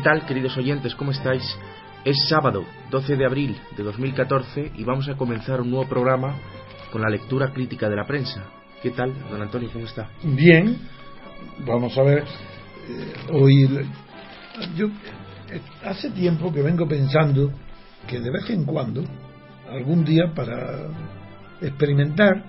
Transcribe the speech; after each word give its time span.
tal, 0.00 0.26
queridos 0.26 0.56
oyentes? 0.56 0.94
¿Cómo 0.94 1.10
estáis? 1.10 1.42
Es 2.04 2.28
sábado, 2.28 2.64
12 2.90 3.16
de 3.16 3.26
abril 3.26 3.56
de 3.76 3.82
2014 3.82 4.72
y 4.76 4.84
vamos 4.84 5.08
a 5.08 5.16
comenzar 5.16 5.60
un 5.60 5.70
nuevo 5.70 5.88
programa 5.88 6.34
con 6.90 7.02
la 7.02 7.08
lectura 7.08 7.52
crítica 7.52 7.88
de 7.88 7.96
la 7.96 8.06
prensa. 8.06 8.44
¿Qué 8.82 8.90
tal, 8.90 9.12
don 9.30 9.42
Antonio? 9.42 9.68
¿Cómo 9.72 9.84
está? 9.84 10.08
Bien, 10.22 10.78
vamos 11.66 11.96
a 11.98 12.02
ver. 12.02 12.24
eh, 12.24 13.12
hoy, 13.32 13.86
yo 14.76 14.86
eh, 14.86 15.60
hace 15.84 16.10
tiempo 16.10 16.52
que 16.52 16.62
vengo 16.62 16.88
pensando 16.88 17.52
que 18.06 18.20
de 18.20 18.30
vez 18.30 18.48
en 18.50 18.64
cuando, 18.64 19.04
algún 19.70 20.04
día 20.04 20.32
para 20.34 20.88
experimentar, 21.60 22.44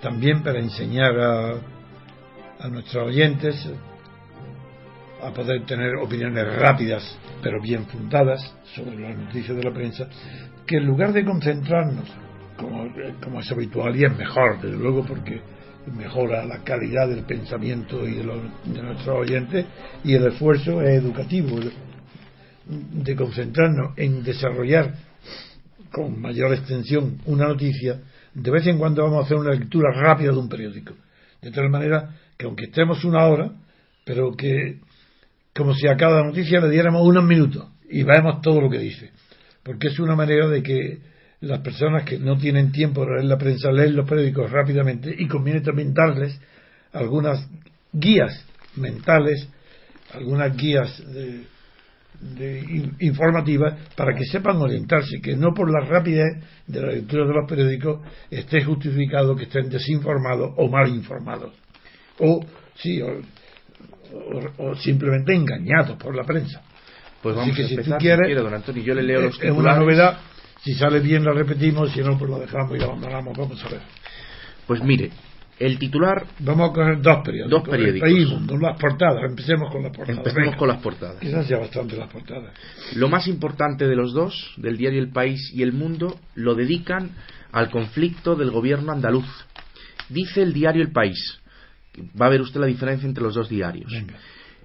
también 0.00 0.42
para 0.42 0.60
enseñar 0.60 1.18
a, 1.18 1.54
a 2.60 2.68
nuestros 2.68 3.08
oyentes 3.08 3.68
a 5.22 5.32
poder 5.32 5.64
tener 5.66 5.94
opiniones 5.96 6.44
rápidas 6.56 7.18
pero 7.42 7.60
bien 7.60 7.86
fundadas 7.86 8.54
sobre 8.74 8.98
las 8.98 9.16
noticias 9.16 9.56
de 9.56 9.62
la 9.62 9.72
prensa, 9.72 10.08
que 10.66 10.76
en 10.76 10.86
lugar 10.86 11.12
de 11.12 11.24
concentrarnos, 11.24 12.08
como, 12.56 13.40
es 13.40 13.50
habitual 13.50 13.96
y 13.96 14.04
es 14.04 14.16
mejor, 14.16 14.60
desde 14.60 14.76
luego, 14.76 15.04
porque 15.04 15.40
mejora 15.96 16.44
la 16.44 16.62
calidad 16.62 17.08
del 17.08 17.24
pensamiento 17.24 18.06
y 18.06 18.14
de, 18.14 18.24
los, 18.24 18.38
de 18.64 18.82
nuestros 18.82 19.16
oyentes, 19.16 19.66
y 20.04 20.14
el 20.14 20.26
esfuerzo 20.26 20.80
es 20.82 21.02
educativo, 21.02 21.58
de 22.66 23.16
concentrarnos 23.16 23.98
en 23.98 24.22
desarrollar 24.22 24.94
con 25.90 26.20
mayor 26.20 26.54
extensión 26.54 27.18
una 27.26 27.48
noticia, 27.48 28.00
de 28.34 28.50
vez 28.50 28.66
en 28.66 28.78
cuando 28.78 29.02
vamos 29.02 29.22
a 29.22 29.26
hacer 29.26 29.36
una 29.36 29.50
lectura 29.50 29.92
rápida 29.92 30.30
de 30.30 30.38
un 30.38 30.48
periódico. 30.48 30.94
De 31.40 31.50
tal 31.50 31.68
manera 31.68 32.14
que 32.38 32.46
aunque 32.46 32.66
estemos 32.66 33.04
una 33.04 33.26
hora, 33.26 33.50
pero 34.04 34.32
que 34.36 34.78
como 35.54 35.74
si 35.74 35.86
a 35.86 35.96
cada 35.96 36.22
noticia 36.22 36.60
le 36.60 36.70
diéramos 36.70 37.06
unos 37.06 37.24
minutos 37.24 37.68
y 37.88 38.02
vemos 38.02 38.40
todo 38.40 38.60
lo 38.60 38.70
que 38.70 38.78
dice. 38.78 39.10
Porque 39.62 39.88
es 39.88 39.98
una 39.98 40.16
manera 40.16 40.48
de 40.48 40.62
que 40.62 40.98
las 41.40 41.60
personas 41.60 42.04
que 42.04 42.18
no 42.18 42.38
tienen 42.38 42.72
tiempo 42.72 43.02
para 43.02 43.16
leer 43.16 43.24
la 43.26 43.38
prensa 43.38 43.70
leen 43.70 43.96
los 43.96 44.08
periódicos 44.08 44.50
rápidamente 44.50 45.14
y 45.16 45.26
conviene 45.26 45.60
también 45.60 45.92
darles 45.92 46.40
algunas 46.92 47.48
guías 47.92 48.46
mentales, 48.76 49.48
algunas 50.14 50.56
guías 50.56 51.02
de, 51.12 51.44
de 52.20 52.92
informativas 53.00 53.74
para 53.96 54.14
que 54.14 54.24
sepan 54.24 54.56
orientarse, 54.56 55.20
que 55.20 55.36
no 55.36 55.52
por 55.52 55.70
la 55.70 55.84
rapidez 55.84 56.42
de 56.66 56.80
la 56.80 56.92
lectura 56.92 57.26
de 57.26 57.34
los 57.34 57.48
periódicos 57.48 58.00
esté 58.30 58.62
justificado 58.64 59.34
que 59.34 59.44
estén 59.44 59.68
desinformados 59.68 60.52
o 60.56 60.68
mal 60.68 60.88
informados. 60.88 61.52
O, 62.18 62.44
sí, 62.76 63.02
o, 64.12 64.70
o, 64.70 64.74
simplemente 64.76 65.34
engañados 65.34 65.96
por 65.96 66.14
la 66.14 66.24
prensa. 66.24 66.62
Pues 67.22 67.36
vamos 67.36 67.50
Así 67.52 67.56
que 67.56 67.64
a 67.64 67.68
si 67.68 67.74
empezar, 67.74 67.98
tú 67.98 68.02
quieres, 68.02 68.18
si 68.18 68.26
quiere, 68.26 68.42
don 68.42 68.54
Antonio, 68.54 68.82
yo 68.82 68.94
le 68.94 69.02
leo 69.02 69.20
los 69.22 69.42
es 69.42 69.50
una 69.50 69.76
novedad. 69.76 70.18
Si 70.62 70.74
sale 70.74 71.00
bien 71.00 71.24
la 71.24 71.32
repetimos, 71.32 71.92
si 71.92 72.00
no, 72.00 72.16
pues 72.18 72.30
la 72.30 72.38
dejamos 72.38 72.76
y 72.76 72.78
la 72.78 72.84
abandonamos. 72.84 73.36
Vamos 73.36 73.64
a 73.64 73.68
ver. 73.68 73.80
Pues 74.66 74.82
mire, 74.82 75.10
el 75.58 75.78
titular, 75.78 76.26
Vamos 76.40 76.70
a 76.70 76.72
coger 76.72 77.00
dos 77.00 77.18
periódicos. 77.24 77.50
Dos 77.50 77.68
periódicos. 77.68 78.08
El 78.08 78.14
País, 78.14 78.28
Mundo, 78.28 78.56
las 78.58 78.78
portadas. 78.78 79.22
Empecemos 79.28 79.70
con 79.70 79.82
las 79.82 79.92
portadas. 79.92 80.18
empecemos 80.18 80.46
Venga. 80.46 80.56
con 80.56 80.68
las 80.68 80.78
portadas. 80.78 81.20
Quizás 81.20 81.46
sea 81.46 81.58
bastante 81.58 81.96
las 81.96 82.10
portadas. 82.10 82.52
Lo 82.96 83.08
más 83.08 83.28
importante 83.28 83.86
de 83.86 83.94
los 83.94 84.12
dos, 84.12 84.54
del 84.56 84.76
diario 84.76 85.00
El 85.00 85.10
País 85.10 85.52
y 85.54 85.62
El 85.62 85.72
Mundo, 85.72 86.18
lo 86.34 86.54
dedican 86.54 87.10
al 87.52 87.70
conflicto 87.70 88.34
del 88.34 88.50
gobierno 88.50 88.92
andaluz. 88.92 89.26
Dice 90.08 90.42
el 90.42 90.52
diario 90.52 90.82
El 90.82 90.90
País, 90.90 91.40
va 92.00 92.26
a 92.26 92.30
ver 92.30 92.40
usted 92.40 92.60
la 92.60 92.66
diferencia 92.66 93.06
entre 93.06 93.22
los 93.22 93.34
dos 93.34 93.48
diarios. 93.48 93.90
Venga. 93.92 94.14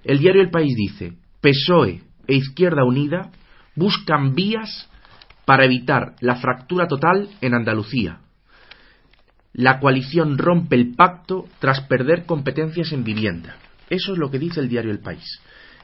El 0.04 0.18
diario 0.18 0.42
El 0.42 0.50
País 0.50 0.74
dice, 0.76 1.14
PSOE 1.40 2.02
e 2.26 2.34
Izquierda 2.34 2.84
Unida 2.84 3.30
buscan 3.74 4.34
vías 4.34 4.88
para 5.44 5.64
evitar 5.64 6.14
la 6.20 6.36
fractura 6.36 6.86
total 6.88 7.28
en 7.40 7.54
Andalucía. 7.54 8.20
La 9.52 9.80
coalición 9.80 10.38
rompe 10.38 10.76
el 10.76 10.94
pacto 10.94 11.46
tras 11.58 11.80
perder 11.82 12.26
competencias 12.26 12.92
en 12.92 13.02
vivienda. 13.02 13.56
Eso 13.90 14.12
es 14.12 14.18
lo 14.18 14.30
que 14.30 14.38
dice 14.38 14.60
el 14.60 14.68
diario 14.68 14.90
El 14.90 15.00
País. 15.00 15.40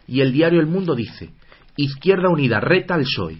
Y 0.06 0.20
el 0.20 0.32
diario 0.32 0.60
El 0.60 0.66
Mundo 0.66 0.94
dice, 0.94 1.30
Izquierda 1.76 2.28
Unida 2.28 2.60
reta 2.60 2.94
al 2.94 3.02
PSOE. 3.02 3.38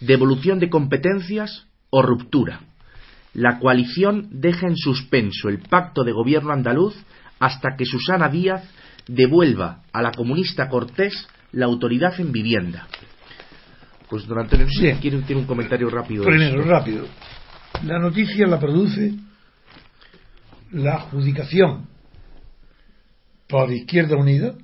Devolución 0.00 0.58
de 0.58 0.68
competencias 0.68 1.66
o 1.90 2.02
ruptura. 2.02 2.60
La 3.36 3.58
coalición 3.58 4.28
deja 4.30 4.66
en 4.66 4.78
suspenso 4.78 5.50
el 5.50 5.58
pacto 5.58 6.04
de 6.04 6.12
gobierno 6.12 6.54
andaluz 6.54 6.96
hasta 7.38 7.76
que 7.76 7.84
Susana 7.84 8.30
Díaz 8.30 8.64
devuelva 9.06 9.82
a 9.92 10.00
la 10.00 10.10
comunista 10.10 10.70
Cortés 10.70 11.28
la 11.52 11.66
autoridad 11.66 12.18
en 12.18 12.32
vivienda. 12.32 12.88
Pues 14.08 14.26
don 14.26 14.38
Antonio, 14.38 14.66
Bien. 14.80 14.96
quiere 15.00 15.20
tiene 15.20 15.42
un 15.42 15.46
comentario 15.46 15.90
rápido. 15.90 16.24
Primero, 16.24 16.62
rápido. 16.62 17.06
La 17.84 17.98
noticia 17.98 18.46
la 18.46 18.58
produce 18.58 19.12
la 20.70 20.94
adjudicación 20.94 21.88
por 23.46 23.70
Izquierda 23.70 24.16
Unida 24.16 24.54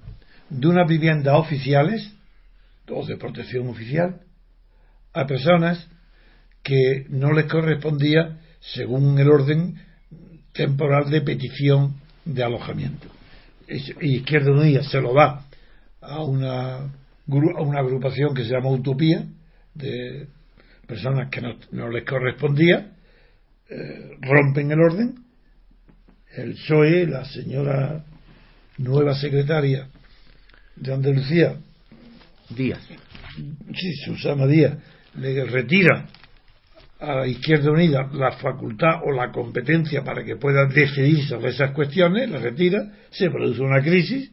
de 0.49 0.67
unas 0.67 0.89
viviendas 0.89 1.35
oficiales 1.35 2.11
o 2.89 3.05
de 3.05 3.19
protección 3.19 3.69
oficial 3.69 4.23
a 5.13 5.27
personas 5.27 5.91
que 6.63 7.05
no 7.11 7.33
les 7.33 7.45
correspondía 7.53 8.39
según 8.63 9.19
el 9.19 9.29
orden 9.29 9.77
temporal 10.53 11.11
de 11.11 11.21
petición 11.21 11.97
de 12.25 12.45
alojamiento. 12.45 13.09
Y 13.69 14.17
Izquierda 14.17 14.53
Unida 14.53 14.83
se 14.85 15.01
lo 15.01 15.15
da 15.15 15.45
a 16.01 16.23
una, 16.23 16.77
a 16.77 17.63
una 17.63 17.81
agrupación 17.81 18.35
que 18.35 18.45
se 18.45 18.51
llama 18.51 18.71
Utopía, 18.71 19.25
de 19.75 20.27
personas 20.87 21.31
que 21.31 21.41
no, 21.41 21.57
no 21.71 21.89
les 21.89 22.05
correspondía, 22.05 22.93
eh, 23.69 24.19
rompen 24.21 24.71
el 24.71 24.81
orden. 24.81 25.15
El 26.35 26.55
PSOE, 26.55 27.07
la 27.07 27.25
señora 27.25 28.05
nueva 28.79 29.15
secretaria 29.15 29.89
de 30.77 30.93
Andalucía, 30.93 31.57
Díaz. 32.51 32.81
sí, 33.75 33.93
Susana 34.05 34.47
Díaz, 34.47 34.79
le 35.15 35.45
retira 35.45 36.07
a 37.03 37.17
la 37.17 37.27
Izquierda 37.27 37.73
Unida 37.73 38.09
la 38.13 38.33
facultad 38.33 39.01
o 39.05 39.11
la 39.11 39.33
competencia 39.33 40.05
para 40.05 40.23
que 40.25 40.37
pueda 40.37 40.67
decidir 40.67 41.25
sobre 41.27 41.51
esas 41.51 41.73
cuestiones, 41.73 42.31
la 42.31 42.39
retira, 42.39 42.93
se 43.11 43.29
produce 43.29 43.61
una 43.61 43.83
crisis 43.83 44.31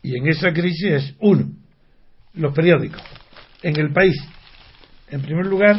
y 0.00 0.16
en 0.16 0.28
esa 0.28 0.52
crisis 0.52 0.84
es 0.84 1.14
uno, 1.18 1.50
los 2.34 2.54
periódicos. 2.54 3.02
En 3.62 3.78
el 3.78 3.92
país, 3.92 4.16
En 5.10 5.20
primer 5.20 5.46
lugar, 5.46 5.76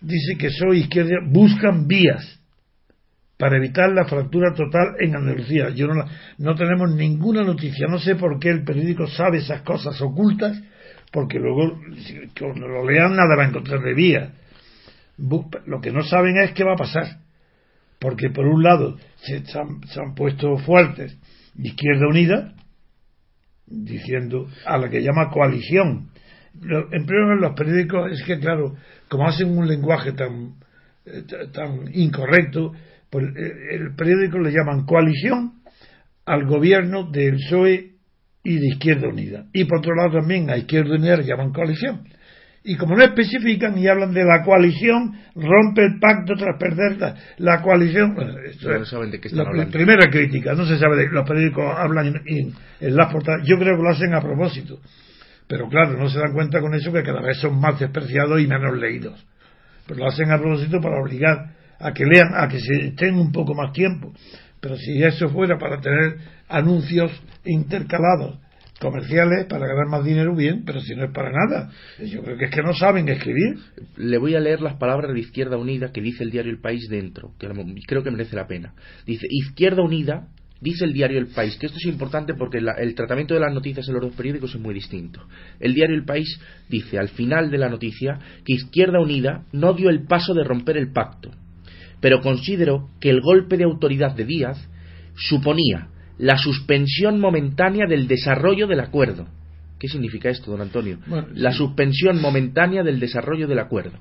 dice 0.00 0.36
que 0.36 0.50
soy 0.50 0.80
izquierda, 0.80 1.16
buscan 1.26 1.86
vías 1.86 2.40
para 3.38 3.56
evitar 3.56 3.90
la 3.92 4.04
fractura 4.04 4.52
total 4.54 4.96
en 4.98 5.16
Andalucía. 5.16 5.70
Yo 5.70 5.86
no, 5.86 6.04
no 6.38 6.54
tenemos 6.54 6.94
ninguna 6.94 7.42
noticia, 7.42 7.86
no 7.88 7.98
sé 7.98 8.16
por 8.16 8.38
qué 8.38 8.50
el 8.50 8.64
periódico 8.64 9.06
sabe 9.06 9.38
esas 9.38 9.62
cosas 9.62 10.00
ocultas, 10.00 10.60
porque 11.10 11.38
luego 11.38 11.78
cuando 12.38 12.68
lo 12.68 12.88
lean 12.88 13.16
nada 13.16 13.36
va 13.36 13.44
a 13.44 13.48
encontrar 13.48 13.80
de 13.80 13.94
vía. 13.94 14.32
Lo 15.66 15.80
que 15.80 15.92
no 15.92 16.02
saben 16.02 16.38
es 16.38 16.52
qué 16.52 16.64
va 16.64 16.74
a 16.74 16.76
pasar, 16.76 17.18
porque 17.98 18.30
por 18.30 18.46
un 18.46 18.62
lado 18.62 18.96
se, 19.16 19.44
se 19.44 19.58
han 19.58 20.14
puesto 20.14 20.56
fuertes 20.58 21.18
Izquierda 21.56 22.06
Unida, 22.08 22.54
diciendo 23.66 24.48
a 24.66 24.78
la 24.78 24.88
que 24.88 25.02
llama 25.02 25.30
coalición. 25.30 26.10
En 26.54 27.06
primer 27.06 27.38
los 27.38 27.54
periódicos 27.54 28.12
es 28.12 28.22
que, 28.24 28.38
claro, 28.38 28.74
como 29.08 29.28
hacen 29.28 29.56
un 29.56 29.68
lenguaje 29.68 30.12
tan, 30.12 30.54
eh, 31.06 31.22
tan 31.52 31.88
incorrecto, 31.92 32.72
pues 33.08 33.26
eh, 33.36 33.74
el 33.76 33.94
periódico 33.94 34.38
le 34.38 34.50
llaman 34.50 34.84
coalición 34.84 35.60
al 36.26 36.46
gobierno 36.46 37.10
del 37.10 37.36
PSOE 37.36 37.90
y 38.42 38.58
de 38.58 38.66
Izquierda 38.68 39.08
Unida. 39.08 39.44
Y 39.52 39.64
por 39.64 39.78
otro 39.78 39.94
lado 39.94 40.20
también 40.20 40.50
a 40.50 40.56
Izquierda 40.56 40.94
Unida 40.94 41.16
le 41.16 41.24
llaman 41.24 41.52
coalición. 41.52 42.04
Y 42.62 42.76
como 42.76 42.94
no 42.94 43.02
especifican 43.02 43.78
y 43.78 43.88
hablan 43.88 44.12
de 44.12 44.22
la 44.22 44.42
coalición, 44.44 45.14
rompe 45.34 45.82
el 45.82 45.98
pacto 45.98 46.34
tras 46.34 46.58
perder 46.58 47.14
la, 47.38 47.62
coalición. 47.62 48.14
no 48.14 48.84
saben 48.84 49.10
de 49.10 49.18
qué 49.18 49.28
están 49.28 49.56
la 49.56 49.66
primera 49.68 50.10
crítica, 50.10 50.52
no 50.52 50.66
se 50.66 50.78
sabe 50.78 50.96
de 50.96 51.08
los 51.08 51.26
periódicos 51.26 51.64
hablan 51.74 52.20
en, 52.26 52.52
las 52.80 53.10
portadas. 53.10 53.46
Yo 53.46 53.56
creo 53.56 53.76
que 53.76 53.82
lo 53.82 53.88
hacen 53.88 54.14
a 54.14 54.20
propósito. 54.20 54.78
Pero 55.48 55.68
claro, 55.68 55.96
no 55.96 56.08
se 56.10 56.18
dan 56.18 56.34
cuenta 56.34 56.60
con 56.60 56.74
eso 56.74 56.92
que 56.92 57.02
cada 57.02 57.22
vez 57.22 57.38
son 57.38 57.58
más 57.58 57.80
despreciados 57.80 58.40
y 58.40 58.46
menos 58.46 58.76
leídos. 58.76 59.26
Pero 59.86 60.00
lo 60.00 60.08
hacen 60.08 60.30
a 60.30 60.38
propósito 60.38 60.80
para 60.82 61.00
obligar 61.00 61.54
a 61.80 61.92
que 61.92 62.04
lean, 62.04 62.34
a 62.36 62.46
que 62.46 62.60
se 62.60 62.88
estén 62.88 63.14
un 63.14 63.32
poco 63.32 63.54
más 63.54 63.72
tiempo. 63.72 64.12
Pero 64.60 64.76
si 64.76 65.02
eso 65.02 65.30
fuera 65.30 65.56
para 65.58 65.80
tener 65.80 66.18
anuncios 66.50 67.10
intercalados 67.44 68.38
comerciales 68.80 69.44
para 69.46 69.66
ganar 69.66 69.86
más 69.88 70.04
dinero, 70.04 70.34
bien, 70.34 70.64
pero 70.64 70.80
si 70.80 70.94
no 70.96 71.04
es 71.04 71.12
para 71.12 71.30
nada. 71.30 71.70
Yo 72.02 72.22
creo 72.22 72.38
que 72.38 72.46
es 72.46 72.50
que 72.50 72.62
no 72.62 72.74
saben 72.74 73.08
escribir. 73.08 73.58
Le 73.96 74.18
voy 74.18 74.34
a 74.34 74.40
leer 74.40 74.62
las 74.62 74.76
palabras 74.76 75.12
de 75.12 75.20
Izquierda 75.20 75.58
Unida 75.58 75.92
que 75.92 76.00
dice 76.00 76.24
el 76.24 76.30
diario 76.30 76.50
El 76.50 76.60
País 76.60 76.88
dentro, 76.88 77.34
que 77.38 77.46
creo 77.86 78.02
que 78.02 78.10
merece 78.10 78.34
la 78.34 78.46
pena. 78.46 78.74
Dice, 79.06 79.26
Izquierda 79.28 79.82
Unida, 79.82 80.28
dice 80.62 80.86
el 80.86 80.94
diario 80.94 81.18
El 81.18 81.28
País, 81.28 81.58
que 81.58 81.66
esto 81.66 81.78
es 81.78 81.86
importante 81.86 82.32
porque 82.34 82.58
el 82.58 82.94
tratamiento 82.94 83.34
de 83.34 83.40
las 83.40 83.52
noticias 83.52 83.86
en 83.86 83.94
los 83.94 84.02
dos 84.02 84.14
periódicos 84.14 84.54
es 84.54 84.60
muy 84.60 84.72
distinto. 84.72 85.20
El 85.60 85.74
diario 85.74 85.94
El 85.94 86.06
País 86.06 86.40
dice 86.70 86.98
al 86.98 87.10
final 87.10 87.50
de 87.50 87.58
la 87.58 87.68
noticia 87.68 88.18
que 88.46 88.54
Izquierda 88.54 88.98
Unida 88.98 89.44
no 89.52 89.74
dio 89.74 89.90
el 89.90 90.06
paso 90.06 90.32
de 90.32 90.44
romper 90.44 90.78
el 90.78 90.90
pacto, 90.90 91.30
pero 92.00 92.22
consideró 92.22 92.88
que 92.98 93.10
el 93.10 93.20
golpe 93.20 93.58
de 93.58 93.64
autoridad 93.64 94.16
de 94.16 94.24
Díaz 94.24 94.70
suponía 95.16 95.88
la 96.20 96.36
suspensión 96.36 97.18
momentánea 97.18 97.86
del 97.86 98.06
desarrollo 98.06 98.66
del 98.66 98.80
acuerdo. 98.80 99.26
¿Qué 99.78 99.88
significa 99.88 100.28
esto, 100.28 100.50
don 100.50 100.60
Antonio? 100.60 100.98
la 101.34 101.52
suspensión 101.52 102.20
momentánea 102.20 102.82
del 102.82 103.00
desarrollo 103.00 103.48
del 103.48 103.58
acuerdo. 103.58 103.98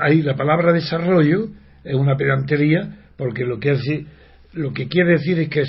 ahí 0.00 0.22
la 0.22 0.34
palabra 0.34 0.72
desarrollo 0.72 1.50
es 1.84 1.94
una 1.94 2.16
pedantería 2.16 3.00
porque 3.18 3.44
lo 3.44 3.58
que, 3.60 3.70
hace, 3.72 4.06
lo 4.54 4.72
que 4.72 4.88
quiere 4.88 5.18
decir 5.18 5.38
es 5.40 5.48
que 5.50 5.64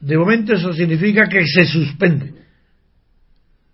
de 0.00 0.18
momento 0.18 0.52
eso 0.52 0.72
significa 0.74 1.28
que 1.28 1.46
se 1.46 1.64
suspende 1.64 2.34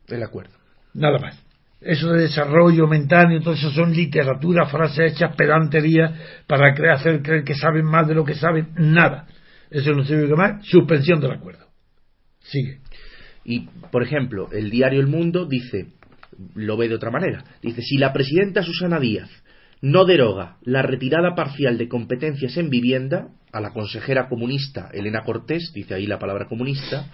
el 0.06 0.22
acuerdo. 0.22 0.54
Nada 0.94 1.18
más. 1.18 1.42
Eso 1.80 2.12
de 2.12 2.22
desarrollo 2.22 2.84
momentáneo, 2.84 3.40
todo 3.40 3.54
eso 3.54 3.70
son 3.72 3.92
literatura, 3.92 4.66
frases 4.66 5.12
hechas, 5.12 5.34
pedanterías 5.34 6.12
para 6.46 6.72
hacer 6.94 7.20
creer 7.20 7.42
que 7.42 7.54
saben 7.54 7.84
más 7.84 8.06
de 8.06 8.14
lo 8.14 8.24
que 8.24 8.34
saben. 8.34 8.68
Nada. 8.76 9.26
Eso 9.74 9.92
no 9.92 10.04
significa 10.04 10.36
más 10.36 10.64
suspensión 10.66 11.20
del 11.20 11.32
acuerdo. 11.32 11.66
Sigue. 12.38 12.78
Y, 13.44 13.66
por 13.90 14.04
ejemplo, 14.04 14.48
el 14.52 14.70
diario 14.70 15.00
El 15.00 15.08
Mundo 15.08 15.46
dice, 15.46 15.88
lo 16.54 16.76
ve 16.76 16.88
de 16.88 16.94
otra 16.94 17.10
manera, 17.10 17.44
dice, 17.60 17.82
si 17.82 17.98
la 17.98 18.12
presidenta 18.12 18.62
Susana 18.62 19.00
Díaz 19.00 19.28
no 19.80 20.04
deroga 20.04 20.58
la 20.62 20.82
retirada 20.82 21.34
parcial 21.34 21.76
de 21.76 21.88
competencias 21.88 22.56
en 22.56 22.70
vivienda, 22.70 23.30
a 23.52 23.60
la 23.60 23.72
consejera 23.72 24.28
comunista 24.28 24.90
Elena 24.92 25.24
Cortés, 25.24 25.72
dice 25.74 25.94
ahí 25.94 26.06
la 26.06 26.20
palabra 26.20 26.46
comunista, 26.46 27.10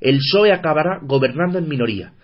el 0.00 0.18
PSOE 0.18 0.52
acabará 0.52 0.98
gobernando 1.02 1.58
en 1.58 1.68
minoría. 1.68 2.14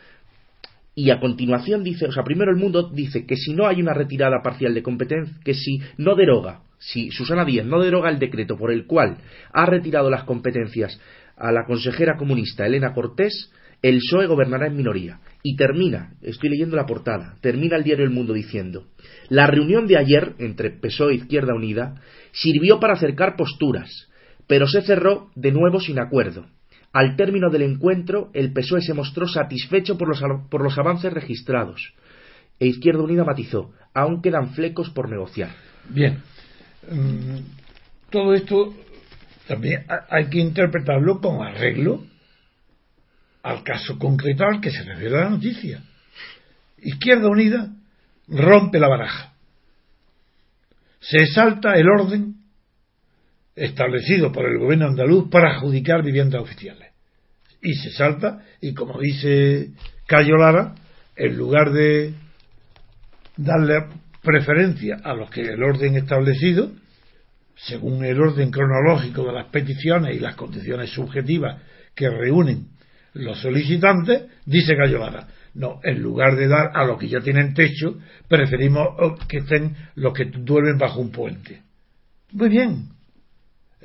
Y 0.97 1.11
a 1.11 1.21
continuación 1.21 1.85
dice, 1.85 2.07
o 2.07 2.13
sea, 2.13 2.25
primero 2.25 2.51
el 2.51 2.57
mundo 2.57 2.91
dice 2.91 3.25
que 3.25 3.37
si 3.37 3.53
no 3.53 3.69
hay 3.69 3.81
una 3.81 3.95
retirada 3.95 4.43
parcial 4.43 4.75
de 4.75 4.83
competencia, 4.83 5.37
que 5.45 5.55
si 5.55 5.81
no 5.99 6.17
deroga 6.17 6.63
si 6.79 7.11
Susana 7.11 7.45
Díaz 7.45 7.67
no 7.67 7.81
deroga 7.81 8.11
el 8.11 8.19
decreto 8.19 8.57
por 8.57 8.71
el 8.71 8.87
cual 8.87 9.19
ha 9.53 9.67
retirado 9.67 10.11
las 10.11 10.25
competencias 10.25 11.01
a 11.37 11.53
la 11.53 11.65
consejera 11.65 12.17
comunista 12.17 12.67
Elena 12.67 12.95
Cortés, 12.95 13.53
el 13.83 13.99
PSOE 13.99 14.27
gobernará 14.27 14.67
en 14.67 14.77
minoría. 14.77 15.21
Y 15.43 15.57
termina, 15.57 16.15
estoy 16.23 16.51
leyendo 16.51 16.77
la 16.77 16.87
portada, 16.87 17.37
termina 17.41 17.77
el 17.77 17.85
diario 17.85 18.05
El 18.05 18.11
Mundo 18.11 18.33
diciendo, 18.33 18.87
la 19.29 19.47
reunión 19.47 19.87
de 19.87 19.99
ayer 19.99 20.35
entre 20.39 20.71
PSOE 20.71 21.13
e 21.13 21.17
Izquierda 21.17 21.55
Unida 21.55 22.01
sirvió 22.33 22.81
para 22.81 22.95
acercar 22.95 23.37
posturas, 23.37 24.09
pero 24.47 24.67
se 24.67 24.83
cerró 24.83 25.31
de 25.35 25.53
nuevo 25.53 25.81
sin 25.81 25.99
acuerdo. 25.99 26.47
Al 26.97 27.15
término 27.17 27.51
del 27.51 27.63
encuentro, 27.63 28.31
el 28.33 28.53
PSOE 28.53 28.81
se 28.81 28.95
mostró 28.95 29.29
satisfecho 29.29 29.99
por 29.99 30.09
los, 30.09 30.21
por 30.49 30.63
los 30.63 30.79
avances 30.79 31.13
registrados. 31.13 31.93
E 32.59 32.67
Izquierda 32.67 33.03
Unida 33.03 33.25
matizó, 33.25 33.73
aún 33.93 34.23
quedan 34.23 34.55
flecos 34.55 34.89
por 34.91 35.11
negociar. 35.11 35.51
Bien, 35.91 36.23
Mm, 36.91 37.39
todo 38.11 38.35
esto 38.35 38.75
también 39.49 39.85
hay 40.09 40.29
que 40.29 40.39
interpretarlo 40.39 41.21
con 41.21 41.45
arreglo 41.45 42.05
al 43.43 43.63
caso 43.63 43.99
concreto 43.99 44.45
al 44.45 44.61
que 44.61 44.71
se 44.71 44.83
refiere 44.85 45.19
la 45.19 45.31
noticia. 45.31 45.83
Izquierda 46.79 47.29
Unida 47.29 47.73
rompe 48.29 48.79
la 48.79 48.89
baraja. 48.89 49.33
Se 51.01 51.27
salta 51.27 51.75
el 51.75 51.89
orden 51.89 52.36
establecido 53.57 54.31
por 54.31 54.45
el 54.45 54.59
gobierno 54.59 54.87
andaluz 54.87 55.31
para 55.31 55.57
adjudicar 55.57 56.05
viviendas 56.05 56.43
oficiales. 56.43 56.93
Y 57.63 57.75
se 57.75 57.91
salta, 57.91 58.45
y 58.61 58.75
como 58.75 59.01
dice 59.01 59.71
Cayo 60.07 60.37
Lara, 60.37 60.75
en 61.17 61.37
lugar 61.37 61.73
de 61.73 62.13
darle 63.37 63.87
preferencia 64.23 64.99
a 65.03 65.15
los 65.15 65.31
que 65.31 65.41
el 65.41 65.63
orden 65.63 65.97
establecido, 65.97 66.71
según 67.57 68.05
el 68.05 68.21
orden 68.21 68.51
cronológico 68.51 69.25
de 69.25 69.33
las 69.33 69.47
peticiones 69.47 70.15
y 70.15 70.21
las 70.21 70.37
condiciones 70.37 70.91
subjetivas 70.91 71.63
que 71.95 72.11
reúnen 72.11 72.69
los 73.15 73.41
solicitantes, 73.41 74.25
dice 74.45 74.75
Lara 74.75 75.29
No, 75.55 75.81
en 75.83 76.03
lugar 76.03 76.37
de 76.37 76.49
dar 76.49 76.73
a 76.75 76.85
los 76.85 76.99
que 76.99 77.09
ya 77.09 77.21
tienen 77.21 77.55
techo, 77.55 77.99
preferimos 78.29 78.89
que 79.27 79.39
estén 79.39 79.75
los 79.95 80.13
que 80.13 80.27
duermen 80.27 80.77
bajo 80.77 81.01
un 81.01 81.11
puente. 81.11 81.63
Muy 82.33 82.51
bien. 82.51 82.96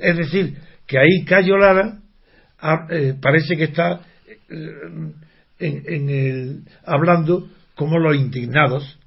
Es 0.01 0.17
decir, 0.17 0.57
que 0.87 0.97
ahí 0.97 1.23
Cayo 1.25 1.57
Lara 1.57 1.99
ah, 2.59 2.87
eh, 2.89 3.15
parece 3.21 3.55
que 3.55 3.65
está 3.65 4.01
eh, 4.27 5.13
en, 5.59 6.09
el, 6.09 6.63
hablando 6.85 7.47
como 7.75 7.99
los 7.99 8.15
indignados 8.15 8.97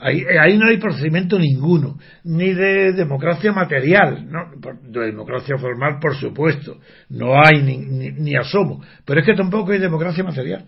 Ahí, 0.00 0.22
ahí, 0.40 0.56
no 0.56 0.68
hay 0.68 0.76
procedimiento 0.76 1.40
ninguno, 1.40 1.98
ni 2.22 2.54
de 2.54 2.92
democracia 2.92 3.50
material, 3.50 4.30
¿no? 4.30 4.52
de 4.80 5.06
democracia 5.06 5.58
formal, 5.58 5.98
por 6.00 6.14
supuesto, 6.14 6.78
no 7.08 7.34
hay 7.34 7.62
ni, 7.62 7.78
ni, 8.12 8.36
asomo, 8.36 8.80
pero 9.04 9.18
es 9.18 9.26
que 9.26 9.34
tampoco 9.34 9.72
hay 9.72 9.80
democracia 9.80 10.22
material. 10.22 10.66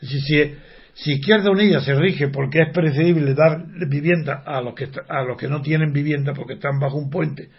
Si, 0.00 0.20
si, 0.20 0.54
si, 0.94 1.12
Izquierda 1.12 1.52
Unida 1.52 1.80
se 1.80 1.94
rige 1.94 2.26
porque 2.26 2.62
es 2.62 2.72
preferible 2.74 3.34
dar 3.34 3.64
vivienda 3.88 4.42
a 4.44 4.60
los, 4.60 4.74
que, 4.74 4.88
a 5.08 5.22
los 5.22 5.36
que 5.36 5.46
no 5.46 5.62
tienen 5.62 5.92
vivienda 5.92 6.32
porque 6.34 6.54
están 6.54 6.80
bajo 6.80 6.96
un 6.96 7.08
puente, 7.08 7.50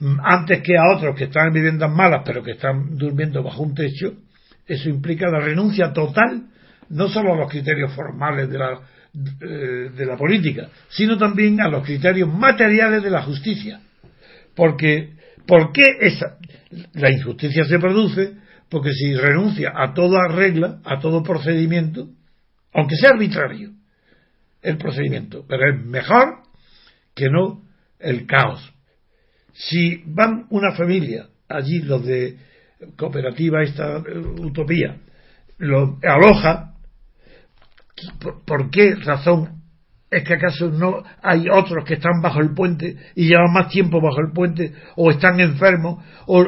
antes 0.00 0.62
que 0.62 0.76
a 0.76 0.96
otros 0.96 1.16
que 1.16 1.24
están 1.24 1.48
en 1.48 1.54
viviendas 1.54 1.90
malas 1.90 2.22
pero 2.24 2.42
que 2.42 2.52
están 2.52 2.96
durmiendo 2.96 3.42
bajo 3.42 3.62
un 3.62 3.74
techo, 3.74 4.14
eso 4.66 4.88
implica 4.88 5.28
la 5.28 5.40
renuncia 5.40 5.92
total, 5.92 6.46
no 6.90 7.08
solo 7.08 7.34
a 7.34 7.36
los 7.36 7.50
criterios 7.50 7.92
formales 7.92 8.48
de 8.48 8.58
la 8.58 8.80
eh, 9.14 9.90
de 9.96 10.06
la 10.06 10.18
política, 10.18 10.68
sino 10.90 11.16
también 11.16 11.60
a 11.62 11.68
los 11.68 11.82
criterios 11.82 12.32
materiales 12.32 13.02
de 13.02 13.10
la 13.10 13.22
justicia. 13.22 13.80
Porque, 14.54 15.14
¿por 15.46 15.72
qué 15.72 15.96
esa, 16.00 16.36
la 16.92 17.10
injusticia 17.10 17.64
se 17.64 17.78
produce? 17.78 18.34
Porque 18.68 18.92
si 18.92 19.14
renuncia 19.14 19.72
a 19.74 19.94
toda 19.94 20.28
regla, 20.28 20.80
a 20.84 21.00
todo 21.00 21.22
procedimiento, 21.22 22.10
aunque 22.74 22.96
sea 22.96 23.10
arbitrario, 23.10 23.70
el 24.60 24.76
procedimiento, 24.76 25.44
pero 25.48 25.70
es 25.72 25.84
mejor 25.84 26.42
que 27.14 27.30
no 27.30 27.62
el 27.98 28.26
caos. 28.26 28.72
Si 29.58 30.04
van 30.06 30.46
una 30.50 30.72
familia, 30.72 31.26
allí 31.48 31.80
los 31.82 32.06
de 32.06 32.36
cooperativa, 32.96 33.62
esta 33.62 33.98
utopía, 34.38 34.98
lo 35.58 35.98
aloja, 36.02 36.74
¿Por, 38.46 38.70
qué 38.70 38.94
razón 38.94 39.58
¿Es 40.10 40.24
que 40.24 40.34
acaso 40.34 40.70
no 40.70 41.02
hay 41.22 41.50
otros 41.50 41.84
que 41.84 41.94
están 41.94 42.22
bajo 42.22 42.40
el 42.40 42.54
puente 42.54 42.96
y 43.14 43.28
llevan 43.28 43.52
más 43.52 43.68
tiempo 43.68 44.00
bajo 44.00 44.22
el 44.22 44.32
puente 44.32 44.72
o 44.96 45.10
están 45.10 45.38
enfermos 45.38 46.02
o, 46.24 46.44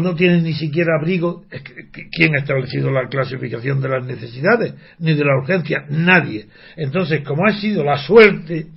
no, 0.00 0.14
tienen 0.14 0.44
ni 0.44 0.54
siquiera 0.54 0.96
abrigo? 0.98 1.44
¿Quién 2.10 2.34
ha 2.34 2.38
establecido 2.38 2.90
la 2.90 3.06
clasificación 3.08 3.82
de 3.82 3.88
las 3.90 4.06
necesidades 4.06 4.74
ni 4.98 5.12
de 5.12 5.24
la 5.26 5.36
urgencia? 5.36 5.84
Nadie. 5.90 6.46
Entonces, 6.76 7.20
como 7.20 7.46
ha 7.46 7.52
sido 7.52 7.84
la 7.84 7.98
suerte 7.98 8.68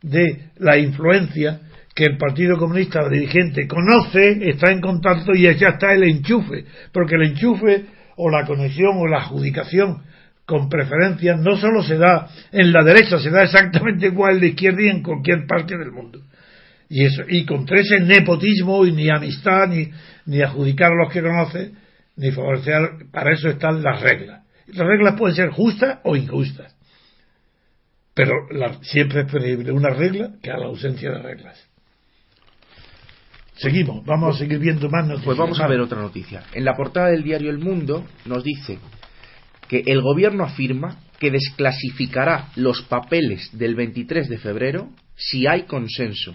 de 0.00 0.48
la 0.56 0.78
influencia 0.78 1.60
que 1.94 2.04
el 2.04 2.16
Partido 2.16 2.58
Comunista 2.58 3.08
dirigente 3.08 3.68
conoce, 3.68 4.48
está 4.48 4.72
en 4.72 4.80
contacto 4.80 5.32
y 5.32 5.42
ya 5.42 5.68
está 5.68 5.92
el 5.92 6.02
enchufe, 6.02 6.64
porque 6.92 7.14
el 7.14 7.30
enchufe 7.30 7.84
o 8.16 8.30
la 8.30 8.44
conexión 8.44 8.96
o 8.96 9.06
la 9.06 9.18
adjudicación 9.18 10.02
con 10.44 10.68
preferencia 10.68 11.36
no 11.36 11.56
solo 11.56 11.82
se 11.82 11.96
da 11.96 12.28
en 12.52 12.72
la 12.72 12.82
derecha, 12.82 13.18
se 13.18 13.30
da 13.30 13.44
exactamente 13.44 14.06
igual 14.06 14.34
en 14.34 14.40
la 14.40 14.46
izquierda 14.46 14.82
y 14.82 14.88
en 14.88 15.02
cualquier 15.02 15.46
parte 15.46 15.78
del 15.78 15.92
mundo. 15.92 16.20
Y 16.88 17.04
eso, 17.04 17.22
y 17.28 17.46
contra 17.46 17.80
ese 17.80 18.00
nepotismo 18.00 18.84
y 18.84 18.92
ni 18.92 19.08
amistad, 19.08 19.68
ni, 19.68 19.88
ni 20.26 20.42
adjudicar 20.42 20.92
a 20.92 20.96
los 20.96 21.12
que 21.12 21.22
conoce, 21.22 21.72
ni 22.16 22.30
favorecer, 22.30 23.06
para 23.10 23.32
eso 23.32 23.48
están 23.48 23.82
las 23.82 24.02
reglas. 24.02 24.42
Las 24.66 24.86
reglas 24.86 25.14
pueden 25.16 25.36
ser 25.36 25.50
justas 25.50 26.00
o 26.04 26.14
injustas. 26.14 26.76
Pero 28.14 28.32
siempre 28.82 29.22
es 29.22 29.30
preferible 29.30 29.72
una 29.72 29.90
regla 29.90 30.34
que 30.42 30.50
a 30.50 30.58
la 30.58 30.66
ausencia 30.66 31.10
de 31.10 31.22
reglas. 31.22 31.73
Seguimos, 33.56 34.04
vamos 34.04 34.34
a 34.34 34.38
seguir 34.38 34.58
viendo 34.58 34.88
más 34.90 35.06
noticias. 35.06 35.24
Pues 35.24 35.38
vamos 35.38 35.60
a 35.60 35.68
ver 35.68 35.80
otra 35.80 36.00
noticia. 36.00 36.42
En 36.52 36.64
la 36.64 36.74
portada 36.74 37.08
del 37.08 37.22
diario 37.22 37.50
El 37.50 37.58
Mundo 37.58 38.04
nos 38.24 38.42
dice 38.42 38.78
que 39.68 39.84
el 39.86 40.02
gobierno 40.02 40.44
afirma 40.44 40.98
que 41.18 41.30
desclasificará 41.30 42.48
los 42.56 42.82
papeles 42.82 43.48
del 43.56 43.76
23 43.76 44.28
de 44.28 44.38
febrero 44.38 44.90
si 45.16 45.46
hay 45.46 45.62
consenso. 45.62 46.34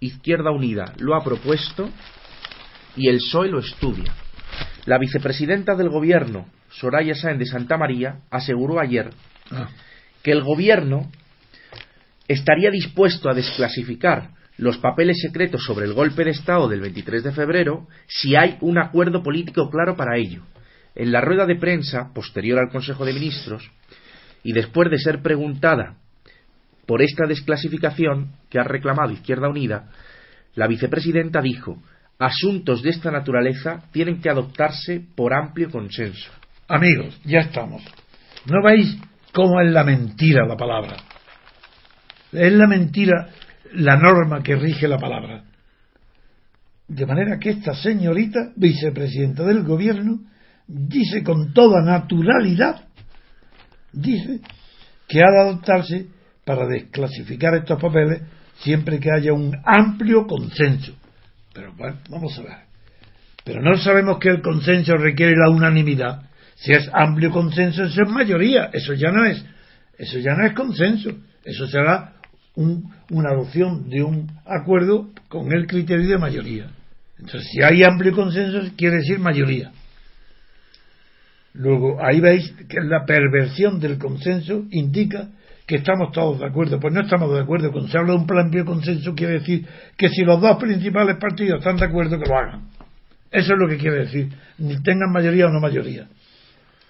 Izquierda 0.00 0.50
Unida 0.50 0.94
lo 0.98 1.14
ha 1.14 1.22
propuesto 1.22 1.90
y 2.96 3.08
el 3.08 3.18
PSOE 3.18 3.48
lo 3.48 3.58
estudia. 3.58 4.14
La 4.86 4.98
vicepresidenta 4.98 5.74
del 5.74 5.90
gobierno, 5.90 6.46
Soraya 6.70 7.14
Sáenz 7.14 7.40
de 7.40 7.46
Santa 7.46 7.76
María, 7.76 8.20
aseguró 8.30 8.80
ayer 8.80 9.10
ah. 9.50 9.68
que 10.22 10.32
el 10.32 10.42
gobierno 10.42 11.10
estaría 12.26 12.70
dispuesto 12.70 13.28
a 13.28 13.34
desclasificar 13.34 14.30
los 14.58 14.78
papeles 14.78 15.20
secretos 15.22 15.64
sobre 15.64 15.86
el 15.86 15.94
golpe 15.94 16.24
de 16.24 16.32
Estado 16.32 16.68
del 16.68 16.80
23 16.80 17.22
de 17.22 17.32
febrero 17.32 17.86
si 18.06 18.36
hay 18.36 18.58
un 18.60 18.78
acuerdo 18.78 19.22
político 19.22 19.70
claro 19.70 19.96
para 19.96 20.18
ello. 20.18 20.42
En 20.94 21.12
la 21.12 21.20
rueda 21.20 21.46
de 21.46 21.56
prensa 21.56 22.12
posterior 22.12 22.58
al 22.58 22.70
Consejo 22.70 23.04
de 23.04 23.12
Ministros, 23.12 23.70
y 24.42 24.52
después 24.52 24.90
de 24.90 24.98
ser 24.98 25.22
preguntada 25.22 25.96
por 26.86 27.02
esta 27.02 27.26
desclasificación 27.26 28.32
que 28.50 28.58
ha 28.58 28.64
reclamado 28.64 29.12
Izquierda 29.12 29.48
Unida, 29.48 29.90
la 30.54 30.66
vicepresidenta 30.66 31.40
dijo 31.40 31.80
asuntos 32.18 32.82
de 32.82 32.90
esta 32.90 33.12
naturaleza 33.12 33.84
tienen 33.92 34.20
que 34.20 34.28
adoptarse 34.28 35.04
por 35.14 35.32
amplio 35.32 35.70
consenso. 35.70 36.30
Amigos, 36.66 37.20
ya 37.24 37.40
estamos. 37.40 37.82
¿No 38.46 38.62
veis 38.64 38.98
cómo 39.32 39.60
es 39.60 39.70
la 39.70 39.84
mentira 39.84 40.46
la 40.46 40.56
palabra? 40.56 40.96
Es 42.32 42.52
la 42.52 42.66
mentira 42.66 43.28
la 43.74 43.96
norma 43.96 44.42
que 44.42 44.56
rige 44.56 44.88
la 44.88 44.98
palabra. 44.98 45.44
De 46.86 47.06
manera 47.06 47.38
que 47.38 47.50
esta 47.50 47.74
señorita, 47.74 48.52
vicepresidenta 48.56 49.44
del 49.44 49.62
gobierno, 49.62 50.20
dice 50.66 51.22
con 51.22 51.52
toda 51.52 51.82
naturalidad, 51.82 52.84
dice 53.92 54.40
que 55.06 55.20
ha 55.20 55.30
de 55.30 55.40
adoptarse 55.40 56.06
para 56.44 56.66
desclasificar 56.66 57.54
estos 57.54 57.80
papeles 57.80 58.22
siempre 58.60 58.98
que 58.98 59.10
haya 59.10 59.32
un 59.32 59.54
amplio 59.64 60.26
consenso. 60.26 60.94
Pero 61.52 61.72
bueno, 61.74 61.98
vamos 62.08 62.38
a 62.38 62.42
ver. 62.42 62.58
Pero 63.44 63.62
no 63.62 63.76
sabemos 63.76 64.18
que 64.18 64.28
el 64.28 64.42
consenso 64.42 64.96
requiere 64.96 65.34
la 65.36 65.50
unanimidad. 65.50 66.22
Si 66.56 66.72
es 66.72 66.90
amplio 66.92 67.30
consenso, 67.30 67.84
eso 67.84 68.02
es 68.02 68.08
mayoría. 68.10 68.70
Eso 68.72 68.94
ya 68.94 69.10
no 69.10 69.24
es, 69.24 69.44
eso 69.96 70.18
ya 70.18 70.34
no 70.34 70.46
es 70.46 70.52
consenso. 70.52 71.10
Eso 71.44 71.66
será 71.66 72.17
una 72.58 73.30
adopción 73.30 73.88
de 73.88 74.02
un 74.02 74.30
acuerdo 74.44 75.10
con 75.28 75.52
el 75.52 75.66
criterio 75.66 76.08
de 76.08 76.18
mayoría. 76.18 76.70
Entonces, 77.18 77.48
si 77.52 77.62
hay 77.62 77.82
amplio 77.84 78.12
consenso, 78.12 78.60
quiere 78.76 78.96
decir 78.96 79.18
mayoría. 79.18 79.72
Luego, 81.54 81.98
ahí 82.04 82.20
veis 82.20 82.52
que 82.68 82.80
la 82.80 83.04
perversión 83.04 83.80
del 83.80 83.98
consenso 83.98 84.64
indica 84.70 85.28
que 85.66 85.76
estamos 85.76 86.12
todos 86.12 86.38
de 86.40 86.46
acuerdo. 86.46 86.78
Pues 86.80 86.94
no 86.94 87.02
estamos 87.02 87.32
de 87.32 87.40
acuerdo. 87.40 87.70
Cuando 87.72 87.90
se 87.90 87.98
habla 87.98 88.14
de 88.14 88.18
un 88.20 88.38
amplio 88.38 88.64
consenso, 88.64 89.14
quiere 89.14 89.34
decir 89.34 89.66
que 89.96 90.08
si 90.08 90.22
los 90.22 90.40
dos 90.40 90.56
principales 90.58 91.16
partidos 91.16 91.58
están 91.58 91.76
de 91.76 91.86
acuerdo, 91.86 92.18
que 92.18 92.28
lo 92.28 92.36
hagan. 92.36 92.68
Eso 93.30 93.52
es 93.52 93.58
lo 93.58 93.68
que 93.68 93.76
quiere 93.76 93.98
decir. 94.00 94.28
Ni 94.58 94.80
tengan 94.82 95.12
mayoría 95.12 95.46
o 95.46 95.50
no 95.50 95.60
mayoría. 95.60 96.06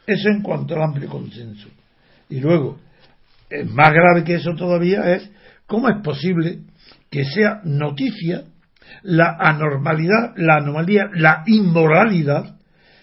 Eso 0.07 0.29
en 0.29 0.43
cuanto 0.43 0.75
al 0.75 0.83
amplio 0.83 1.09
consenso. 1.09 1.69
Y 2.31 2.41
luego, 2.41 2.79
más 3.71 3.93
grave 3.93 4.25
que 4.25 4.35
eso 4.35 4.55
todavía 4.55 5.15
es 5.15 5.31
cómo 5.69 5.89
es 5.89 5.97
posible 6.03 6.61
que 7.11 7.25
sea 7.25 7.61
noticia 7.63 8.45
la 9.03 9.37
anormalidad, 9.39 10.33
la 10.37 10.57
anomalía, 10.57 11.11
la 11.15 11.45
inmoralidad 11.47 12.57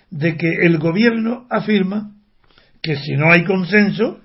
de 0.10 0.36
que 0.36 0.66
el 0.66 0.80
gobierno 0.80 1.46
afirma 1.50 2.12
que 2.82 2.98
si 2.98 3.16
no 3.16 3.32
hay 3.32 3.44
consenso 3.44 4.20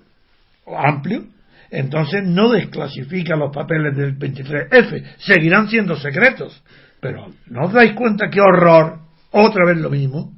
amplio, 0.67 1.25
entonces 1.71 2.23
no 2.25 2.51
desclasifica 2.51 3.37
los 3.37 3.55
papeles 3.55 3.95
del 3.97 4.19
23F, 4.19 5.05
seguirán 5.19 5.69
siendo 5.69 5.97
secretos. 5.97 6.63
Pero 7.01 7.27
¿no 7.47 7.67
os 7.67 7.73
dais 7.73 7.93
cuenta 7.93 8.31
qué 8.31 8.41
horror? 8.41 9.01
Otra 9.31 9.67
vez 9.67 9.77
lo 9.79 9.91
mismo. 9.91 10.33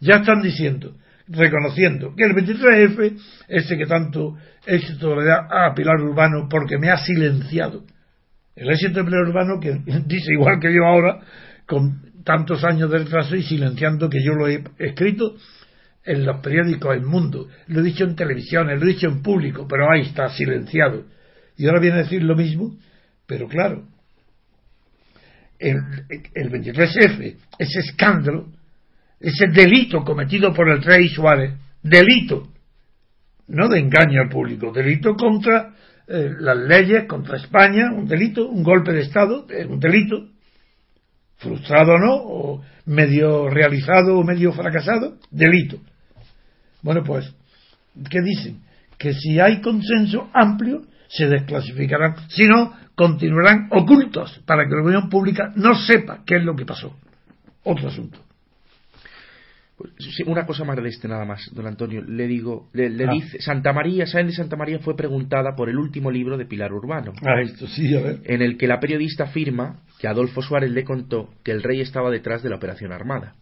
Ya 0.00 0.16
están 0.16 0.42
diciendo, 0.42 0.94
reconociendo 1.28 2.14
que 2.14 2.24
el 2.24 2.32
23F, 2.32 3.18
ese 3.48 3.76
que 3.76 3.86
tanto 3.86 4.36
éxito 4.64 5.16
le 5.16 5.24
da 5.24 5.48
a 5.50 5.74
Pilar 5.74 6.00
Urbano 6.00 6.48
porque 6.48 6.78
me 6.78 6.90
ha 6.90 6.98
silenciado. 6.98 7.84
El 8.54 8.70
éxito 8.70 9.00
de 9.00 9.04
Pilar 9.04 9.28
Urbano 9.28 9.60
que 9.60 9.80
dice 10.06 10.32
igual 10.32 10.60
que 10.60 10.72
yo 10.72 10.84
ahora, 10.84 11.20
con 11.66 12.22
tantos 12.24 12.64
años 12.64 12.90
de 12.90 12.98
retraso 12.98 13.36
y 13.36 13.42
silenciando 13.42 14.08
que 14.08 14.22
yo 14.22 14.34
lo 14.34 14.48
he 14.48 14.62
escrito 14.78 15.36
en 16.04 16.24
los 16.24 16.40
periódicos 16.40 16.94
El 16.94 17.02
Mundo, 17.02 17.48
lo 17.66 17.80
he 17.80 17.82
dicho 17.82 18.04
en 18.04 18.14
televisión, 18.14 18.68
lo 18.68 18.84
he 18.84 18.92
dicho 18.92 19.08
en 19.08 19.22
público, 19.22 19.66
pero 19.68 19.90
ahí 19.90 20.02
está 20.02 20.28
silenciado. 20.28 21.04
Y 21.56 21.66
ahora 21.66 21.80
viene 21.80 21.96
a 21.96 22.02
decir 22.02 22.22
lo 22.22 22.36
mismo, 22.36 22.76
pero 23.26 23.48
claro, 23.48 23.84
el, 25.58 25.76
el 26.34 26.50
23F, 26.50 27.36
ese 27.58 27.78
escándalo, 27.80 28.52
ese 29.20 29.46
delito 29.48 30.04
cometido 30.04 30.52
por 30.52 30.68
el 30.68 30.82
rey 30.82 31.08
Suárez, 31.08 31.54
delito, 31.82 32.48
no 33.48 33.68
de 33.68 33.78
engaño 33.78 34.22
al 34.22 34.28
público, 34.28 34.72
delito 34.72 35.14
contra 35.14 35.74
eh, 36.06 36.30
las 36.38 36.56
leyes, 36.56 37.04
contra 37.06 37.36
España, 37.36 37.90
un 37.92 38.06
delito, 38.06 38.48
un 38.48 38.62
golpe 38.62 38.92
de 38.92 39.00
Estado, 39.00 39.46
un 39.68 39.80
delito, 39.80 40.28
frustrado 41.36 41.94
o 41.94 41.98
no, 41.98 42.14
o 42.14 42.64
medio 42.86 43.48
realizado 43.48 44.18
o 44.18 44.24
medio 44.24 44.52
fracasado, 44.52 45.18
delito. 45.30 45.78
Bueno, 46.82 47.02
pues, 47.04 47.34
¿qué 48.10 48.20
dicen? 48.22 48.62
Que 48.98 49.12
si 49.12 49.40
hay 49.40 49.60
consenso 49.60 50.30
amplio, 50.32 50.82
se 51.08 51.26
desclasificarán. 51.26 52.14
Si 52.28 52.46
no, 52.46 52.72
continuarán 52.94 53.68
ocultos 53.70 54.40
para 54.46 54.64
que 54.64 54.74
la 54.74 54.82
opinión 54.82 55.08
pública 55.08 55.52
no 55.56 55.74
sepa 55.74 56.22
qué 56.24 56.36
es 56.36 56.44
lo 56.44 56.56
que 56.56 56.64
pasó. 56.64 56.96
Otro 57.64 57.88
asunto. 57.88 58.25
Una 60.26 60.46
cosa 60.46 60.64
más 60.64 60.82
de 60.82 60.88
este 60.88 61.06
nada 61.06 61.26
más, 61.26 61.50
don 61.52 61.66
Antonio. 61.66 62.02
Le 62.02 62.26
digo, 62.26 62.70
le, 62.72 62.86
ah. 62.86 63.12
dice, 63.12 63.40
Santa 63.42 63.74
María, 63.74 64.06
Sáenz 64.06 64.28
de 64.28 64.36
Santa 64.36 64.56
María 64.56 64.78
fue 64.78 64.96
preguntada 64.96 65.54
por 65.54 65.68
el 65.68 65.76
último 65.76 66.10
libro 66.10 66.38
de 66.38 66.46
Pilar 66.46 66.72
Urbano. 66.72 67.12
Ah, 67.22 67.42
esto 67.42 67.66
sí, 67.66 67.94
a 67.94 68.00
ver. 68.00 68.20
En 68.24 68.40
el 68.40 68.56
que 68.56 68.66
la 68.66 68.80
periodista 68.80 69.24
afirma 69.24 69.80
que 69.98 70.08
Adolfo 70.08 70.40
Suárez 70.40 70.70
le 70.70 70.84
contó 70.84 71.30
que 71.44 71.52
el 71.52 71.62
rey 71.62 71.82
estaba 71.82 72.10
detrás 72.10 72.42
de 72.42 72.48
la 72.48 72.56
operación 72.56 72.92
armada. 72.92 73.34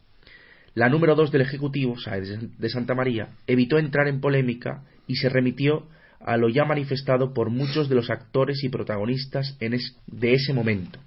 La 0.74 0.88
número 0.88 1.14
dos 1.14 1.30
del 1.30 1.42
Ejecutivo, 1.42 1.96
Sáenz 1.98 2.58
de 2.58 2.68
Santa 2.68 2.94
María, 2.94 3.28
evitó 3.46 3.78
entrar 3.78 4.08
en 4.08 4.20
polémica 4.20 4.82
y 5.06 5.14
se 5.14 5.28
remitió 5.28 5.86
a 6.20 6.36
lo 6.36 6.48
ya 6.48 6.64
manifestado 6.64 7.32
por 7.32 7.50
muchos 7.50 7.88
de 7.88 7.94
los 7.94 8.10
actores 8.10 8.64
y 8.64 8.70
protagonistas 8.70 9.56
en 9.60 9.78
de 10.06 10.32
ese 10.32 10.52
momento, 10.52 10.98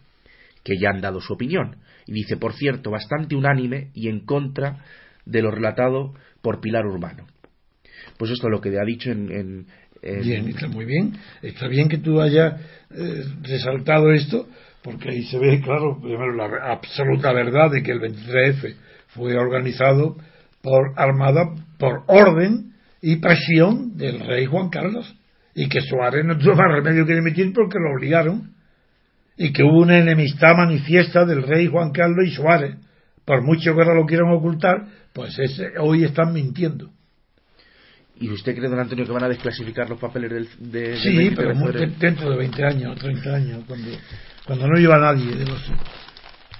que 0.64 0.78
ya 0.80 0.90
han 0.92 1.02
dado 1.02 1.20
su 1.20 1.34
opinión, 1.34 1.78
y 2.06 2.14
dice, 2.14 2.38
por 2.38 2.54
cierto, 2.54 2.92
bastante 2.92 3.36
unánime 3.36 3.90
y 3.94 4.08
en 4.08 4.22
contra 4.22 4.86
de 5.28 5.42
lo 5.42 5.52
relatado 5.52 6.14
por 6.42 6.60
Pilar 6.60 6.86
Urbano. 6.86 7.26
Pues 8.18 8.32
esto 8.32 8.48
es 8.48 8.52
lo 8.52 8.62
que 8.62 8.70
ha 8.80 8.86
dicho 8.86 9.12
en... 9.12 9.68
Bien, 10.02 10.48
está 10.48 10.68
muy 10.68 10.86
bien. 10.86 11.18
Está 11.42 11.68
bien 11.68 11.90
que 11.90 11.98
tú 11.98 12.22
hayas 12.22 12.62
eh, 12.92 13.24
resaltado 13.42 14.12
esto, 14.12 14.48
porque 14.84 15.10
ahí 15.10 15.24
se 15.24 15.40
ve, 15.40 15.60
claro, 15.62 16.00
primero 16.00 16.34
la 16.34 16.72
absoluta 16.72 17.34
verdad 17.34 17.72
de 17.72 17.84
que 17.84 17.92
el 17.92 18.00
23F 18.00 18.76
fue 19.08 19.36
organizado 19.36 20.16
por 20.62 20.94
Armada 20.96 21.56
por 21.78 22.04
orden 22.08 22.74
y 23.02 23.18
presión 23.18 23.98
del 23.98 24.20
rey 24.20 24.46
Juan 24.46 24.70
Carlos 24.70 25.16
y 25.54 25.68
que 25.68 25.82
Suárez 25.82 26.26
no 26.26 26.38
tuvo 26.38 26.56
más 26.56 26.72
remedio 26.72 27.06
que 27.06 27.16
dimitir 27.16 27.52
porque 27.54 27.80
lo 27.80 27.96
obligaron 27.96 28.54
y 29.38 29.54
que 29.54 29.64
hubo 29.64 29.82
una 29.82 29.98
enemistad 29.98 30.56
manifiesta 30.56 31.26
del 31.26 31.44
rey 31.44 31.68
Juan 31.68 31.92
Carlos 31.92 32.26
y 32.28 32.32
Suárez 32.32 32.76
por 33.28 33.44
mucho 33.44 33.76
que 33.76 33.82
ahora 33.82 33.94
lo 33.94 34.06
quieran 34.06 34.32
ocultar 34.32 34.88
pues 35.14 35.38
hoy 35.80 36.06
están 36.06 36.34
mintiendo 36.34 36.90
¿Y 38.20 38.32
usted 38.32 38.56
cree, 38.56 38.70
don 38.70 38.80
Antonio, 38.80 39.06
que 39.06 39.12
van 39.12 39.26
a 39.26 39.30
desclasificar 39.30 39.88
los 39.90 40.00
papeles 40.00 40.32
del, 40.32 40.72
de, 40.72 40.98
Sí, 40.98 41.32
pero 41.36 41.54
dentro 42.00 42.32
de 42.32 42.38
20 42.38 42.66
años, 42.66 42.98
30 42.98 43.36
años, 43.36 43.64
cuando, 43.68 43.92
cuando 44.46 44.68
no 44.68 44.80
lleva 44.80 44.98
nadie 44.98 45.36
de 45.36 45.46
los... 45.46 45.72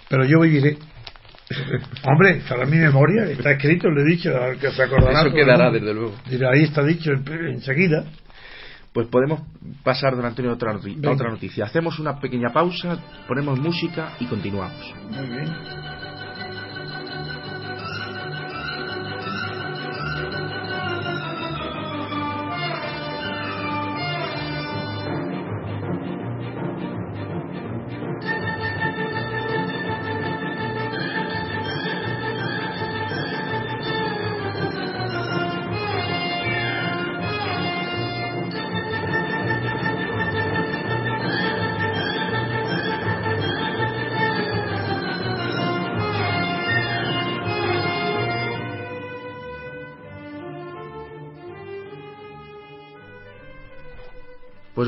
Pero 0.08 0.24
yo 0.26 0.40
viviré. 0.40 0.78
Hombre, 2.04 2.42
para 2.48 2.66
mi 2.66 2.78
memoria, 2.78 3.24
está 3.26 3.52
escrito, 3.54 3.90
le 3.90 4.02
he 4.02 4.06
dicho, 4.06 4.32
que 4.62 4.70
se 4.70 4.84
acordará. 4.84 5.22
Eso 5.22 5.34
quedará, 5.34 5.72
desde 5.72 5.94
luego. 5.94 6.14
ahí 6.54 6.64
está 6.64 6.84
dicho 6.84 7.12
enseguida. 7.12 8.06
Pues 8.94 9.08
podemos 9.08 9.42
pasar, 9.84 10.16
don 10.16 10.26
Antonio, 10.26 10.52
a 10.52 10.56
otra, 10.56 10.72
a 10.72 11.12
otra 11.12 11.30
noticia. 11.30 11.66
Hacemos 11.66 12.00
una 12.00 12.20
pequeña 12.20 12.50
pausa, 12.54 13.00
ponemos 13.28 13.60
música 13.60 14.14
y 14.20 14.26
continuamos. 14.26 14.94
Muy 15.10 15.28
bien. 15.28 15.97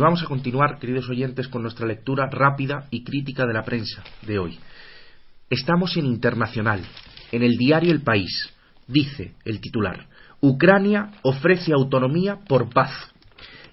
Vamos 0.09 0.23
a 0.23 0.25
continuar, 0.25 0.79
queridos 0.79 1.07
oyentes, 1.07 1.47
con 1.49 1.61
nuestra 1.61 1.85
lectura 1.85 2.27
rápida 2.31 2.87
y 2.89 3.03
crítica 3.03 3.45
de 3.45 3.53
la 3.53 3.61
prensa 3.61 4.03
de 4.23 4.39
hoy. 4.39 4.57
Estamos 5.51 5.95
en 5.97 6.07
Internacional, 6.07 6.81
en 7.31 7.43
el 7.43 7.57
diario 7.57 7.91
El 7.91 8.01
País. 8.01 8.51
Dice 8.87 9.35
el 9.45 9.61
titular, 9.61 10.07
Ucrania 10.41 11.11
ofrece 11.21 11.73
autonomía 11.73 12.39
por 12.47 12.73
paz. 12.73 12.89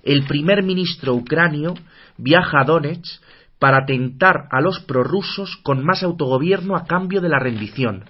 El 0.02 0.26
primer 0.26 0.62
ministro 0.62 1.14
ucranio 1.14 1.72
viaja 2.18 2.60
a 2.60 2.64
Donetsk 2.64 3.22
para 3.58 3.86
tentar 3.86 4.46
a 4.50 4.60
los 4.60 4.80
prorrusos 4.80 5.56
con 5.62 5.82
más 5.86 6.02
autogobierno 6.02 6.76
a 6.76 6.84
cambio 6.84 7.22
de 7.22 7.30
la 7.30 7.38
rendición. 7.38 8.04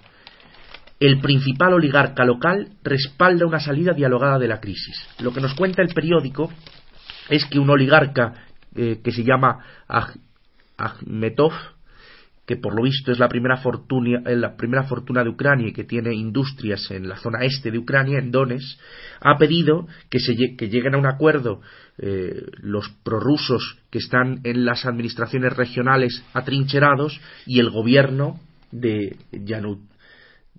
El 0.98 1.20
principal 1.20 1.74
oligarca 1.74 2.24
local 2.24 2.70
respalda 2.82 3.46
una 3.46 3.60
salida 3.60 3.92
dialogada 3.92 4.40
de 4.40 4.48
la 4.48 4.58
crisis. 4.58 4.96
Lo 5.20 5.32
que 5.32 5.40
nos 5.40 5.54
cuenta 5.54 5.80
el 5.80 5.94
periódico 5.94 6.50
es 7.28 7.44
que 7.46 7.58
un 7.58 7.70
oligarca 7.70 8.34
eh, 8.74 9.00
que 9.02 9.12
se 9.12 9.24
llama 9.24 9.58
Akhmetov, 10.76 11.52
que 12.46 12.56
por 12.56 12.74
lo 12.76 12.82
visto 12.82 13.10
es 13.10 13.18
la 13.18 13.28
primera, 13.28 13.56
fortuna, 13.56 14.22
eh, 14.24 14.36
la 14.36 14.56
primera 14.56 14.84
fortuna 14.84 15.24
de 15.24 15.30
Ucrania 15.30 15.68
y 15.68 15.72
que 15.72 15.84
tiene 15.84 16.14
industrias 16.14 16.90
en 16.90 17.08
la 17.08 17.16
zona 17.16 17.44
este 17.44 17.70
de 17.70 17.78
Ucrania, 17.78 18.18
en 18.18 18.30
Donetsk, 18.30 18.78
ha 19.20 19.36
pedido 19.36 19.88
que, 20.10 20.20
se, 20.20 20.34
lleguen 20.34 20.94
a 20.94 20.98
un 20.98 21.06
acuerdo 21.06 21.60
eh, 21.98 22.46
los 22.58 22.88
prorrusos 23.02 23.78
que 23.90 23.98
están 23.98 24.40
en 24.44 24.64
las 24.64 24.86
administraciones 24.86 25.54
regionales 25.54 26.22
atrincherados 26.34 27.20
y 27.46 27.58
el 27.58 27.70
gobierno 27.70 28.38
de 28.70 29.16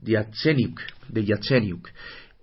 Yatsenyuk, 0.01 0.81
de 1.07 1.23
Yatsenyuk. 1.23 1.89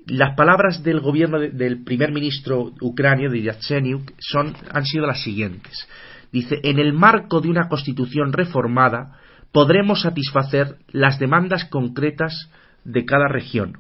Las 0.07 0.37
palabras 0.37 0.83
del 0.83 1.01
gobierno 1.01 1.41
del 1.41 1.83
primer 1.83 2.13
ministro 2.13 2.73
ucranio, 2.81 3.31
de 3.31 3.43
Yatsenyuk, 3.43 4.13
son, 4.19 4.55
han 4.71 4.85
sido 4.85 5.07
las 5.07 5.23
siguientes. 5.23 5.89
Dice, 6.31 6.61
en 6.63 6.79
el 6.79 6.93
marco 6.93 7.41
de 7.41 7.49
una 7.49 7.69
constitución 7.69 8.33
reformada 8.33 9.19
podremos 9.53 10.03
satisfacer 10.03 10.77
las 10.91 11.19
demandas 11.19 11.65
concretas 11.67 12.51
de 12.85 13.05
cada 13.05 13.29
región. 13.29 13.79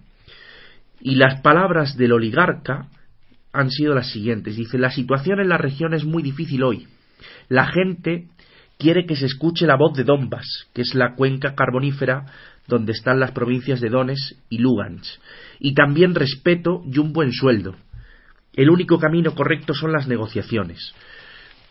Y 1.00 1.16
las 1.16 1.40
palabras 1.42 1.96
del 1.96 2.12
oligarca 2.12 2.88
han 3.52 3.70
sido 3.70 3.94
las 3.94 4.10
siguientes. 4.10 4.56
Dice, 4.56 4.78
la 4.78 4.90
situación 4.90 5.40
en 5.40 5.48
la 5.48 5.58
región 5.58 5.92
es 5.92 6.04
muy 6.04 6.22
difícil 6.22 6.62
hoy. 6.62 6.86
La 7.48 7.66
gente 7.66 8.28
quiere 8.78 9.04
que 9.04 9.16
se 9.16 9.26
escuche 9.26 9.66
la 9.66 9.76
voz 9.76 9.96
de 9.96 10.04
Donbass, 10.04 10.68
que 10.72 10.82
es 10.82 10.94
la 10.94 11.14
cuenca 11.14 11.54
carbonífera 11.54 12.26
donde 12.66 12.92
están 12.92 13.20
las 13.20 13.32
provincias 13.32 13.80
de 13.80 13.90
Donetsk 13.90 14.36
y 14.48 14.58
Lugansk, 14.58 15.20
y 15.58 15.74
también 15.74 16.14
respeto 16.14 16.82
y 16.90 16.98
un 16.98 17.12
buen 17.12 17.32
sueldo. 17.32 17.76
El 18.54 18.70
único 18.70 18.98
camino 18.98 19.34
correcto 19.34 19.74
son 19.74 19.92
las 19.92 20.06
negociaciones. 20.06 20.94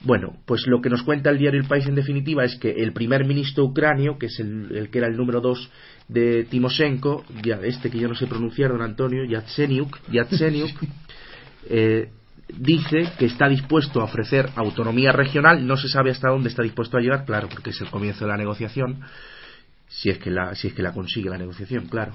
Bueno, 0.03 0.35
pues 0.45 0.67
lo 0.67 0.81
que 0.81 0.89
nos 0.89 1.01
cuenta 1.03 1.29
el 1.29 1.37
diario 1.37 1.61
El 1.61 1.67
País 1.67 1.87
en 1.87 1.95
definitiva 1.95 2.43
es 2.43 2.57
que 2.57 2.71
el 2.71 2.91
primer 2.91 3.25
ministro 3.25 3.63
ucranio, 3.63 4.17
que 4.17 4.25
es 4.25 4.37
el, 4.39 4.89
que 4.91 4.97
era 4.97 5.07
el 5.07 5.15
número 5.15 5.39
dos 5.39 5.71
de 6.09 6.43
Timoshenko, 6.43 7.23
ya 7.41 7.55
este 7.63 7.89
que 7.89 7.99
yo 7.99 8.09
no 8.09 8.15
sé 8.15 8.27
pronunciar, 8.27 8.71
don 8.71 8.81
Antonio, 8.81 9.23
Yatsenyuk, 9.23 9.97
Yatsenyuk 10.11 10.71
eh, 11.69 12.09
dice 12.49 13.13
que 13.17 13.25
está 13.25 13.47
dispuesto 13.47 14.01
a 14.01 14.03
ofrecer 14.03 14.49
autonomía 14.55 15.13
regional, 15.13 15.65
no 15.65 15.77
se 15.77 15.87
sabe 15.87 16.11
hasta 16.11 16.29
dónde 16.29 16.49
está 16.49 16.63
dispuesto 16.63 16.97
a 16.97 17.01
llegar, 17.01 17.23
claro, 17.25 17.47
porque 17.49 17.69
es 17.69 17.79
el 17.79 17.89
comienzo 17.89 18.25
de 18.25 18.31
la 18.31 18.37
negociación, 18.37 18.99
si 19.93 20.09
es 20.09 20.17
que 20.17 20.31
la, 20.31 20.53
consigue 20.93 21.29
la 21.29 21.37
negociación, 21.37 21.87
claro, 21.87 22.13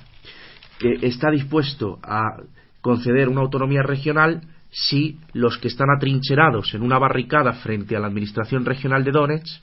que 0.78 1.06
está 1.06 1.30
dispuesto 1.30 1.98
a 2.02 2.42
conceder 2.80 3.28
una 3.28 3.40
autonomía 3.40 3.82
regional 3.82 4.42
si 4.70 5.18
los 5.32 5.58
que 5.58 5.68
están 5.68 5.88
atrincherados 5.96 6.74
en 6.74 6.82
una 6.82 6.98
barricada 6.98 7.52
frente 7.54 7.96
a 7.96 8.00
la 8.00 8.08
administración 8.08 8.64
regional 8.64 9.04
de 9.04 9.10
Donetsk 9.12 9.62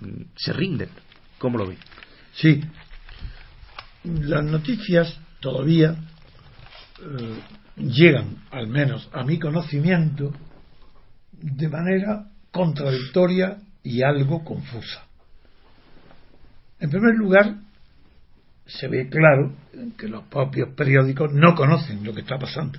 mm, 0.00 0.22
se 0.34 0.52
rinden. 0.52 0.88
¿Cómo 1.38 1.58
lo 1.58 1.66
ve? 1.66 1.76
Sí. 2.32 2.60
Las 4.04 4.44
noticias 4.44 5.20
todavía 5.40 5.96
eh, 7.00 7.40
llegan, 7.76 8.44
al 8.50 8.68
menos 8.68 9.08
a 9.12 9.24
mi 9.24 9.38
conocimiento, 9.38 10.32
de 11.32 11.68
manera 11.68 12.30
contradictoria 12.50 13.58
y 13.82 14.02
algo 14.02 14.44
confusa. 14.44 15.07
En 16.80 16.90
primer 16.90 17.14
lugar, 17.14 17.56
se 18.66 18.86
ve 18.88 19.08
claro 19.08 19.54
que 19.96 20.08
los 20.08 20.24
propios 20.24 20.70
periódicos 20.74 21.32
no 21.32 21.54
conocen 21.54 22.04
lo 22.04 22.14
que 22.14 22.20
está 22.20 22.38
pasando, 22.38 22.78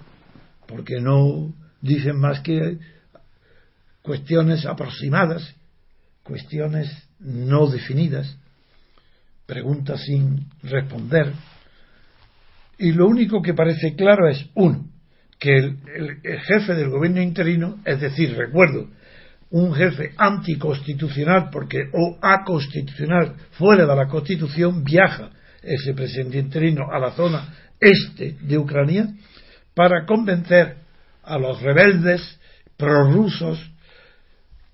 porque 0.68 1.02
no 1.02 1.54
dicen 1.82 2.18
más 2.18 2.42
que 2.42 2.78
cuestiones 4.02 4.66
aproximadas, 4.66 5.56
cuestiones 6.24 6.90
no 7.20 7.68
definidas, 7.68 8.38
preguntas 9.46 10.02
sin 10.06 10.46
responder. 10.64 11.34
Y 12.78 12.92
lo 12.94 13.08
único 13.08 13.42
que 13.42 13.54
parece 13.54 13.96
claro 13.96 14.30
es, 14.30 14.46
uno, 14.54 14.86
que 15.40 15.56
el, 15.58 16.22
jefe 16.42 16.76
del 16.76 16.90
gobierno 16.90 17.22
interino, 17.22 17.80
es 17.86 18.00
decir, 18.00 18.36
recuerdo, 18.36 18.90
un 19.52 19.74
jefe 19.74 20.14
anticonstitucional 20.18 21.50
porque 21.52 21.90
o 21.94 22.18
aconstitucional 22.22 23.36
fuera 23.52 23.86
de 23.86 23.96
la 23.96 24.08
constitución 24.08 24.84
viaja 24.84 25.32
ese 25.64 25.94
presidente 25.94 26.38
interino 26.38 26.92
a 26.92 27.00
la 27.00 27.12
zona 27.12 27.54
este 27.80 28.36
de 28.42 28.58
Ucrania 28.58 29.08
para 29.74 30.06
convencer 30.06 30.78
a 31.24 31.38
los 31.38 31.62
rebeldes 31.62 32.40
prorrusos 32.78 33.60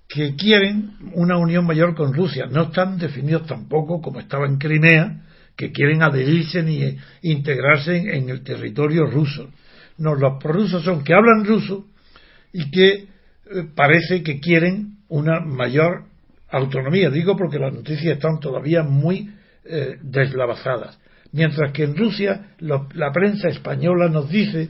que 0.08 0.36
quieren 0.36 0.92
una 1.14 1.38
unión 1.38 1.66
mayor 1.66 1.96
con 1.96 2.14
Rusia. 2.14 2.46
No 2.50 2.64
están 2.64 2.98
definidos 2.98 3.48
tampoco, 3.48 4.02
como 4.02 4.20
estaba 4.20 4.46
en 4.46 4.58
Crimea, 4.58 5.24
que 5.56 5.72
quieren 5.72 6.04
adherirse 6.04 6.62
ni 6.64 6.98
integrarse 7.22 7.98
en, 7.98 8.30
el 8.30 8.44
territorio 8.44 9.06
ruso. 9.06 9.50
No, 9.98 10.16
los 10.16 10.42
prorrusos 10.42 10.84
son 10.84 11.04
que 11.04 11.14
hablan 11.14 11.46
ruso 11.46 11.86
y 12.54 12.70
que 12.72 13.08
parece 13.76 14.24
que 14.24 14.40
quieren 14.40 14.98
una 15.08 15.40
mayor 15.40 16.06
autonomía. 16.50 17.10
Digo 17.10 17.36
porque 17.38 17.60
las 17.60 17.74
noticias 17.74 18.16
están 18.16 18.40
todavía 18.40 18.84
muy 18.84 19.34
eh, 19.66 19.98
deslavazadas. 20.02 21.00
Mientras 21.32 21.72
que 21.72 21.84
en 21.84 21.98
Rusia 21.98 22.56
la 22.60 23.12
prensa 23.12 23.50
española 23.50 24.08
nos 24.08 24.30
dice 24.30 24.70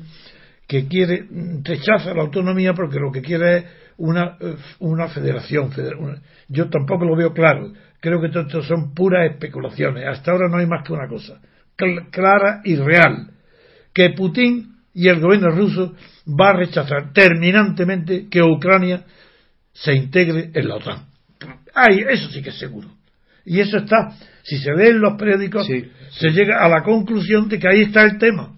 que 0.67 0.87
quiere 0.87 1.27
rechaza 1.63 2.13
la 2.13 2.23
autonomía 2.23 2.73
porque 2.73 2.99
lo 2.99 3.11
que 3.11 3.21
quiere 3.21 3.57
es 3.57 3.65
una, 3.97 4.37
eh, 4.39 4.55
una 4.79 5.07
federación. 5.09 5.69
Yo 6.47 6.69
tampoco 6.69 7.05
lo 7.05 7.15
veo 7.15 7.33
claro. 7.33 7.71
Creo 7.99 8.19
que 8.19 8.29
todo 8.29 8.43
esto 8.43 8.61
son 8.63 8.93
puras 8.93 9.31
especulaciones. 9.31 10.07
Hasta 10.07 10.31
ahora 10.31 10.47
no 10.49 10.57
hay 10.57 10.65
más 10.65 10.85
que 10.85 10.93
una 10.93 11.07
cosa 11.07 11.39
clara 12.11 12.61
y 12.63 12.75
real. 12.75 13.31
Que 13.93 14.11
Putin 14.11 14.74
y 14.95 15.09
el 15.09 15.19
gobierno 15.19 15.49
ruso 15.49 15.93
va 16.27 16.49
a 16.49 16.57
rechazar 16.57 17.13
terminantemente 17.13 18.27
que 18.29 18.41
Ucrania 18.41 19.03
se 19.73 19.93
integre 19.93 20.51
en 20.53 20.67
la 20.67 20.75
OTAN. 20.75 21.05
Ay, 21.75 22.03
eso 22.09 22.31
sí 22.31 22.41
que 22.41 22.49
es 22.49 22.57
seguro. 22.57 22.89
Y 23.45 23.59
eso 23.59 23.77
está, 23.77 24.15
si 24.43 24.57
se 24.57 24.71
lee 24.73 24.87
en 24.87 25.01
los 25.01 25.19
periódicos, 25.19 25.67
se 25.67 26.29
llega 26.29 26.63
a 26.63 26.69
la 26.69 26.81
conclusión 26.81 27.49
de 27.49 27.59
que 27.59 27.67
ahí 27.67 27.81
está 27.81 28.03
el 28.03 28.17
tema. 28.17 28.55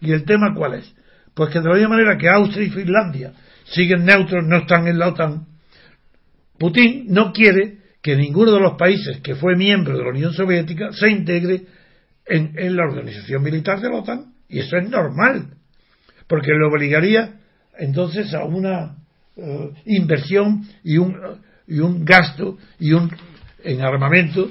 ¿Y 0.00 0.10
el 0.12 0.24
tema 0.24 0.54
cuál 0.56 0.74
es? 0.74 0.92
Pues 1.34 1.50
que 1.50 1.60
de 1.60 1.68
la 1.68 1.74
misma 1.74 1.90
manera 1.90 2.16
que 2.16 2.28
Austria 2.28 2.66
y 2.66 2.70
Finlandia 2.70 3.32
siguen 3.64 4.04
neutros, 4.04 4.42
no 4.44 4.58
están 4.58 4.88
en 4.88 4.98
la 4.98 5.08
OTAN, 5.08 5.46
Putin 6.58 7.06
no 7.08 7.32
quiere 7.32 7.78
que 8.02 8.16
ninguno 8.16 8.52
de 8.52 8.60
los 8.60 8.76
países 8.76 9.20
que 9.20 9.34
fue 9.34 9.56
miembro 9.56 9.96
de 9.96 10.04
la 10.04 10.10
Unión 10.10 10.32
Soviética 10.32 10.92
se 10.92 11.10
integre 11.10 11.66
en, 12.26 12.76
la 12.76 12.84
organización 12.84 13.42
militar 13.42 13.80
de 13.80 13.90
la 13.90 13.96
OTAN. 13.96 14.34
Y 14.48 14.60
eso 14.60 14.76
es 14.76 14.88
normal, 14.88 15.54
porque 16.26 16.52
le 16.52 16.66
obligaría 16.66 17.40
entonces 17.78 18.32
a 18.34 18.44
una 18.44 18.96
eh, 19.36 19.70
inversión 19.86 20.62
y 20.82 20.98
un, 20.98 21.16
y 21.66 21.80
un 21.80 22.04
gasto 22.04 22.56
y 22.78 22.92
un 22.92 23.10
en 23.64 23.80
armamento, 23.82 24.48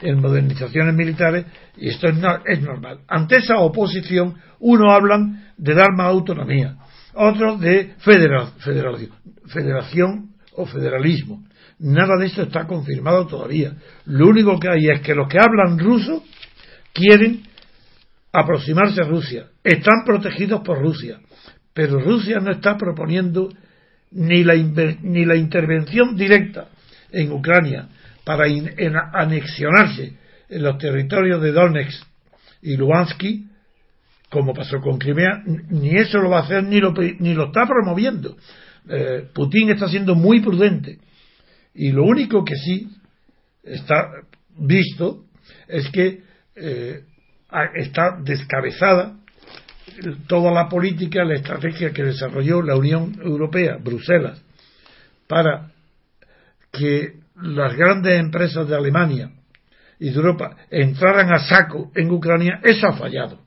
en 0.00 0.20
modernizaciones 0.20 0.94
militares, 0.94 1.46
y 1.76 1.88
esto 1.88 2.08
es, 2.08 2.16
es 2.46 2.60
normal. 2.60 3.00
Ante 3.08 3.36
esa 3.36 3.58
oposición, 3.58 4.34
uno 4.58 4.90
hablan 4.92 5.52
de 5.56 5.74
dar 5.74 5.92
más 5.96 6.08
autonomía, 6.08 6.76
otros 7.14 7.60
de 7.60 7.94
federación 9.46 10.32
o 10.54 10.66
federalismo. 10.66 11.44
Nada 11.78 12.16
de 12.18 12.26
esto 12.26 12.42
está 12.42 12.66
confirmado 12.66 13.26
todavía. 13.26 13.74
Lo 14.06 14.28
único 14.28 14.58
que 14.58 14.68
hay 14.68 14.86
es 14.92 15.00
que 15.00 15.14
los 15.14 15.28
que 15.28 15.38
hablan 15.38 15.78
ruso 15.78 16.24
quieren 16.92 17.42
aproximarse 18.32 19.02
a 19.02 19.06
Rusia. 19.06 19.46
Están 19.62 20.04
protegidos 20.04 20.62
por 20.62 20.80
Rusia. 20.80 21.20
Pero 21.74 22.00
Rusia 22.00 22.38
no 22.40 22.50
está 22.50 22.76
proponiendo 22.76 23.48
ni 24.10 24.44
la, 24.44 24.54
ni 24.54 25.24
la 25.24 25.36
intervención 25.36 26.16
directa 26.16 26.68
en 27.10 27.32
Ucrania 27.32 27.88
para 28.24 28.44
anexionarse 29.14 30.14
en 30.48 30.62
los 30.62 30.78
territorios 30.78 31.42
de 31.42 31.52
Donetsk 31.52 32.04
y 32.62 32.76
Luhansky, 32.76 33.46
como 34.30 34.54
pasó 34.54 34.80
con 34.80 34.98
Crimea, 34.98 35.42
ni 35.44 35.96
eso 35.96 36.18
lo 36.18 36.30
va 36.30 36.40
a 36.40 36.42
hacer 36.42 36.64
ni 36.64 36.80
lo, 36.80 36.92
ni 36.92 37.34
lo 37.34 37.46
está 37.46 37.66
promoviendo. 37.66 38.36
Eh, 38.88 39.28
Putin 39.34 39.70
está 39.70 39.88
siendo 39.88 40.14
muy 40.14 40.40
prudente. 40.40 40.98
Y 41.74 41.92
lo 41.92 42.04
único 42.04 42.44
que 42.44 42.56
sí 42.56 42.88
está 43.62 44.10
visto 44.56 45.24
es 45.68 45.88
que 45.90 46.22
eh, 46.54 47.04
está 47.74 48.18
descabezada 48.22 49.16
toda 50.26 50.50
la 50.50 50.68
política, 50.68 51.24
la 51.24 51.34
estrategia 51.34 51.92
que 51.92 52.04
desarrolló 52.04 52.62
la 52.62 52.76
Unión 52.76 53.18
Europea, 53.22 53.76
Bruselas, 53.82 54.42
para 55.26 55.70
que 56.70 57.14
las 57.36 57.74
grandes 57.76 58.18
empresas 58.18 58.68
de 58.68 58.76
Alemania 58.76 59.30
y 59.98 60.10
de 60.10 60.16
Europa 60.16 60.56
entraran 60.70 61.32
a 61.32 61.38
saco 61.38 61.90
en 61.94 62.10
Ucrania, 62.10 62.60
eso 62.62 62.86
ha 62.86 62.92
fallado. 62.92 63.40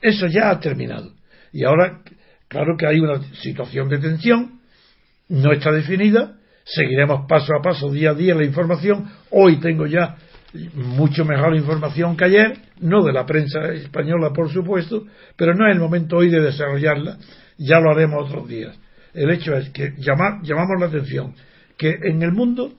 Eso 0.00 0.26
ya 0.26 0.50
ha 0.50 0.60
terminado. 0.60 1.12
Y 1.52 1.64
ahora, 1.64 2.00
claro 2.48 2.76
que 2.76 2.86
hay 2.86 3.00
una 3.00 3.22
situación 3.34 3.88
de 3.88 3.98
tensión, 3.98 4.60
no 5.28 5.52
está 5.52 5.70
definida, 5.72 6.36
seguiremos 6.64 7.26
paso 7.28 7.54
a 7.58 7.62
paso, 7.62 7.90
día 7.90 8.10
a 8.10 8.14
día 8.14 8.34
la 8.34 8.44
información. 8.44 9.10
Hoy 9.30 9.60
tengo 9.60 9.86
ya 9.86 10.16
mucho 10.74 11.24
mejor 11.24 11.56
información 11.56 12.16
que 12.16 12.24
ayer, 12.24 12.58
no 12.80 13.02
de 13.02 13.12
la 13.12 13.26
prensa 13.26 13.72
española, 13.72 14.30
por 14.32 14.50
supuesto, 14.52 15.04
pero 15.36 15.54
no 15.54 15.66
es 15.66 15.74
el 15.74 15.80
momento 15.80 16.16
hoy 16.16 16.30
de 16.30 16.40
desarrollarla, 16.40 17.18
ya 17.58 17.80
lo 17.80 17.90
haremos 17.90 18.28
otros 18.28 18.48
días. 18.48 18.78
El 19.12 19.30
hecho 19.30 19.54
es 19.54 19.70
que 19.70 19.94
llamamos 19.98 20.80
la 20.80 20.86
atención 20.86 21.34
que 21.76 21.98
en 22.02 22.22
el 22.22 22.32
mundo, 22.32 22.72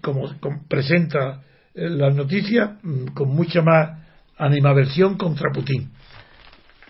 como, 0.00 0.28
presenta 0.68 1.42
eh, 1.74 1.88
la 1.88 2.10
noticia, 2.10 2.78
mm, 2.82 3.06
con 3.14 3.28
mucha 3.30 3.62
más 3.62 3.98
animaversión 4.36 5.16
contra 5.16 5.50
Putin. 5.52 5.90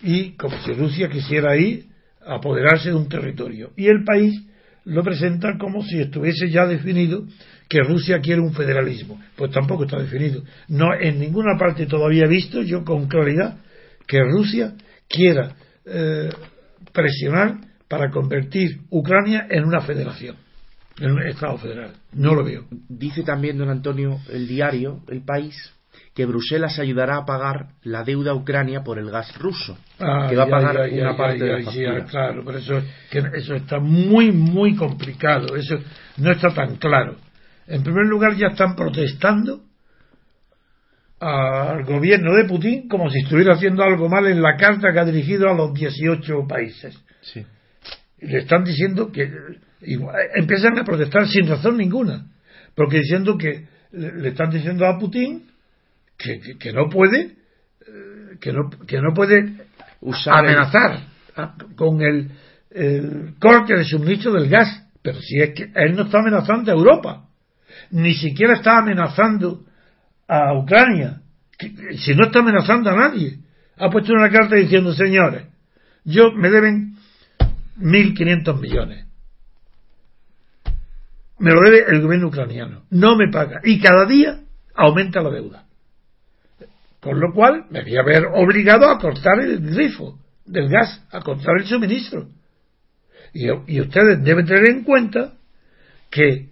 Y 0.03 0.33
como 0.33 0.57
si 0.63 0.73
Rusia 0.73 1.09
quisiera 1.09 1.57
ir 1.57 1.87
a 2.25 2.37
apoderarse 2.37 2.91
de 2.91 2.95
un 2.95 3.09
territorio. 3.09 3.71
Y 3.77 3.87
el 3.87 4.05
país 4.05 4.43
lo 4.85 5.03
presenta 5.03 5.59
como 5.59 5.83
si 5.83 6.01
estuviese 6.01 6.51
ya 6.51 6.67
definido 6.67 7.25
que 7.69 7.81
Rusia 7.81 8.21
quiere 8.21 8.41
un 8.41 8.53
federalismo. 8.53 9.21
Pues 9.37 9.51
tampoco 9.51 9.85
está 9.85 9.99
definido. 9.99 10.43
No 10.69 10.95
en 10.95 11.19
ninguna 11.19 11.59
parte 11.59 11.87
todavía 11.87 12.25
he 12.25 12.29
visto 12.29 12.63
yo 12.63 12.85
con 12.85 13.07
claridad 13.07 13.59
que 14.07 14.21
Rusia 14.23 14.75
quiera 15.09 15.55
eh, 15.85 16.31
presionar 16.93 17.59
para 17.89 18.11
convertir 18.11 18.81
Ucrania 18.91 19.47
en 19.51 19.65
una 19.65 19.81
federación, 19.81 20.37
en 20.99 21.13
un 21.13 21.23
Estado 21.27 21.57
federal. 21.59 21.93
No 22.13 22.35
lo 22.35 22.45
veo. 22.45 22.65
Dice 22.71 23.23
también 23.23 23.59
don 23.59 23.71
Antonio 23.71 24.19
el 24.31 24.47
diario, 24.47 25.01
el 25.09 25.23
país, 25.23 25.55
que 26.15 26.27
Bruselas 26.27 26.79
ayudará 26.79 27.19
a 27.19 27.25
pagar 27.25 27.69
la 27.83 28.03
deuda 28.03 28.33
a 28.33 28.35
Ucrania 28.35 28.83
por 28.83 28.99
el 28.99 29.11
gas 29.11 29.37
ruso, 29.39 29.79
ah, 30.01 30.27
que 30.29 30.37
va 30.37 30.45
a 30.45 30.49
pagar 30.49 30.91
una 30.91 31.17
parte 31.17 31.45
de 31.45 31.53
la 31.53 31.65
factura. 31.65 32.05
claro, 32.07 32.43
pero 32.45 32.59
eso, 32.59 32.83
que 33.11 33.23
eso 33.35 33.55
está 33.55 33.79
muy, 33.79 34.33
muy 34.33 34.75
complicado, 34.75 35.55
eso 35.55 35.77
no 36.17 36.33
está 36.33 36.53
tan 36.53 36.77
claro. 36.77 37.17
En 37.69 37.83
primer 37.83 38.07
lugar, 38.07 38.35
ya 38.35 38.49
están 38.49 38.75
protestando 38.75 39.61
al 41.21 41.85
gobierno 41.85 42.35
de 42.35 42.45
Putin 42.45 42.89
como 42.89 43.11
si 43.11 43.21
estuviera 43.21 43.55
haciendo 43.55 43.83
algo 43.83 44.09
mal 44.09 44.27
en 44.27 44.41
la 44.41 44.57
carta 44.57 44.93
que 44.93 45.01
ha 45.01 45.05
dirigido 45.05 45.49
a 45.51 45.55
los 45.55 45.75
18 45.75 46.47
países. 46.49 46.97
Sí. 47.21 47.45
le 48.21 48.39
están 48.39 48.65
diciendo 48.65 49.11
que 49.11 49.31
empiezan 50.35 50.79
a 50.79 50.85
protestar 50.85 51.27
sin 51.29 51.49
razón 51.49 51.77
ninguna, 51.77 52.27
porque 52.75 52.99
diciendo 52.99 53.37
que 53.37 53.67
le 53.93 54.29
están 54.29 54.51
diciendo 54.51 54.87
a 54.87 54.99
Putin 54.99 55.45
que, 56.17 56.73
no 56.73 56.89
puede 56.89 57.21
eh, 57.21 58.37
que 58.41 58.53
no, 58.53 58.71
que 58.87 59.01
no 59.01 59.13
puede 59.15 59.55
amenazar 60.27 61.01
con 61.77 62.01
el, 62.01 62.31
el 62.71 63.35
corte 63.39 63.77
de 63.77 63.85
suministro 63.85 64.33
del 64.33 64.49
gas, 64.49 64.85
pero 65.03 65.21
si 65.21 65.39
es 65.41 65.51
que 65.55 65.71
él 65.75 65.95
no 65.95 66.05
está 66.05 66.21
amenazando 66.21 66.71
a 66.71 66.75
Europa 66.75 67.28
ni 67.91 68.15
siquiera 68.15 68.55
está 68.55 68.79
amenazando 68.79 69.65
a 70.27 70.55
Ucrania, 70.55 71.23
si 71.97 72.15
no 72.15 72.27
está 72.27 72.41
amenazando 72.41 72.91
a 72.91 72.97
nadie. 72.97 73.39
Ha 73.77 73.91
puesto 73.91 74.13
una 74.13 74.31
carta 74.31 74.57
diciendo, 74.57 74.93
señores, 74.93 75.47
yo 76.05 76.33
me 76.33 76.51
deben 76.51 76.97
1.500 77.79 78.61
millones. 78.61 79.07
Me 81.39 81.53
lo 81.53 81.61
debe 81.61 81.85
el 81.89 82.03
gobierno 82.03 82.29
ucraniano. 82.29 82.83
No 82.91 83.17
me 83.17 83.29
paga. 83.31 83.61
Y 83.63 83.81
cada 83.81 84.05
día 84.07 84.41
aumenta 84.75 85.21
la 85.21 85.31
deuda. 85.31 85.65
Con 87.01 87.21
lo 87.21 87.33
cual 87.33 87.67
me 87.71 87.83
voy 87.83 87.97
a 87.97 88.03
ver 88.03 88.27
obligado 88.35 88.91
a 88.91 88.99
cortar 88.99 89.39
el 89.41 89.61
grifo 89.61 90.19
del 90.45 90.69
gas, 90.69 91.05
a 91.13 91.21
cortar 91.21 91.57
el 91.59 91.67
suministro. 91.67 92.29
Y, 93.33 93.47
y 93.67 93.81
ustedes 93.81 94.23
deben 94.25 94.47
tener 94.47 94.69
en 94.69 94.83
cuenta 94.83 95.35
que 96.11 96.49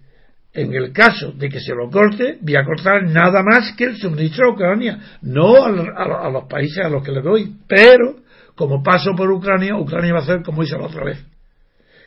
en 0.57 0.73
el 0.73 0.91
caso 0.91 1.31
de 1.33 1.49
que 1.49 1.59
se 1.59 1.75
lo 1.75 1.87
corte, 1.91 2.39
voy 2.41 2.55
a 2.55 2.65
cortar 2.65 3.03
nada 3.03 3.43
más 3.43 3.73
que 3.77 3.83
el 3.83 3.97
suministro 3.97 4.47
a 4.47 4.53
Ucrania, 4.53 4.99
no 5.21 5.63
a, 5.63 6.29
los 6.31 6.45
países 6.45 6.83
a 6.83 6.89
los 6.89 7.03
que 7.03 7.11
le 7.11 7.21
doy. 7.21 7.53
Pero, 7.67 8.15
como 8.55 8.81
paso 8.81 9.11
por 9.15 9.29
Ucrania, 9.29 9.75
Ucrania 9.75 10.13
va 10.13 10.19
a 10.19 10.23
hacer 10.23 10.41
como 10.41 10.63
hizo 10.63 10.79
la 10.79 10.87
otra 10.87 11.03
vez, 11.03 11.23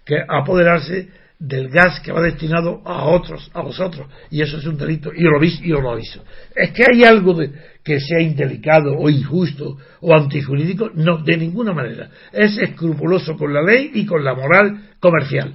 que 0.04 0.16
apoderarse 0.28 1.10
del 1.38 1.68
gas 1.68 2.00
que 2.00 2.10
va 2.10 2.22
destinado 2.22 2.82
a 2.84 3.04
otros, 3.04 3.48
a 3.54 3.62
vosotros. 3.62 4.08
Y 4.30 4.42
eso 4.42 4.58
es 4.58 4.66
un 4.66 4.76
delito, 4.76 5.12
y 5.14 5.22
lo, 5.22 5.40
y 5.40 5.68
lo 5.68 5.92
aviso. 5.92 6.24
Es 6.52 6.72
que 6.72 6.82
hay 6.92 7.04
algo 7.04 7.34
de, 7.34 7.52
que 7.84 8.00
sea 8.00 8.20
indelicado 8.20 8.98
o 8.98 9.08
injusto 9.08 9.76
o 10.00 10.12
antijurídico, 10.12 10.90
no, 10.92 11.18
de 11.18 11.36
ninguna 11.36 11.72
manera. 11.72 12.10
Es 12.32 12.58
escrupuloso 12.58 13.36
con 13.36 13.54
la 13.54 13.62
ley 13.62 13.92
y 13.94 14.04
con 14.04 14.24
la 14.24 14.34
moral 14.34 14.88
comercial, 14.98 15.54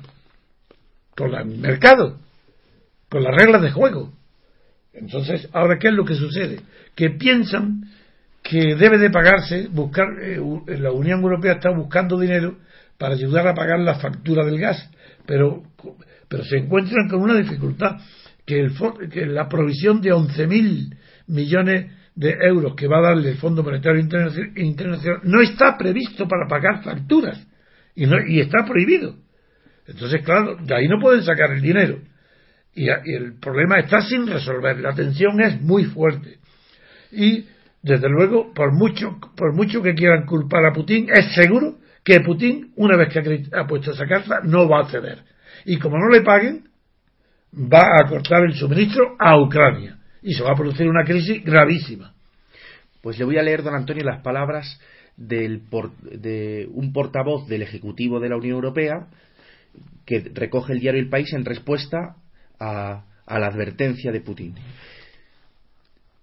con 1.13 1.35
el 1.35 1.45
mercado 1.57 2.23
con 3.15 3.23
las 3.23 3.33
reglas 3.33 3.61
de 3.61 3.71
juego. 3.71 4.11
Entonces, 4.91 5.47
ahora, 5.53 5.79
¿qué 5.79 5.87
es 5.87 5.93
lo 5.93 6.03
que 6.03 6.15
sucede? 6.15 6.59
Que 6.95 7.11
piensan 7.11 7.85
que 8.43 8.75
debe 8.75 8.97
de 8.97 9.09
pagarse, 9.09 9.69
buscar, 9.71 10.07
eh, 10.21 10.37
la 10.79 10.91
Unión 10.91 11.21
Europea 11.21 11.53
está 11.53 11.69
buscando 11.69 12.19
dinero 12.19 12.57
para 12.97 13.13
ayudar 13.13 13.47
a 13.47 13.53
pagar 13.53 13.79
la 13.79 13.95
factura 13.95 14.43
del 14.43 14.59
gas, 14.59 14.91
pero, 15.25 15.63
pero 16.27 16.43
se 16.43 16.57
encuentran 16.57 17.07
con 17.07 17.21
una 17.21 17.35
dificultad, 17.35 18.01
que, 18.45 18.59
el, 18.59 18.73
que 19.09 19.25
la 19.25 19.47
provisión 19.47 20.01
de 20.01 20.11
11.000 20.11 20.97
millones 21.27 21.91
de 22.15 22.35
euros 22.49 22.75
que 22.75 22.89
va 22.89 22.97
a 22.97 23.11
darle 23.11 23.29
el 23.29 23.37
Fondo 23.37 23.63
Monetario 23.63 24.01
Internacional 24.01 25.21
no 25.23 25.39
está 25.39 25.77
previsto 25.77 26.27
para 26.27 26.49
pagar 26.49 26.83
facturas 26.83 27.47
y, 27.95 28.07
no, 28.07 28.17
y 28.27 28.41
está 28.41 28.65
prohibido. 28.67 29.15
Entonces, 29.87 30.21
claro, 30.21 30.57
de 30.57 30.75
ahí 30.75 30.89
no 30.89 30.99
pueden 30.99 31.23
sacar 31.23 31.53
el 31.53 31.61
dinero 31.61 31.99
y, 32.75 32.89
el 32.89 33.39
problema 33.39 33.79
está 33.79 34.01
sin 34.01 34.27
resolver. 34.27 34.79
La 34.79 34.93
tensión 34.93 35.41
es 35.41 35.59
muy 35.61 35.85
fuerte. 35.85 36.37
Y, 37.11 37.45
desde 37.81 38.09
luego, 38.09 38.53
por 38.53 38.73
mucho, 38.73 39.17
por 39.35 39.55
mucho 39.55 39.81
que 39.81 39.93
quieran 39.93 40.25
culpar 40.25 40.65
a 40.65 40.73
Putin, 40.73 41.07
es 41.11 41.33
seguro 41.33 41.77
que 42.03 42.19
Putin, 42.19 42.73
una 42.75 42.97
vez 42.97 43.13
que 43.13 43.47
ha 43.53 43.65
puesto 43.65 43.91
esa 43.91 44.05
carta, 44.05 44.41
no 44.43 44.67
va 44.67 44.81
a 44.81 44.89
ceder. 44.89 45.23
Y 45.65 45.79
como 45.79 45.97
no 45.97 46.09
le 46.09 46.21
paguen, 46.21 46.67
va 47.53 47.97
a 47.99 48.07
cortar 48.07 48.43
el 48.43 48.53
suministro 48.53 49.15
a 49.17 49.39
Ucrania. 49.39 49.97
Y 50.21 50.33
se 50.33 50.43
va 50.43 50.51
a 50.51 50.55
producir 50.55 50.87
una 50.87 51.05
crisis 51.05 51.43
gravísima. 51.43 52.13
Pues 53.01 53.17
le 53.17 53.25
voy 53.25 53.37
a 53.37 53.43
leer, 53.43 53.63
don 53.63 53.75
Antonio, 53.75 54.03
las 54.03 54.21
palabras 54.21 54.79
del 55.15 55.61
de 56.01 56.67
un 56.71 56.91
portavoz 56.91 57.47
del 57.47 57.61
Ejecutivo 57.61 58.19
de 58.19 58.29
la 58.29 58.35
Unión 58.35 58.55
Europea 58.55 59.07
que 60.05 60.29
recoge 60.33 60.73
el 60.73 60.79
diario 60.79 60.99
El 60.99 61.09
País 61.09 61.31
en 61.33 61.45
respuesta 61.45 62.17
a, 62.59 63.05
la 63.27 63.47
advertencia 63.47 64.11
de 64.11 64.21
Putin. 64.21 64.55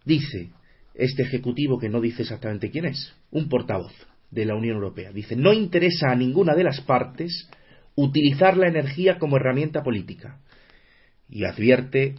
Dice 0.05 0.51
este 0.95 1.23
Ejecutivo, 1.23 1.79
que 1.79 1.89
no 1.89 2.01
dice 2.01 2.23
exactamente 2.23 2.71
quién 2.71 2.87
es, 2.87 3.15
un 3.31 3.49
portavoz 3.49 3.93
de 4.31 4.45
la 4.45 4.55
Unión 4.55 4.77
Europea, 4.77 5.13
dice, 5.13 5.37
no 5.37 5.53
interesa 5.53 6.11
a 6.11 6.17
ninguna 6.17 6.55
de 6.55 6.65
las 6.65 6.81
partes 6.81 7.49
utilizar 7.95 8.57
la 8.57 8.69
energía 8.69 9.19
como 9.19 9.37
herramienta 9.37 9.83
política. 9.83 10.39
Y 11.29 11.45
advierte 11.45 12.17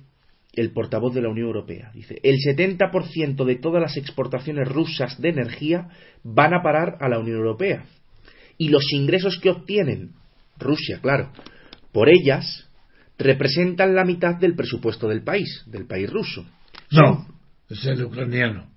el 0.53 0.71
portavoz 0.71 1.13
de 1.13 1.21
la 1.21 1.29
Unión 1.29 1.47
Europea. 1.47 1.91
Dice, 1.93 2.19
el 2.23 2.35
70% 2.35 3.43
de 3.43 3.55
todas 3.55 3.81
las 3.81 3.97
exportaciones 3.97 4.67
rusas 4.67 5.19
de 5.19 5.29
energía 5.29 5.89
van 6.23 6.53
a 6.53 6.61
parar 6.61 6.97
a 6.99 7.09
la 7.09 7.19
Unión 7.19 7.37
Europea. 7.37 7.85
Y 8.57 8.69
los 8.69 8.91
ingresos 8.93 9.39
que 9.39 9.49
obtienen 9.49 10.11
Rusia, 10.59 10.99
claro, 11.01 11.31
por 11.91 12.09
ellas, 12.09 12.69
representan 13.17 13.95
la 13.95 14.05
mitad 14.05 14.35
del 14.35 14.55
presupuesto 14.55 15.07
del 15.07 15.23
país, 15.23 15.63
del 15.67 15.85
país 15.85 16.09
ruso. 16.09 16.45
No, 16.91 17.27
es 17.69 17.85
el 17.85 18.03
ucraniano. 18.03 18.73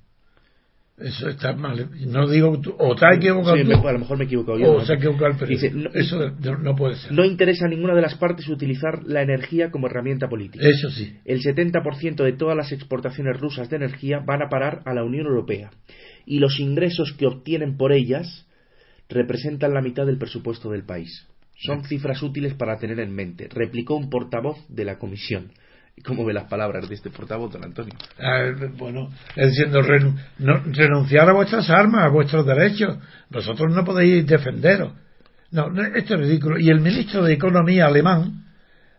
Eso 0.99 1.29
está 1.29 1.55
mal. 1.55 1.91
No 2.07 2.27
digo, 2.27 2.59
o 2.79 2.95
está 2.95 3.15
equivocado. 3.15 3.55
Sí, 3.57 3.63
a 3.71 3.93
lo 3.93 3.99
mejor 3.99 4.17
me 4.17 4.25
he 4.25 4.27
equivocado 4.27 4.59
yo. 4.59 4.73
O 4.77 4.85
se 4.85 4.95
ha 4.95 4.97
equivocado 4.97 5.27
el 5.27 5.49
Dice, 5.49 5.71
Eso 5.93 6.19
no 6.41 6.75
puede 6.75 6.97
ser. 6.97 7.13
No 7.13 7.23
interesa 7.27 7.67
a 7.67 7.69
ninguna 7.69 7.95
de 7.95 8.01
las 8.01 8.15
partes 8.15 8.49
utilizar 8.49 9.03
la 9.05 9.21
energía 9.21 9.71
como 9.71 9.89
herramienta 9.89 10.27
política. 10.27 10.67
Eso 10.67 10.89
sí. 10.89 11.19
El 11.27 11.43
70% 11.43 12.25
de 12.25 12.33
todas 12.33 12.57
las 12.57 12.73
exportaciones 12.73 13.39
rusas 13.39 13.69
de 13.69 13.77
energía 13.77 14.21
van 14.25 14.41
a 14.43 14.49
parar 14.49 14.81
a 14.87 14.95
la 14.95 15.05
Unión 15.05 15.27
Europea. 15.27 15.71
Y 16.25 16.39
los 16.39 16.59
ingresos 16.61 17.15
que 17.19 17.27
obtienen 17.27 17.77
por 17.77 17.93
ellas 17.93 18.47
representan 19.11 19.75
la 19.75 19.83
mitad 19.83 20.07
del 20.07 20.17
presupuesto 20.17 20.71
del 20.71 20.85
país. 20.85 21.27
Son 21.59 21.85
cifras 21.85 22.23
útiles 22.23 22.55
para 22.55 22.79
tener 22.79 23.01
en 23.01 23.15
mente, 23.15 23.49
replicó 23.51 23.97
un 23.97 24.11
portavoz 24.11 24.59
de 24.69 24.85
la 24.85 24.99
Comisión. 24.99 25.53
¿Cómo 26.05 26.27
ve 26.27 26.35
las 26.35 26.45
palabras 26.45 26.87
de 26.89 26.95
este 26.95 27.09
portavoz, 27.09 27.53
don 27.53 27.65
Antonio? 27.65 27.95
Bueno, 28.77 29.09
diciendo, 29.35 29.81
renunciar 29.81 31.29
a 31.29 31.33
vuestras 31.33 31.71
armas, 31.71 32.05
a 32.05 32.09
vuestros 32.09 32.45
derechos. 32.45 32.99
Vosotros 33.31 33.75
no 33.75 33.83
podéis 33.83 34.27
defenderos. 34.27 34.93
No, 35.51 35.69
esto 35.95 36.15
es 36.15 36.21
ridículo. 36.21 36.59
Y 36.59 36.69
el 36.69 36.81
ministro 36.81 37.25
de 37.25 37.33
Economía 37.33 37.87
alemán 37.87 38.45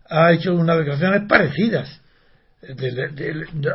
ha 0.10 0.32
hecho 0.32 0.56
unas 0.56 0.80
declaraciones 0.80 1.28
parecidas. 1.30 2.02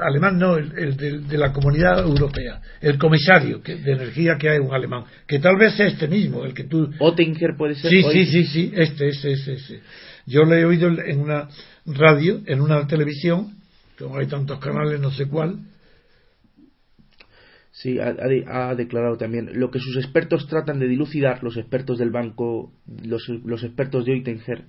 Alemán 0.01 0.39
no, 0.39 0.57
el, 0.57 0.97
de, 0.97 1.39
la 1.39 1.53
comunidad 1.53 2.01
europea. 2.01 2.61
El 2.81 2.99
comisario 2.99 3.59
de 3.59 3.93
energía 3.93 4.37
que 4.39 4.51
hay 4.51 4.59
un 4.59 4.75
alemán. 4.75 5.05
Que 5.27 5.39
tal 5.39 5.57
vez 5.57 5.75
sea 5.77 5.87
este 5.87 6.09
mismo, 6.09 6.45
el 6.45 6.53
que 6.53 6.65
tú. 6.65 6.91
Ottinger 6.99 7.57
puede 7.57 7.77
ser. 7.77 7.91
Sí, 7.91 8.03
sí, 8.03 8.27
sí, 8.27 8.45
sí, 8.45 8.73
este, 8.75 9.09
ese, 9.09 9.33
ese, 9.33 9.53
ese. 9.55 9.81
Yo 10.27 10.45
le 10.45 10.61
he 10.61 10.65
oído 10.65 10.89
en 10.89 11.21
una 11.21 11.49
radio, 11.87 12.43
en 12.47 12.61
una 12.61 12.87
televisión, 12.87 13.57
como 13.99 14.19
hay 14.19 14.27
tantos 14.27 14.59
canales, 14.59 15.01
no 15.01 15.11
sé 15.11 15.27
cuál. 15.27 15.61
Sí, 17.71 17.99
ha, 17.99 18.75
declarado 18.75 19.17
también 19.17 19.49
lo 19.55 19.71
que 19.71 19.79
sus 19.79 19.97
expertos 19.97 20.47
tratan 20.47 20.79
de 20.79 20.89
dilucidar, 20.89 21.43
los 21.43 21.57
expertos 21.57 21.99
del 21.99 22.11
banco, 22.11 22.73
los, 23.03 23.27
los 23.45 23.65
expertos 23.65 24.05
de 24.05 24.13
Oittinger, 24.13 24.67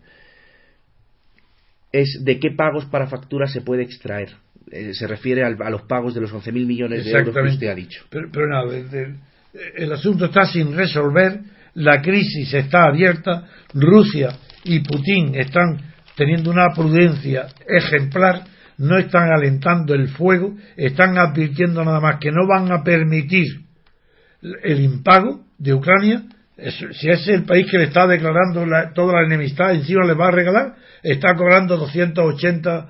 es 1.93 2.19
de 2.23 2.39
qué 2.39 2.51
pagos 2.51 2.85
para 2.85 3.07
facturas 3.07 3.53
se 3.53 3.61
puede 3.61 3.83
extraer. 3.83 4.29
Eh, 4.71 4.93
se 4.93 5.07
refiere 5.07 5.43
a 5.43 5.69
los 5.69 5.83
pagos 5.83 6.13
de 6.13 6.21
los 6.21 6.33
11.000 6.33 6.65
millones 6.65 7.05
de 7.05 7.11
euros 7.11 7.35
que 7.35 7.41
usted 7.41 7.67
ha 7.67 7.75
dicho. 7.75 8.03
Pero, 8.09 8.29
pero 8.31 8.47
nada, 8.47 8.75
el 9.75 9.93
asunto 9.93 10.25
está 10.25 10.45
sin 10.45 10.75
resolver, 10.75 11.39
la 11.75 12.01
crisis 12.01 12.53
está 12.53 12.85
abierta, 12.85 13.47
Rusia 13.73 14.35
y 14.63 14.79
Putin 14.79 15.35
están 15.35 15.93
teniendo 16.15 16.49
una 16.49 16.69
prudencia 16.75 17.47
ejemplar, 17.67 18.43
no 18.77 18.97
están 18.97 19.29
alentando 19.31 19.93
el 19.93 20.07
fuego, 20.07 20.55
están 20.75 21.17
advirtiendo 21.17 21.83
nada 21.83 21.99
más 21.99 22.19
que 22.19 22.31
no 22.31 22.47
van 22.47 22.71
a 22.71 22.83
permitir 22.83 23.45
el 24.41 24.81
impago 24.81 25.45
de 25.57 25.73
Ucrania. 25.73 26.23
Si 26.71 27.09
es 27.09 27.27
el 27.27 27.43
país 27.43 27.69
que 27.69 27.77
le 27.77 27.85
está 27.85 28.07
declarando 28.07 28.65
toda 28.93 29.13
la 29.13 29.25
enemistad, 29.25 29.73
encima 29.73 30.05
le 30.05 30.13
va 30.13 30.27
a 30.27 30.31
regalar, 30.31 30.75
está 31.01 31.35
cobrando 31.35 31.77
280, 31.77 32.89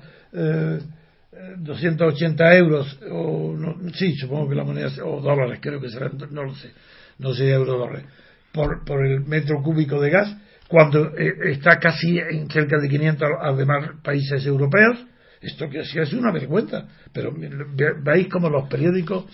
280 1.58 2.52
eh, 2.54 2.58
euros, 2.58 2.98
o 3.10 3.56
sí, 3.94 4.14
supongo 4.16 4.48
que 4.48 4.54
la 4.54 4.64
moneda, 4.64 4.88
o 5.04 5.20
dólares, 5.20 5.58
creo 5.60 5.80
que 5.80 5.88
serán, 5.88 6.12
no 6.30 6.44
lo 6.44 6.54
sé, 6.54 6.70
no 7.18 7.34
sé 7.34 7.50
euro 7.50 7.78
dólares, 7.78 8.04
por, 8.52 8.84
por 8.84 9.04
el 9.04 9.20
metro 9.24 9.62
cúbico 9.62 10.00
de 10.00 10.10
gas 10.10 10.36
cuando 10.68 11.16
eh, 11.16 11.52
está 11.52 11.78
casi 11.78 12.18
en 12.18 12.48
cerca 12.50 12.78
de 12.78 12.88
500 12.88 13.28
además 13.40 13.90
países 14.02 14.46
europeos, 14.46 15.06
esto 15.40 15.68
que 15.68 15.84
sí 15.84 15.98
es 15.98 16.12
una 16.12 16.32
vergüenza. 16.32 16.88
Pero 17.12 17.32
veis 18.02 18.28
como 18.28 18.48
los 18.48 18.68
periódicos, 18.68 19.26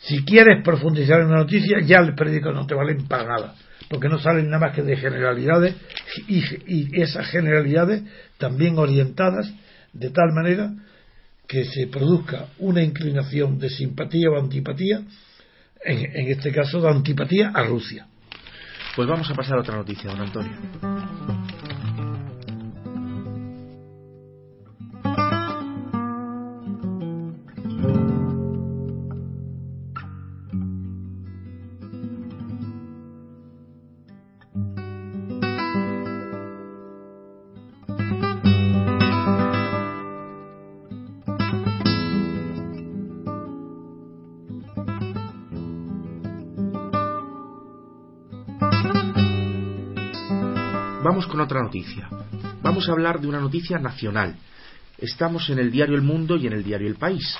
si 0.00 0.24
quieres 0.24 0.62
profundizar 0.64 1.20
en 1.20 1.26
una 1.26 1.38
noticia, 1.38 1.80
ya 1.80 2.00
los 2.00 2.16
periódicos 2.16 2.54
no 2.54 2.66
te 2.66 2.74
valen 2.74 3.06
para 3.06 3.24
nada, 3.24 3.54
porque 3.88 4.08
no 4.08 4.18
salen 4.18 4.46
nada 4.46 4.66
más 4.66 4.74
que 4.74 4.82
de 4.82 4.96
generalidades 4.96 5.74
y, 6.28 6.42
y 6.66 7.00
esas 7.00 7.26
generalidades 7.28 8.02
también 8.38 8.78
orientadas 8.78 9.52
de 9.92 10.10
tal 10.10 10.32
manera 10.32 10.72
que 11.46 11.64
se 11.64 11.86
produzca 11.86 12.46
una 12.58 12.82
inclinación 12.82 13.58
de 13.58 13.68
simpatía 13.68 14.30
o 14.30 14.38
antipatía, 14.38 15.02
en, 15.84 15.98
en 15.98 16.28
este 16.30 16.50
caso 16.50 16.80
de 16.80 16.88
antipatía 16.88 17.50
a 17.54 17.62
Rusia. 17.64 18.06
Pues 18.96 19.08
vamos 19.08 19.30
a 19.30 19.34
pasar 19.34 19.58
a 19.58 19.60
otra 19.60 19.76
noticia, 19.76 20.10
don 20.10 20.20
Antonio. 20.20 20.52
Otra 51.44 51.62
noticia. 51.62 52.08
Vamos 52.62 52.88
a 52.88 52.92
hablar 52.92 53.20
de 53.20 53.28
una 53.28 53.40
noticia 53.40 53.78
nacional. 53.78 54.36
Estamos 54.98 55.48
en 55.50 55.58
el 55.58 55.70
diario 55.70 55.96
El 55.96 56.02
Mundo 56.02 56.36
y 56.36 56.46
en 56.46 56.52
el 56.52 56.64
diario 56.64 56.88
El 56.88 56.96
País. 56.96 57.36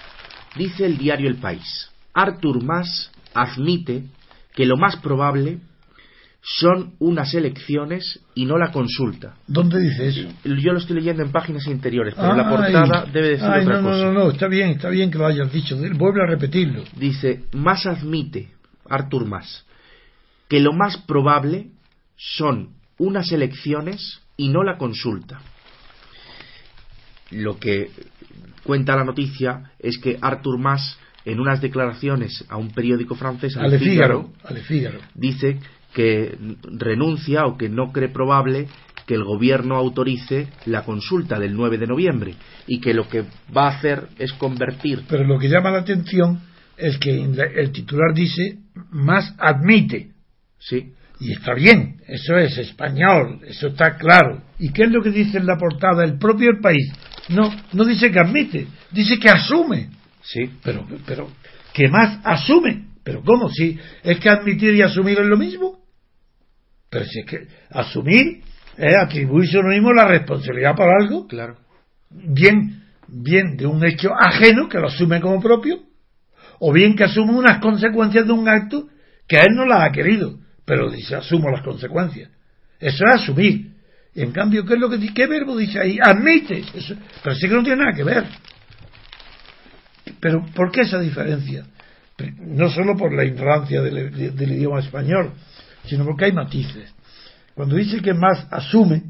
Dice 0.56 0.86
el 0.86 0.98
diario 0.98 1.28
El 1.28 1.36
País. 1.36 1.90
Artur 2.12 2.62
Mas 2.62 3.10
admite 3.34 4.04
que 4.54 4.66
lo 4.66 4.76
más 4.76 4.96
probable 4.96 5.58
son 6.44 6.92
unas 6.98 7.32
elecciones 7.32 8.20
y 8.34 8.44
no 8.44 8.58
la 8.58 8.70
consulta. 8.70 9.34
¿Dónde 9.46 9.80
dice 9.80 10.08
eso? 10.08 10.28
Yo 10.44 10.72
lo 10.72 10.78
estoy 10.78 10.96
leyendo 10.96 11.22
en 11.22 11.32
páginas 11.32 11.66
interiores, 11.66 12.14
pero 12.14 12.34
la 12.34 12.48
portada 12.48 13.06
debe 13.10 13.30
decir 13.30 13.48
otra 13.48 13.80
no, 13.80 13.88
cosa. 13.88 14.04
No, 14.04 14.12
no, 14.12 14.24
no, 14.24 14.30
está 14.30 14.46
bien, 14.46 14.70
está 14.70 14.90
bien 14.90 15.10
que 15.10 15.16
lo 15.16 15.26
hayas 15.26 15.50
dicho. 15.50 15.76
Vuelve 15.94 16.22
a 16.22 16.26
repetirlo. 16.26 16.84
Dice, 16.96 17.44
Mas 17.52 17.86
admite, 17.86 18.50
Artur 18.88 19.24
Mas, 19.24 19.64
que 20.46 20.60
lo 20.60 20.74
más 20.74 20.98
probable 20.98 21.70
son 22.16 22.74
unas 22.98 23.30
elecciones 23.32 24.20
y 24.36 24.48
no 24.48 24.62
la 24.62 24.76
consulta. 24.76 25.40
Lo 27.30 27.58
que 27.58 27.90
cuenta 28.62 28.96
la 28.96 29.04
noticia 29.04 29.72
es 29.78 29.98
que 29.98 30.18
Arthur 30.20 30.58
Mas, 30.58 30.98
en 31.24 31.40
unas 31.40 31.60
declaraciones 31.60 32.44
a 32.48 32.56
un 32.56 32.70
periódico 32.70 33.14
francés, 33.14 33.56
al 33.56 33.78
Figaro, 33.78 34.30
dice 35.14 35.58
que 35.92 36.36
renuncia 36.62 37.46
o 37.46 37.56
que 37.56 37.68
no 37.68 37.92
cree 37.92 38.08
probable 38.08 38.68
que 39.06 39.14
el 39.14 39.24
gobierno 39.24 39.76
autorice 39.76 40.48
la 40.66 40.84
consulta 40.84 41.38
del 41.38 41.54
9 41.54 41.78
de 41.78 41.86
noviembre 41.86 42.34
y 42.66 42.80
que 42.80 42.94
lo 42.94 43.08
que 43.08 43.24
va 43.54 43.66
a 43.68 43.76
hacer 43.76 44.08
es 44.18 44.32
convertir. 44.32 45.04
Pero 45.08 45.24
lo 45.24 45.38
que 45.38 45.48
llama 45.48 45.70
la 45.70 45.80
atención 45.80 46.40
es 46.76 46.98
que 46.98 47.22
el 47.22 47.72
titular 47.72 48.14
dice 48.14 48.58
más 48.90 49.34
admite. 49.38 50.10
Sí. 50.58 50.92
Y 51.20 51.32
está 51.32 51.54
bien, 51.54 52.00
eso 52.08 52.36
es 52.36 52.58
español, 52.58 53.40
eso 53.46 53.68
está 53.68 53.96
claro. 53.96 54.42
¿Y 54.58 54.72
qué 54.72 54.84
es 54.84 54.90
lo 54.90 55.02
que 55.02 55.10
dice 55.10 55.38
en 55.38 55.46
la 55.46 55.56
portada 55.56 56.04
el 56.04 56.18
propio 56.18 56.50
el 56.50 56.60
país? 56.60 56.92
No, 57.28 57.54
no 57.72 57.84
dice 57.84 58.10
que 58.10 58.18
admite, 58.18 58.66
dice 58.90 59.18
que 59.18 59.28
asume. 59.30 59.90
Sí. 60.22 60.50
Pero, 60.62 60.86
pero, 61.06 61.30
¿qué 61.72 61.88
más 61.88 62.18
asume? 62.24 62.86
Pero 63.04 63.22
¿cómo? 63.22 63.48
Si 63.50 63.78
es 64.02 64.18
que 64.18 64.28
admitir 64.28 64.74
y 64.74 64.82
asumir 64.82 65.18
es 65.20 65.26
lo 65.26 65.36
mismo. 65.36 65.78
Pero 66.90 67.04
si 67.04 67.20
es 67.20 67.26
que 67.26 67.46
asumir 67.70 68.42
es 68.76 68.94
atribuirse 68.96 69.56
a 69.56 69.60
uno 69.60 69.70
mismo 69.70 69.92
la 69.92 70.06
responsabilidad 70.08 70.74
por 70.74 70.88
algo, 70.88 71.26
Claro. 71.28 71.56
bien, 72.10 72.82
bien 73.06 73.56
de 73.56 73.66
un 73.66 73.84
hecho 73.84 74.10
ajeno 74.18 74.68
que 74.68 74.78
lo 74.78 74.88
asume 74.88 75.20
como 75.20 75.40
propio, 75.40 75.80
o 76.58 76.72
bien 76.72 76.96
que 76.96 77.04
asume 77.04 77.32
unas 77.32 77.58
consecuencias 77.60 78.26
de 78.26 78.32
un 78.32 78.48
acto 78.48 78.88
que 79.28 79.36
él 79.36 79.54
no 79.54 79.64
las 79.66 79.88
ha 79.88 79.92
querido, 79.92 80.38
pero 80.64 80.90
dice 80.90 81.16
asumo 81.16 81.50
las 81.50 81.62
consecuencias. 81.62 82.30
Eso 82.80 83.04
es 83.06 83.22
asumir. 83.22 83.72
Y 84.14 84.22
en 84.22 84.32
cambio, 84.32 84.64
¿qué 84.64 84.74
es 84.74 84.80
lo 84.80 84.88
que 84.88 84.98
dice? 84.98 85.14
¿Qué 85.14 85.26
verbo 85.26 85.56
dice 85.56 85.80
ahí? 85.80 85.98
Admite. 86.00 86.64
Eso, 86.74 86.94
pero 87.22 87.34
sí 87.34 87.48
que 87.48 87.54
no 87.54 87.62
tiene 87.62 87.84
nada 87.84 87.96
que 87.96 88.04
ver. 88.04 88.24
Pero 90.20 90.44
¿por 90.54 90.70
qué 90.70 90.82
esa 90.82 91.00
diferencia? 91.00 91.66
No 92.38 92.70
solo 92.70 92.96
por 92.96 93.12
la 93.12 93.24
ignorancia 93.24 93.82
del, 93.82 94.52
idioma 94.52 94.80
español, 94.80 95.32
sino 95.86 96.04
porque 96.04 96.26
hay 96.26 96.32
matices. 96.32 96.94
Cuando 97.54 97.76
dice 97.76 98.00
que 98.00 98.14
más 98.14 98.46
asume, 98.50 99.02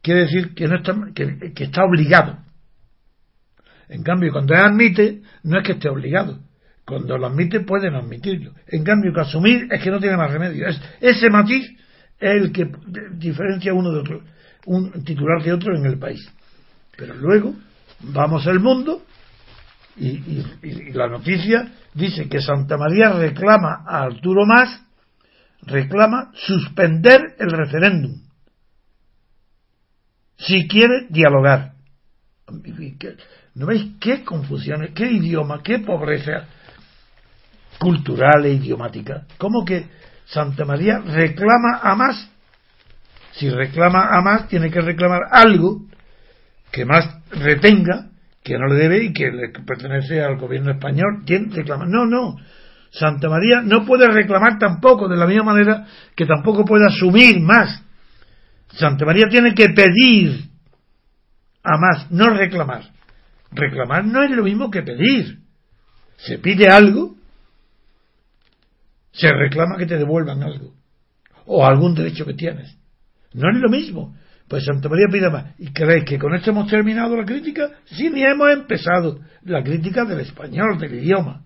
quiere 0.00 0.20
decir 0.20 0.54
que, 0.54 0.66
no 0.66 0.76
está, 0.76 0.94
que, 1.14 1.52
que 1.52 1.64
está 1.64 1.84
obligado. 1.84 2.38
En 3.88 4.02
cambio, 4.02 4.32
cuando 4.32 4.54
él 4.54 4.60
admite, 4.60 5.20
no 5.42 5.58
es 5.58 5.66
que 5.66 5.72
esté 5.72 5.90
obligado. 5.90 6.40
Cuando 6.92 7.16
lo 7.16 7.26
admite, 7.26 7.60
pueden 7.60 7.94
admitirlo. 7.94 8.52
En 8.66 8.84
cambio, 8.84 9.14
que 9.14 9.20
asumir 9.22 9.66
es 9.70 9.82
que 9.82 9.90
no 9.90 9.98
tiene 9.98 10.14
más 10.18 10.30
remedio. 10.30 10.68
Es, 10.68 10.78
ese 11.00 11.30
matiz 11.30 11.66
es 12.20 12.30
el 12.42 12.52
que 12.52 12.70
diferencia 13.14 13.72
uno 13.72 13.92
de 13.92 14.00
otro, 14.00 14.20
un 14.66 15.02
titular 15.02 15.42
de 15.42 15.54
otro 15.54 15.74
en 15.74 15.86
el 15.86 15.98
país. 15.98 16.20
Pero 16.94 17.14
luego, 17.14 17.54
vamos 18.00 18.46
al 18.46 18.60
mundo 18.60 19.02
y 19.96 20.92
la 20.92 21.08
noticia 21.08 21.72
dice 21.94 22.28
que 22.28 22.42
Santa 22.42 22.76
María 22.76 23.10
reclama 23.12 23.84
a 23.86 24.02
Arturo 24.02 24.44
Más, 24.44 24.82
reclama 25.62 26.30
suspender 26.34 27.36
el 27.38 27.52
referéndum 27.52 28.20
si 30.36 30.68
quiere 30.68 31.06
dialogar. 31.08 31.72
¿No 33.54 33.64
veis 33.64 33.92
qué 33.98 34.24
confusiones, 34.24 34.90
qué 34.94 35.10
idioma, 35.10 35.62
qué 35.62 35.78
pobreza 35.78 36.48
cultural 37.82 38.46
e 38.46 38.52
idiomática? 38.52 39.26
¿Cómo 39.38 39.64
que 39.64 39.86
Santa 40.26 40.64
María 40.64 41.00
reclama 41.00 41.80
a 41.82 41.96
más? 41.96 42.30
Si 43.32 43.50
reclama 43.50 44.08
a 44.16 44.22
más, 44.22 44.46
tiene 44.46 44.70
que 44.70 44.80
reclamar 44.80 45.22
algo 45.32 45.82
que 46.70 46.84
más 46.84 47.08
retenga, 47.30 48.10
que 48.44 48.56
no 48.56 48.68
le 48.68 48.76
debe 48.76 49.02
y 49.02 49.12
que 49.12 49.32
le 49.32 49.48
pertenece 49.66 50.22
al 50.22 50.38
gobierno 50.38 50.70
español. 50.70 51.24
¿Quién 51.26 51.50
reclama? 51.50 51.86
No, 51.86 52.06
no. 52.06 52.36
Santa 52.92 53.28
María 53.28 53.62
no 53.62 53.84
puede 53.84 54.06
reclamar 54.06 54.58
tampoco, 54.58 55.08
de 55.08 55.16
la 55.16 55.26
misma 55.26 55.44
manera 55.44 55.86
que 56.14 56.26
tampoco 56.26 56.64
puede 56.64 56.86
asumir 56.86 57.40
más. 57.40 57.82
Santa 58.74 59.04
María 59.04 59.26
tiene 59.28 59.54
que 59.54 59.70
pedir 59.70 60.50
a 61.64 61.78
más, 61.78 62.10
no 62.10 62.30
reclamar. 62.30 62.84
Reclamar 63.50 64.04
no 64.04 64.22
es 64.22 64.30
lo 64.30 64.44
mismo 64.44 64.70
que 64.70 64.82
pedir. 64.82 65.40
Se 66.18 66.38
pide 66.38 66.68
algo, 66.68 67.16
se 69.12 69.32
reclama 69.32 69.76
que 69.76 69.86
te 69.86 69.98
devuelvan 69.98 70.42
algo, 70.42 70.74
o 71.46 71.64
algún 71.64 71.94
derecho 71.94 72.24
que 72.24 72.34
tienes. 72.34 72.76
No 73.34 73.50
es 73.50 73.60
lo 73.60 73.68
mismo. 73.68 74.14
Pues 74.48 74.64
Santa 74.64 74.88
María 74.88 75.06
pide 75.10 75.30
más. 75.30 75.54
¿Y 75.58 75.72
creéis 75.72 76.04
que 76.04 76.18
con 76.18 76.34
esto 76.34 76.50
hemos 76.50 76.68
terminado 76.68 77.16
la 77.16 77.24
crítica? 77.24 77.70
Sí, 77.86 78.10
ni 78.10 78.22
hemos 78.22 78.50
empezado 78.50 79.20
la 79.44 79.62
crítica 79.62 80.04
del 80.04 80.20
español, 80.20 80.78
del 80.78 80.94
idioma. 80.94 81.42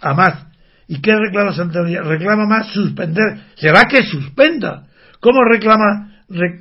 A 0.00 0.14
más. 0.14 0.46
¿Y 0.88 1.00
qué 1.00 1.14
reclama 1.14 1.52
Santa 1.52 1.82
María? 1.82 2.02
Reclama 2.02 2.46
más 2.46 2.68
suspender. 2.68 3.40
¿Será 3.56 3.82
que 3.84 4.02
suspenda? 4.04 4.86
¿Cómo 5.20 5.44
reclama, 5.44 6.22
re, 6.28 6.60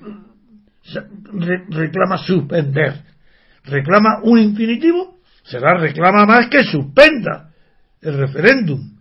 re, 1.33 1.63
reclama 1.69 2.17
suspender? 2.17 3.01
¿Reclama 3.63 4.19
un 4.23 4.39
infinitivo? 4.39 5.19
Será 5.43 5.77
reclama 5.77 6.25
más 6.25 6.47
que 6.47 6.63
suspenda 6.63 7.51
el 8.01 8.17
referéndum. 8.17 8.97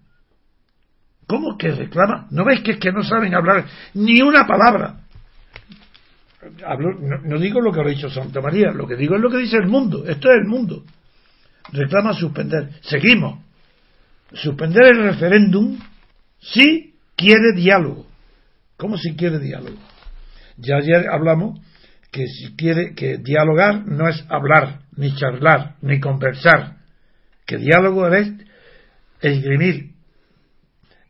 ¿Cómo 1.26 1.56
que 1.56 1.70
reclama? 1.72 2.26
¿No 2.30 2.44
veis 2.44 2.60
que 2.60 2.72
es 2.72 2.78
que 2.78 2.92
no 2.92 3.02
saben 3.02 3.34
hablar 3.34 3.64
ni 3.94 4.20
una 4.20 4.46
palabra? 4.46 5.00
No, 6.60 7.18
no, 7.22 7.38
digo 7.38 7.60
lo 7.60 7.72
que 7.72 7.80
ha 7.80 7.84
dicho 7.84 8.10
Santa 8.10 8.40
María, 8.40 8.72
lo 8.72 8.86
que 8.86 8.96
digo 8.96 9.14
es 9.14 9.20
lo 9.20 9.30
que 9.30 9.38
dice 9.38 9.56
el 9.56 9.68
mundo. 9.68 10.04
Esto 10.06 10.28
es 10.30 10.38
el 10.38 10.48
mundo. 10.48 10.84
Reclama 11.72 12.12
suspender. 12.14 12.70
Seguimos. 12.82 13.38
Suspender 14.32 14.86
el 14.86 15.02
referéndum 15.04 15.78
si 16.40 16.94
quiere 17.14 17.52
diálogo. 17.54 18.06
¿Cómo 18.76 18.98
si 18.98 19.14
quiere 19.14 19.38
diálogo? 19.38 19.78
Ya 20.56 20.76
ayer 20.76 21.08
hablamos 21.08 21.60
que 22.10 22.26
si 22.26 22.56
quiere 22.56 22.94
que 22.94 23.18
dialogar 23.18 23.86
no 23.86 24.08
es 24.08 24.24
hablar, 24.28 24.80
ni 24.96 25.14
charlar, 25.14 25.76
ni 25.80 26.00
conversar. 26.00 26.78
Que 27.46 27.58
diálogo 27.58 28.08
es 28.08 28.32
esgrimir 29.20 29.91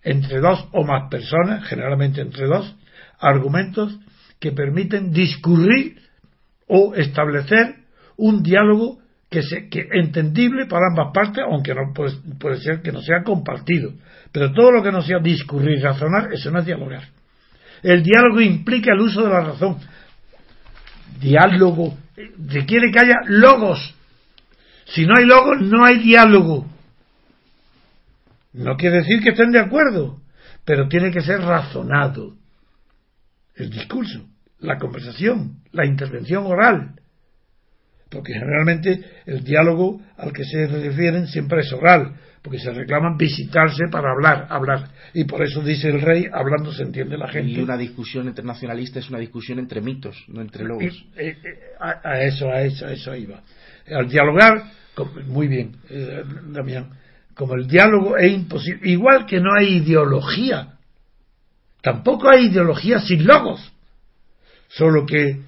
entre 0.03 0.41
dos 0.41 0.69
o 0.73 0.85
más 0.85 1.09
personas, 1.11 1.65
generalmente 1.65 2.21
entre 2.21 2.47
dos, 2.47 2.75
argumentos 3.19 3.99
que 4.41 4.53
permiten 4.53 5.13
discurrir 5.13 6.01
o 6.67 6.95
establecer 6.95 7.77
un 8.17 8.43
diálogo 8.43 8.99
que, 9.31 9.43
se, 9.43 9.69
que 9.69 9.89
entendible 9.93 10.67
para 10.67 10.89
ambas 10.91 11.13
partes, 11.15 11.45
aunque 11.49 11.75
no 11.75 11.93
puede, 11.95 12.17
puede, 12.39 12.61
ser 12.61 12.83
que 12.83 12.93
no 12.93 13.01
sea 13.01 13.23
compartido. 13.23 13.93
Pero 14.31 14.53
todo 14.53 14.73
lo 14.73 14.83
que 14.83 14.93
no 14.93 15.01
sea 15.03 15.19
discurrir, 15.21 15.83
razonar, 15.83 16.33
eso 16.33 16.51
no 16.51 16.59
es 16.59 16.67
dialogar. 16.67 17.09
El 17.83 18.03
diálogo 18.03 18.41
implica 18.41 18.93
el 18.93 19.01
uso 19.01 19.23
de 19.23 19.31
la 19.31 19.41
razón. 19.41 19.79
Diálogo 21.21 21.97
requiere 22.49 22.91
que 22.91 22.99
haya 22.99 23.17
logos. 23.27 23.95
Si 24.87 25.07
no 25.07 25.15
hay 25.17 25.25
logos, 25.25 25.61
no 25.63 25.85
hay 25.85 25.99
diálogo. 25.99 26.67
No 28.53 28.77
quiere 28.77 28.99
decir 28.99 29.23
que 29.23 29.31
estén 29.31 29.51
de 29.51 29.61
acuerdo, 29.61 30.21
pero 30.65 30.89
tiene 30.89 31.11
que 31.11 31.23
ser 31.23 31.41
razonado 31.41 32.37
el 33.57 33.71
discurso, 33.71 34.27
la 34.61 34.79
conversación, 34.79 35.63
la 35.73 35.87
intervención 35.87 36.45
oral. 36.47 36.95
Porque 38.11 38.35
generalmente 38.35 39.03
el 39.25 39.43
diálogo 39.43 40.03
al 40.19 40.33
que 40.33 40.45
se 40.45 40.67
refieren 40.67 41.27
siempre 41.27 41.61
es 41.61 41.73
oral, 41.73 42.15
porque 42.43 42.59
se 42.59 42.73
reclaman 42.73 43.17
visitarse 43.17 43.85
para 43.91 44.11
hablar, 44.11 44.47
hablar. 44.51 44.91
Y 45.15 45.25
por 45.25 45.43
eso 45.43 45.63
dice 45.63 45.89
el 45.89 46.01
rey, 46.01 46.27
hablando 46.31 46.73
se 46.73 46.83
entiende 46.83 47.17
la 47.17 47.29
gente. 47.29 47.53
Y 47.53 47.61
una 47.61 47.77
discusión 47.77 48.27
internacionalista 48.27 48.99
es 48.99 49.09
una 49.09 49.19
discusión 49.19 49.59
entre 49.59 49.81
mitos, 49.81 50.25
no 50.29 50.43
entre 50.43 50.65
logos. 50.65 51.07
Y, 51.17 51.21
eh, 51.21 51.37
a, 51.81 52.01
a, 52.07 52.23
eso, 52.23 52.51
a 52.51 52.61
eso, 52.61 52.87
a 52.87 52.93
eso 52.93 53.15
iba. 53.15 53.43
Al 53.87 54.09
dialogar, 54.09 54.65
muy 55.27 55.49
bien, 55.49 55.77
eh, 55.89 56.23
Damián, 56.49 56.91
como 57.35 57.55
el 57.55 57.67
diálogo 57.67 58.17
es 58.17 58.33
imposible, 58.33 58.91
igual 58.91 59.27
que 59.27 59.41
no 59.41 59.51
hay 59.55 59.77
ideología, 59.77 60.79
tampoco 61.83 62.31
hay 62.31 62.47
ideología 62.47 63.01
sin 63.01 63.27
logos, 63.27 63.73
solo 64.69 65.07
que 65.07 65.41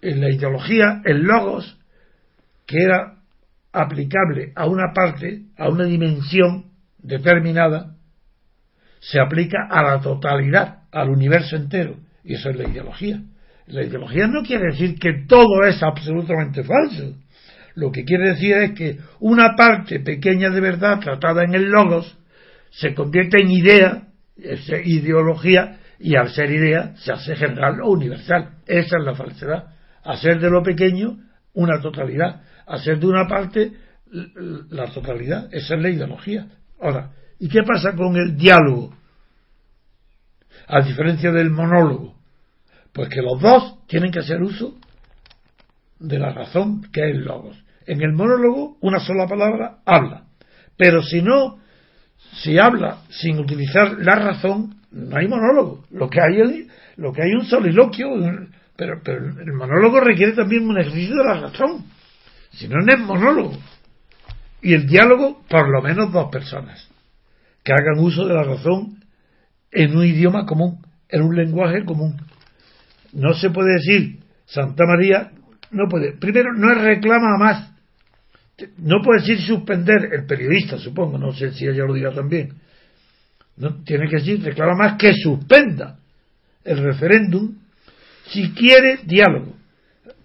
en 0.00 0.20
la 0.20 0.30
ideología 0.30 1.02
el 1.04 1.22
logos, 1.22 1.76
que 2.66 2.82
era 2.82 3.16
aplicable 3.72 4.52
a 4.54 4.66
una 4.66 4.92
parte, 4.94 5.42
a 5.56 5.68
una 5.68 5.84
dimensión 5.84 6.66
determinada, 6.98 7.94
se 9.00 9.20
aplica 9.20 9.66
a 9.70 9.82
la 9.82 10.00
totalidad, 10.00 10.82
al 10.90 11.10
universo 11.10 11.56
entero, 11.56 11.96
y 12.24 12.34
eso 12.34 12.50
es 12.50 12.56
la 12.56 12.68
ideología. 12.68 13.22
La 13.66 13.82
ideología 13.82 14.26
no 14.26 14.42
quiere 14.42 14.72
decir 14.72 14.98
que 14.98 15.24
todo 15.26 15.64
es 15.66 15.82
absolutamente 15.82 16.64
falso 16.64 17.14
lo 17.78 17.92
que 17.92 18.04
quiere 18.04 18.30
decir 18.30 18.56
es 18.56 18.72
que 18.72 18.98
una 19.20 19.54
parte 19.54 20.00
pequeña 20.00 20.50
de 20.50 20.60
verdad 20.60 20.98
tratada 20.98 21.44
en 21.44 21.54
el 21.54 21.70
logos 21.70 22.18
se 22.70 22.92
convierte 22.92 23.40
en 23.40 23.50
idea, 23.52 24.08
es 24.36 24.68
ideología, 24.84 25.78
y 26.00 26.16
al 26.16 26.30
ser 26.30 26.50
idea 26.50 26.96
se 26.96 27.12
hace 27.12 27.36
general 27.36 27.80
o 27.82 27.90
universal. 27.90 28.56
Esa 28.66 28.98
es 28.98 29.04
la 29.04 29.14
falsedad. 29.14 29.76
Hacer 30.02 30.40
de 30.40 30.50
lo 30.50 30.62
pequeño 30.62 31.18
una 31.54 31.80
totalidad. 31.80 32.42
Hacer 32.66 32.98
de 32.98 33.06
una 33.06 33.28
parte 33.28 33.72
la 34.10 34.86
totalidad. 34.86 35.48
Esa 35.52 35.76
es 35.76 35.82
la 35.82 35.88
ideología. 35.88 36.48
Ahora, 36.80 37.12
¿y 37.38 37.48
qué 37.48 37.62
pasa 37.62 37.94
con 37.94 38.16
el 38.16 38.36
diálogo? 38.36 38.94
A 40.66 40.80
diferencia 40.82 41.30
del 41.30 41.50
monólogo. 41.50 42.16
Pues 42.92 43.08
que 43.08 43.22
los 43.22 43.40
dos 43.40 43.86
tienen 43.86 44.10
que 44.10 44.20
hacer 44.20 44.42
uso 44.42 44.76
de 46.00 46.18
la 46.18 46.32
razón 46.32 46.82
que 46.92 47.08
es 47.08 47.16
el 47.16 47.24
logos. 47.24 47.56
En 47.88 48.02
el 48.02 48.12
monólogo, 48.12 48.76
una 48.82 49.00
sola 49.00 49.26
palabra 49.26 49.78
habla. 49.86 50.24
Pero 50.76 51.02
si 51.02 51.22
no, 51.22 51.58
si 52.42 52.58
habla 52.58 52.98
sin 53.08 53.38
utilizar 53.38 53.96
la 53.98 54.14
razón, 54.14 54.74
no 54.90 55.16
hay 55.16 55.26
monólogo. 55.26 55.84
Lo 55.90 56.10
que 56.10 56.20
hay 56.20 56.38
es, 56.38 56.66
lo 56.98 57.14
que 57.14 57.22
hay 57.22 57.32
un 57.32 57.46
soliloquio, 57.46 58.08
pero, 58.76 59.00
pero 59.02 59.26
el 59.40 59.54
monólogo 59.54 60.00
requiere 60.00 60.32
también 60.32 60.68
un 60.68 60.78
ejercicio 60.78 61.16
de 61.16 61.24
la 61.24 61.40
razón. 61.40 61.86
Si 62.50 62.68
no, 62.68 62.76
no 62.76 62.92
es 62.92 63.00
monólogo. 63.00 63.58
Y 64.60 64.74
el 64.74 64.86
diálogo, 64.86 65.42
por 65.48 65.70
lo 65.70 65.80
menos 65.80 66.12
dos 66.12 66.30
personas, 66.30 66.90
que 67.64 67.72
hagan 67.72 68.04
uso 68.04 68.26
de 68.26 68.34
la 68.34 68.42
razón 68.42 69.02
en 69.72 69.96
un 69.96 70.04
idioma 70.04 70.44
común. 70.44 70.84
en 71.08 71.22
un 71.22 71.34
lenguaje 71.34 71.86
común. 71.86 72.20
No 73.14 73.32
se 73.32 73.48
puede 73.48 73.76
decir 73.76 74.18
Santa 74.44 74.84
María, 74.84 75.30
no 75.70 75.88
puede. 75.88 76.12
Primero, 76.12 76.52
no 76.52 76.74
reclama 76.74 77.38
más. 77.38 77.77
No 78.78 79.00
puede 79.02 79.20
decir 79.20 79.40
suspender 79.40 80.10
el 80.12 80.26
periodista, 80.26 80.78
supongo, 80.78 81.16
no 81.18 81.32
sé 81.32 81.52
si 81.52 81.66
ella 81.66 81.84
lo 81.84 81.94
diga 81.94 82.12
también. 82.12 82.54
No, 83.56 83.82
tiene 83.84 84.08
que 84.08 84.16
decir, 84.16 84.42
reclama 84.42 84.74
más 84.74 84.98
que 84.98 85.12
suspenda 85.14 85.98
el 86.64 86.78
referéndum 86.78 87.56
si 88.26 88.50
quiere 88.50 89.00
diálogo. 89.04 89.54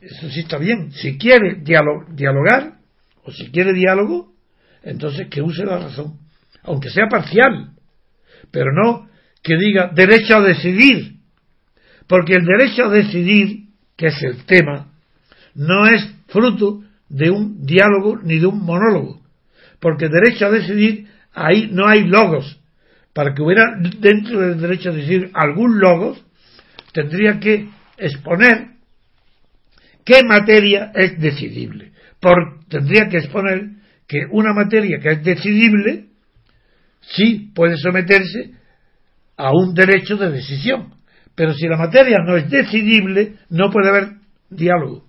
Eso 0.02 0.30
sí 0.30 0.42
está 0.42 0.58
bien. 0.58 0.92
Si 0.92 1.18
quiere 1.18 1.62
dialogar 1.62 2.80
o 3.24 3.32
si 3.32 3.50
quiere 3.52 3.74
diálogo, 3.74 4.34
entonces 4.84 5.28
que 5.30 5.42
use 5.42 5.64
la 5.64 5.78
razón, 5.78 6.20
aunque 6.64 6.90
sea 6.90 7.08
parcial, 7.08 7.72
pero 8.52 8.72
no 8.74 9.08
que 9.42 9.58
diga 9.58 9.92
derecho 9.94 10.38
a 10.38 10.42
decidir, 10.42 11.18
porque 12.08 12.36
el 12.36 12.46
derecho 12.46 12.86
a 12.86 12.90
decidir, 12.90 13.68
que 13.96 14.08
es 14.08 14.24
el 14.24 14.46
tema, 14.46 14.92
no 15.56 15.88
es 15.88 16.06
fruto 16.28 16.83
de 17.14 17.30
un 17.30 17.64
diálogo 17.64 18.20
ni 18.24 18.40
de 18.40 18.48
un 18.48 18.66
monólogo, 18.66 19.22
porque 19.80 20.10
derecho 20.10 20.48
a 20.48 20.50
decidir 20.50 21.08
ahí 21.32 21.70
no 21.72 21.88
hay 21.88 22.06
logos. 22.06 22.60
Para 23.14 23.36
que 23.36 23.44
hubiera 23.44 23.78
dentro 24.00 24.40
del 24.40 24.60
derecho 24.60 24.90
a 24.90 24.94
decidir 24.94 25.30
algún 25.36 25.80
logos, 25.80 26.26
tendría 26.92 27.40
que 27.40 27.70
exponer 27.98 28.70
qué 30.04 30.24
materia 30.24 30.92
es 30.96 31.20
decidible. 31.20 31.92
Por, 32.20 32.66
tendría 32.68 33.08
que 33.08 33.18
exponer 33.18 33.70
que 34.08 34.26
una 34.32 34.54
materia 34.54 34.98
que 35.00 35.12
es 35.12 35.24
decidible 35.24 36.08
sí 37.02 37.52
puede 37.54 37.78
someterse 37.78 38.54
a 39.38 39.52
un 39.52 39.76
derecho 39.76 40.18
de 40.18 40.32
decisión. 40.32 40.96
Pero 41.36 41.54
si 41.54 41.68
la 41.68 41.78
materia 41.78 42.18
no 42.26 42.38
es 42.38 42.50
decidible, 42.50 43.36
no 43.50 43.70
puede 43.70 43.90
haber 43.90 44.14
diálogo. 44.50 45.06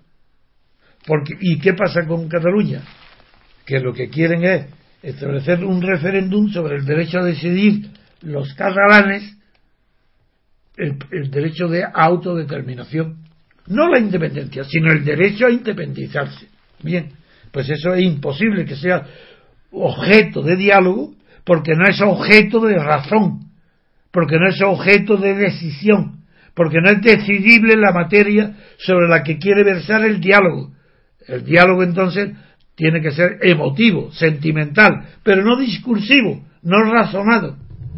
Porque, 1.07 1.35
¿Y 1.41 1.59
qué 1.59 1.75
pasa 1.75 2.07
con 2.07 2.29
Cataluña? 2.29 2.83
Que 3.67 3.81
lo 3.81 3.93
que 3.93 4.09
quieren 4.09 4.45
es 4.45 4.67
establecer 5.03 5.65
un 5.65 5.83
referéndum 5.83 6.49
sobre 6.51 6.77
el 6.77 6.85
derecho 6.85 7.19
a 7.19 7.25
decidir 7.25 7.91
los 8.23 8.55
catalanes, 8.55 9.37
el, 10.77 10.97
el 11.11 11.31
derecho 11.31 11.69
de 11.69 11.85
autodeterminación. 11.93 13.19
No 13.67 13.89
la 13.89 13.99
independencia, 13.99 14.65
sino 14.65 14.93
el 14.93 15.05
derecho 15.05 15.47
a 15.47 15.51
independizarse. 15.51 16.49
Bien, 16.83 17.13
pues 17.51 17.71
eso 17.71 17.95
es 17.95 18.03
imposible 18.03 18.65
que 18.65 18.77
sea 18.77 19.07
objeto 19.71 20.43
de 20.43 20.57
diálogo 20.57 21.15
porque 21.45 21.73
no 21.75 21.87
es 21.89 22.01
objeto 22.01 22.61
de 22.61 22.77
razón, 22.77 23.51
porque 24.11 24.37
no 24.39 24.49
es 24.49 24.61
objeto 24.63 25.17
de 25.17 25.35
decisión, 25.35 26.25
porque 26.55 26.81
no 26.81 26.91
es 26.91 27.01
decidible 27.03 27.77
la 27.77 27.93
materia 27.93 28.57
sobre 28.79 29.09
la 29.09 29.23
que 29.23 29.39
quiere 29.39 29.65
versar 29.65 30.05
el 30.05 30.21
diálogo. 30.21 30.74
El 31.29 31.45
diálogo 31.45 31.83
entonces 31.83 32.33
tiene 32.75 33.01
que 33.01 33.13
ser 33.13 33.39
emotivo, 33.43 34.13
sentimental, 34.13 35.07
pero 35.23 35.43
no 35.43 35.59
discursivo, 35.59 36.45
no 36.63 36.83
razonado, 36.91 37.57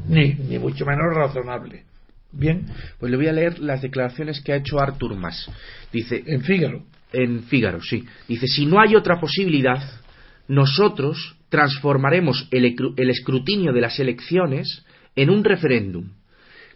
ni, 0.08 0.34
ni 0.34 0.58
mucho 0.58 0.84
menos 0.84 1.14
razonable. 1.14 1.84
Bien. 2.32 2.66
Pues 2.98 3.10
le 3.10 3.16
voy 3.16 3.28
a 3.28 3.32
leer 3.32 3.58
las 3.58 3.82
declaraciones 3.82 4.42
que 4.42 4.52
ha 4.52 4.56
hecho 4.56 4.78
Artur 4.78 5.14
Mas. 5.14 5.50
Dice. 5.92 6.22
En 6.26 6.42
Fígaro. 6.42 6.84
En 7.12 7.44
Fígaro, 7.44 7.80
sí. 7.80 8.04
Dice: 8.28 8.46
si 8.46 8.66
no 8.66 8.80
hay 8.80 8.94
otra 8.94 9.18
posibilidad, 9.18 9.82
nosotros 10.48 11.36
transformaremos 11.48 12.48
el, 12.50 12.64
escrutinio 13.08 13.72
de 13.72 13.80
las 13.80 13.98
elecciones 13.98 14.84
en 15.14 15.30
un 15.30 15.44
referéndum. 15.44 16.10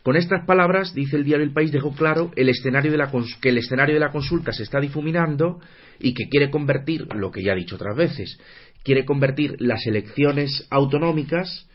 Con 0.03 0.17
estas 0.17 0.47
palabras, 0.47 0.95
dice 0.95 1.17
el 1.17 1.25
diario 1.25 1.45
El 1.45 1.53
País, 1.53 1.73
dejó 1.73 1.93
claro 1.93 2.31
el 2.37 2.49
escenario 2.49 2.93
que 3.41 3.49
el 3.51 3.59
escenario 3.59 3.95
de 3.95 4.01
la 4.01 4.11
consulta 4.11 4.53
se 4.53 4.63
está 4.63 4.81
difuminando 4.81 5.61
y 5.99 6.15
que 6.15 6.29
quiere 6.29 6.51
convertir, 6.51 7.07
lo 7.15 7.31
que 7.31 7.43
ya 7.43 7.53
ha 7.53 7.57
dicho 7.57 7.77
otras 7.77 7.97
veces, 7.97 8.39
quiere 8.83 9.05
convertir 9.05 9.57
las 9.59 9.87
elecciones 9.87 10.67
autonómicas 10.71 11.69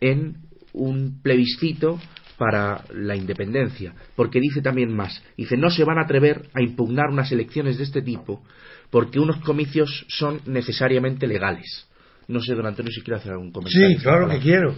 en 0.00 0.36
un 0.72 1.20
plebiscito 1.22 2.00
para 2.38 2.84
la 2.92 3.16
independencia, 3.16 3.94
porque 4.14 4.40
dice 4.40 4.60
también 4.60 4.94
más, 4.94 5.22
dice 5.36 5.56
no 5.56 5.70
se 5.70 5.84
van 5.84 5.98
a 5.98 6.02
atrever 6.02 6.48
a 6.54 6.62
impugnar 6.62 7.08
unas 7.10 7.32
elecciones 7.32 7.78
de 7.78 7.84
este 7.84 8.02
tipo 8.02 8.42
porque 8.90 9.18
unos 9.18 9.38
comicios 9.38 10.06
son 10.08 10.40
necesariamente 10.46 11.26
legales. 11.26 11.86
No 12.28 12.40
sé, 12.40 12.54
don 12.54 12.66
Antonio, 12.66 12.90
si 12.92 13.02
quiere 13.02 13.20
hacer 13.20 13.32
algún 13.32 13.52
comentario. 13.52 13.88
Sí, 13.88 14.02
claro 14.02 14.28
que 14.28 14.38
quiero. 14.38 14.74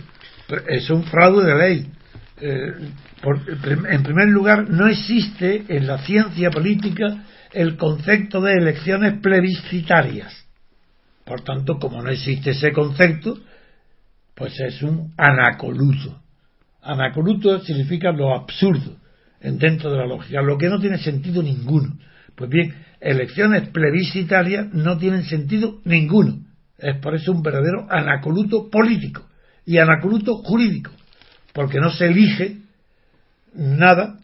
Es 0.69 0.91
un 0.91 1.05
fraude 1.05 1.47
de 1.47 1.55
ley. 1.55 1.87
Eh, 2.41 2.72
en 3.91 4.03
primer 4.03 4.28
lugar, 4.28 4.68
no 4.70 4.86
existe 4.86 5.64
en 5.68 5.86
la 5.86 5.99
ciencia 5.99 6.51
política 6.51 7.24
el 7.53 7.76
concepto 7.76 8.41
de 8.41 8.53
elecciones 8.55 9.20
plebiscitarias. 9.20 10.32
Por 11.24 11.43
tanto, 11.43 11.78
como 11.78 12.03
no 12.03 12.11
existe 12.11 12.51
ese 12.51 12.72
concepto, 12.72 13.39
pues 14.34 14.59
es 14.61 14.82
un 14.82 15.12
anacoluto. 15.16 16.22
Anacoluto 16.82 17.59
significa 17.61 18.12
lo 18.12 18.34
absurdo 18.34 18.97
dentro 19.41 19.91
de 19.91 19.99
la 19.99 20.07
lógica, 20.07 20.43
lo 20.43 20.57
que 20.57 20.68
no 20.68 20.80
tiene 20.80 20.99
sentido 20.99 21.43
ninguno. 21.43 21.99
Pues 22.34 22.49
bien, 22.49 22.74
elecciones 23.01 23.68
plebiscitarias 23.68 24.72
no 24.72 24.97
tienen 24.97 25.24
sentido 25.24 25.80
ninguno. 25.84 26.39
Es 26.78 26.97
por 26.99 27.14
eso 27.14 27.32
un 27.32 27.43
verdadero 27.43 27.86
anacoluto 27.91 28.70
político 28.70 29.26
y 29.66 29.78
anacoluto 29.78 30.36
jurídico, 30.36 30.93
porque 31.53 31.79
no 31.81 31.91
se 31.91 32.07
elige 32.07 32.57
nada 33.55 34.19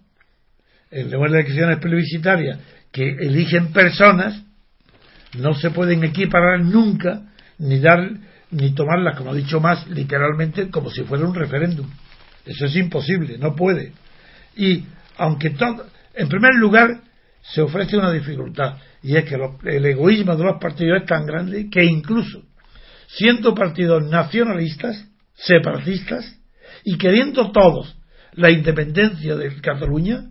en 0.91 1.11
las 1.11 1.21
elecciones 1.31 1.79
plebiscitarias 1.79 2.59
que 2.93 3.09
eligen 3.09 3.73
personas, 3.73 4.43
no 5.37 5.55
se 5.55 5.71
pueden 5.71 6.05
equiparar 6.05 6.61
nunca 6.61 7.23
ni 7.59 7.81
dar 7.81 8.11
ni 8.51 8.73
tomarlas, 8.73 9.17
como 9.17 9.33
ha 9.33 9.35
dicho 9.35 9.59
más, 9.59 9.89
literalmente 9.89 10.71
como 10.71 10.91
si 10.91 11.03
fuera 11.03 11.27
un 11.27 11.35
referéndum. 11.35 11.91
Eso 12.47 12.67
es 12.67 12.77
imposible, 12.77 13.37
no 13.39 13.57
puede. 13.57 13.93
Y 14.55 14.85
aunque 15.17 15.51
todo, 15.51 15.87
en 16.15 16.29
primer 16.29 16.55
lugar, 16.55 17.01
se 17.43 17.63
ofrece 17.63 17.97
una 17.97 18.13
dificultad, 18.13 18.77
y 19.03 19.17
es 19.17 19.25
que 19.25 19.35
el 19.35 19.85
egoísmo 19.87 20.37
de 20.37 20.45
los 20.45 20.61
partidos 20.61 21.03
es 21.03 21.07
tan 21.07 21.27
grande 21.27 21.69
que 21.69 21.85
incluso 21.85 22.43
siendo 23.09 23.55
partidos 23.55 24.05
nacionalistas, 24.05 25.07
separatistas, 25.35 26.37
y 26.83 26.99
queriendo 26.99 27.53
todos 27.53 27.97
la 28.33 28.51
independencia 28.51 29.37
de 29.37 29.61
Cataluña 29.61 30.31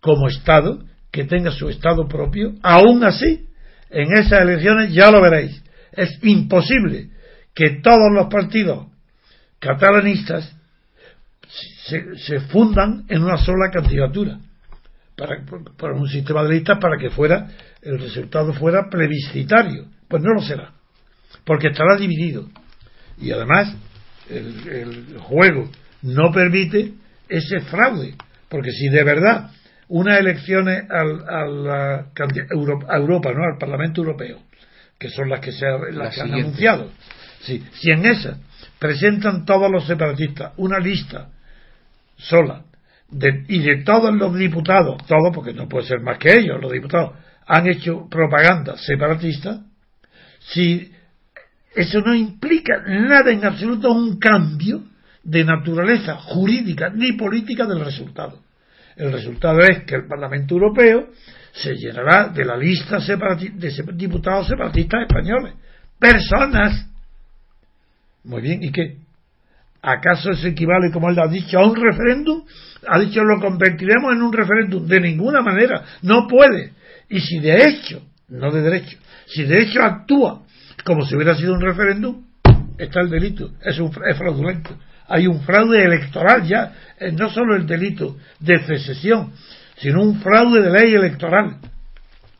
como 0.00 0.28
Estado, 0.28 0.84
que 1.10 1.24
tenga 1.24 1.50
su 1.50 1.68
Estado 1.68 2.06
propio, 2.06 2.54
aún 2.62 3.04
así, 3.04 3.46
en 3.90 4.12
esas 4.12 4.42
elecciones 4.42 4.92
ya 4.92 5.10
lo 5.10 5.20
veréis, 5.20 5.62
es 5.92 6.18
imposible 6.22 7.10
que 7.54 7.80
todos 7.82 8.12
los 8.12 8.26
partidos 8.26 8.86
catalanistas 9.58 10.54
se, 12.16 12.40
fundan 12.40 13.04
en 13.08 13.22
una 13.22 13.36
sola 13.36 13.70
candidatura 13.72 14.38
para, 15.16 15.44
para, 15.76 15.94
un 15.94 16.08
sistema 16.08 16.44
de 16.44 16.50
listas 16.50 16.78
para 16.80 16.96
que 16.96 17.10
fuera 17.10 17.48
el 17.82 17.98
resultado 17.98 18.52
fuera 18.52 18.88
plebiscitario. 18.88 19.86
Pues 20.08 20.22
no 20.22 20.32
lo 20.34 20.40
será, 20.40 20.72
porque 21.44 21.68
estará 21.68 21.96
dividido. 21.96 22.48
Y 23.18 23.32
además, 23.32 23.74
el, 24.30 24.68
el 24.68 25.18
juego 25.18 25.70
no 26.02 26.30
permite 26.32 26.92
ese 27.28 27.60
fraude, 27.60 28.14
porque 28.48 28.70
si 28.72 28.88
de 28.88 29.04
verdad 29.04 29.50
unas 29.88 30.18
elecciones 30.18 30.84
al, 30.90 31.28
a, 31.28 31.46
la, 31.46 31.94
a 31.96 32.96
Europa, 32.96 33.32
¿no? 33.32 33.44
al 33.44 33.58
Parlamento 33.58 34.00
Europeo, 34.00 34.38
que 34.98 35.08
son 35.10 35.28
las 35.28 35.40
que 35.40 35.52
se 35.52 35.66
las 35.92 36.14
que 36.14 36.20
han 36.20 36.34
anunciado, 36.34 36.90
si 37.40 37.90
en 37.90 38.06
esas 38.06 38.38
presentan 38.78 39.44
todos 39.44 39.70
los 39.70 39.86
separatistas 39.86 40.52
una 40.56 40.78
lista 40.78 41.28
sola 42.16 42.64
y 43.48 43.58
de 43.60 43.82
todos 43.84 44.14
los 44.14 44.36
diputados, 44.36 45.04
todos 45.06 45.34
porque 45.34 45.52
no 45.52 45.68
puede 45.68 45.86
ser 45.86 46.00
más 46.00 46.18
que 46.18 46.38
ellos, 46.38 46.60
los 46.60 46.70
diputados, 46.70 47.12
han 47.46 47.68
hecho 47.68 48.08
propaganda 48.08 48.76
separatista, 48.76 49.64
si 50.38 50.92
eso 51.74 52.00
no 52.00 52.14
implica 52.14 52.82
nada 52.86 53.30
en 53.30 53.44
absoluto 53.44 53.92
un 53.92 54.18
cambio 54.18 54.82
de 55.22 55.44
naturaleza 55.44 56.16
jurídica 56.16 56.90
ni 56.90 57.12
política 57.12 57.66
del 57.66 57.84
resultado. 57.84 58.40
El 58.96 59.12
resultado 59.12 59.60
es 59.60 59.84
que 59.84 59.94
el 59.94 60.06
Parlamento 60.06 60.54
Europeo 60.54 61.08
se 61.52 61.74
llenará 61.74 62.28
de 62.28 62.44
la 62.44 62.56
lista 62.56 62.98
de 62.98 63.84
diputados 63.94 64.48
separatistas 64.48 65.02
españoles. 65.02 65.54
Personas. 65.98 66.86
Muy 68.24 68.42
bien, 68.42 68.62
¿y 68.62 68.72
qué? 68.72 68.96
¿Acaso 69.82 70.30
eso 70.30 70.46
equivale, 70.46 70.90
como 70.92 71.08
él 71.08 71.18
ha 71.18 71.28
dicho, 71.28 71.58
a 71.58 71.66
un 71.66 71.74
referéndum? 71.74 72.44
Ha 72.86 72.98
dicho, 72.98 73.22
lo 73.24 73.40
convertiremos 73.40 74.12
en 74.12 74.22
un 74.22 74.32
referéndum. 74.32 74.86
De 74.86 75.00
ninguna 75.00 75.40
manera. 75.40 75.84
No 76.02 76.26
puede. 76.28 76.72
Y 77.08 77.20
si 77.20 77.38
de 77.38 77.68
hecho, 77.68 78.02
no 78.28 78.50
de 78.50 78.60
derecho, 78.60 78.98
si 79.26 79.44
de 79.44 79.62
hecho 79.62 79.82
actúa 79.82 80.42
como 80.84 81.04
si 81.04 81.14
hubiera 81.14 81.34
sido 81.34 81.54
un 81.54 81.60
referéndum, 81.60 82.24
está 82.78 83.00
el 83.00 83.10
delito. 83.10 83.50
Es, 83.62 83.78
un, 83.78 83.90
es 84.08 84.16
fraudulento. 84.16 84.76
hay 85.08 85.26
un 85.26 85.40
fraude 85.42 85.82
electoral 85.84 86.44
ya, 86.44 86.72
eh, 86.98 87.12
no 87.12 87.30
solo 87.30 87.56
el 87.56 87.66
delito 87.66 88.16
de 88.38 88.64
secesión, 88.64 89.32
sino 89.76 90.02
un 90.02 90.20
fraude 90.20 90.62
de 90.62 90.70
ley 90.70 90.94
electoral. 90.94 91.58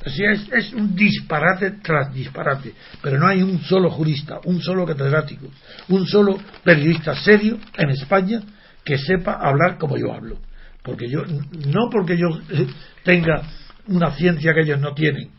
Así 0.05 0.25
es, 0.25 0.49
es 0.53 0.73
un 0.73 0.95
disparate 0.95 1.73
tras 1.83 2.13
disparate, 2.15 2.73
pero 3.03 3.19
no 3.19 3.27
hay 3.27 3.43
un 3.43 3.61
solo 3.61 3.91
jurista, 3.91 4.41
un 4.45 4.63
solo 4.63 4.87
catedrático, 4.87 5.47
un 5.89 6.07
solo 6.07 6.39
periodista 6.65 7.15
serio 7.15 7.59
en 7.77 7.91
España 7.91 8.41
que 8.83 8.97
sepa 8.97 9.35
hablar 9.35 9.77
como 9.77 9.99
yo 9.99 10.13
hablo. 10.15 10.39
Porque 10.83 11.11
yo, 11.11 11.23
no 11.67 11.91
porque 11.91 12.17
yo 12.17 12.29
eh, 12.51 12.67
tenga 13.05 13.43
una 13.89 14.13
ciencia 14.13 14.55
que 14.55 14.63
ellos 14.63 14.81
no 14.81 14.95
tienen, 14.95 15.31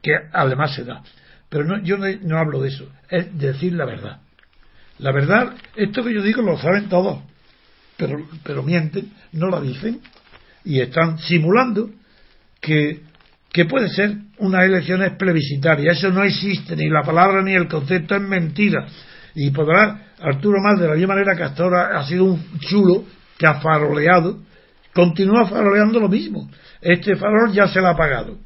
que 0.00 0.12
además 0.32 0.74
se 0.74 0.84
da, 0.84 1.02
pero 1.48 1.64
no, 1.64 1.82
yo 1.82 1.96
no, 1.98 2.38
hablo 2.38 2.60
de 2.60 2.68
eso, 2.68 2.88
es 3.08 3.38
decir 3.38 3.72
la 3.72 3.84
verdad. 3.84 4.20
La 4.98 5.12
verdad, 5.12 5.54
esto 5.74 6.02
que 6.02 6.14
yo 6.14 6.22
digo 6.22 6.42
lo 6.42 6.58
saben 6.58 6.88
todos, 6.88 7.20
pero, 7.96 8.26
pero 8.42 8.62
mienten, 8.62 9.12
no 9.32 9.48
lo 9.48 9.60
dicen 9.60 10.00
y 10.66 10.80
están 10.80 11.18
simulando 11.18 11.90
que, 12.60 13.02
puede 13.70 13.88
ser 13.88 14.16
unas 14.38 14.64
elecciones 14.64 15.12
plebiscitarias. 15.12 15.96
Eso 15.96 16.10
no 16.10 16.24
existe, 16.24 16.76
ni 16.76 16.90
la 16.90 17.02
palabra 17.02 17.40
ni 17.42 17.54
el 17.54 17.68
concepto 17.68 18.16
es 18.16 18.22
mentira. 18.22 18.86
Y 19.34 19.50
podrá 19.50 20.08
Arturo 20.18 20.60
Más, 20.60 20.78
de 20.78 20.88
la 20.88 20.94
misma 20.94 21.14
manera 21.14 21.34
que 21.34 21.44
hasta 21.44 21.62
ahora 21.62 21.98
ha 21.98 22.06
sido 22.06 22.24
un 22.24 22.58
chulo 22.60 23.04
que 23.38 23.46
ha 23.46 23.60
faroleado, 23.60 24.40
continúa 24.92 25.46
faroleando 25.46 26.00
lo 26.00 26.08
mismo. 26.08 26.50
Este 26.80 27.16
farol 27.16 27.52
ya 27.52 27.68
se 27.68 27.80
lo 27.80 27.88
ha 27.88 27.96
pagado. 27.96 28.38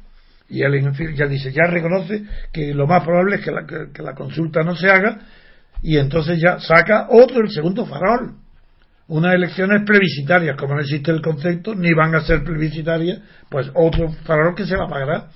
Y 0.51 0.63
él 0.63 0.91
ya 1.15 1.25
dice, 1.27 1.51
ya 1.51 1.63
reconoce 1.67 2.23
que 2.51 2.73
lo 2.73 2.85
más 2.85 3.03
probable 3.03 3.37
es 3.37 3.41
que 3.41 3.51
la, 3.51 3.65
que 3.65 4.03
la 4.03 4.13
consulta 4.13 4.63
no 4.63 4.75
se 4.75 4.89
haga 4.89 5.19
y 5.81 5.97
entonces 5.97 6.39
ya 6.39 6.59
saca 6.59 7.07
otro, 7.09 7.41
el 7.41 7.49
segundo 7.49 7.85
farol 7.85 8.35
unas 9.11 9.33
elecciones 9.33 9.83
plebiscitarias, 9.85 10.55
como 10.55 10.75
no 10.75 10.79
existe 10.79 11.11
el 11.11 11.21
concepto, 11.21 11.75
ni 11.75 11.93
van 11.93 12.15
a 12.15 12.21
ser 12.21 12.45
plebiscitarias, 12.45 13.19
pues 13.49 13.69
otro 13.75 14.09
farol 14.23 14.55
que 14.55 14.65
se 14.65 14.77
la 14.77 14.87
pagará. 14.87 15.27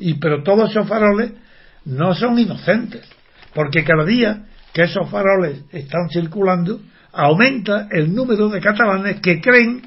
Y, 0.00 0.14
pero 0.14 0.42
todos 0.42 0.70
esos 0.70 0.88
faroles 0.88 1.34
no 1.84 2.12
son 2.14 2.36
inocentes, 2.40 3.08
porque 3.54 3.84
cada 3.84 4.04
día 4.04 4.46
que 4.72 4.82
esos 4.82 5.08
faroles 5.08 5.62
están 5.70 6.08
circulando, 6.10 6.80
aumenta 7.12 7.86
el 7.92 8.12
número 8.12 8.48
de 8.48 8.60
catalanes 8.60 9.20
que 9.20 9.40
creen 9.40 9.82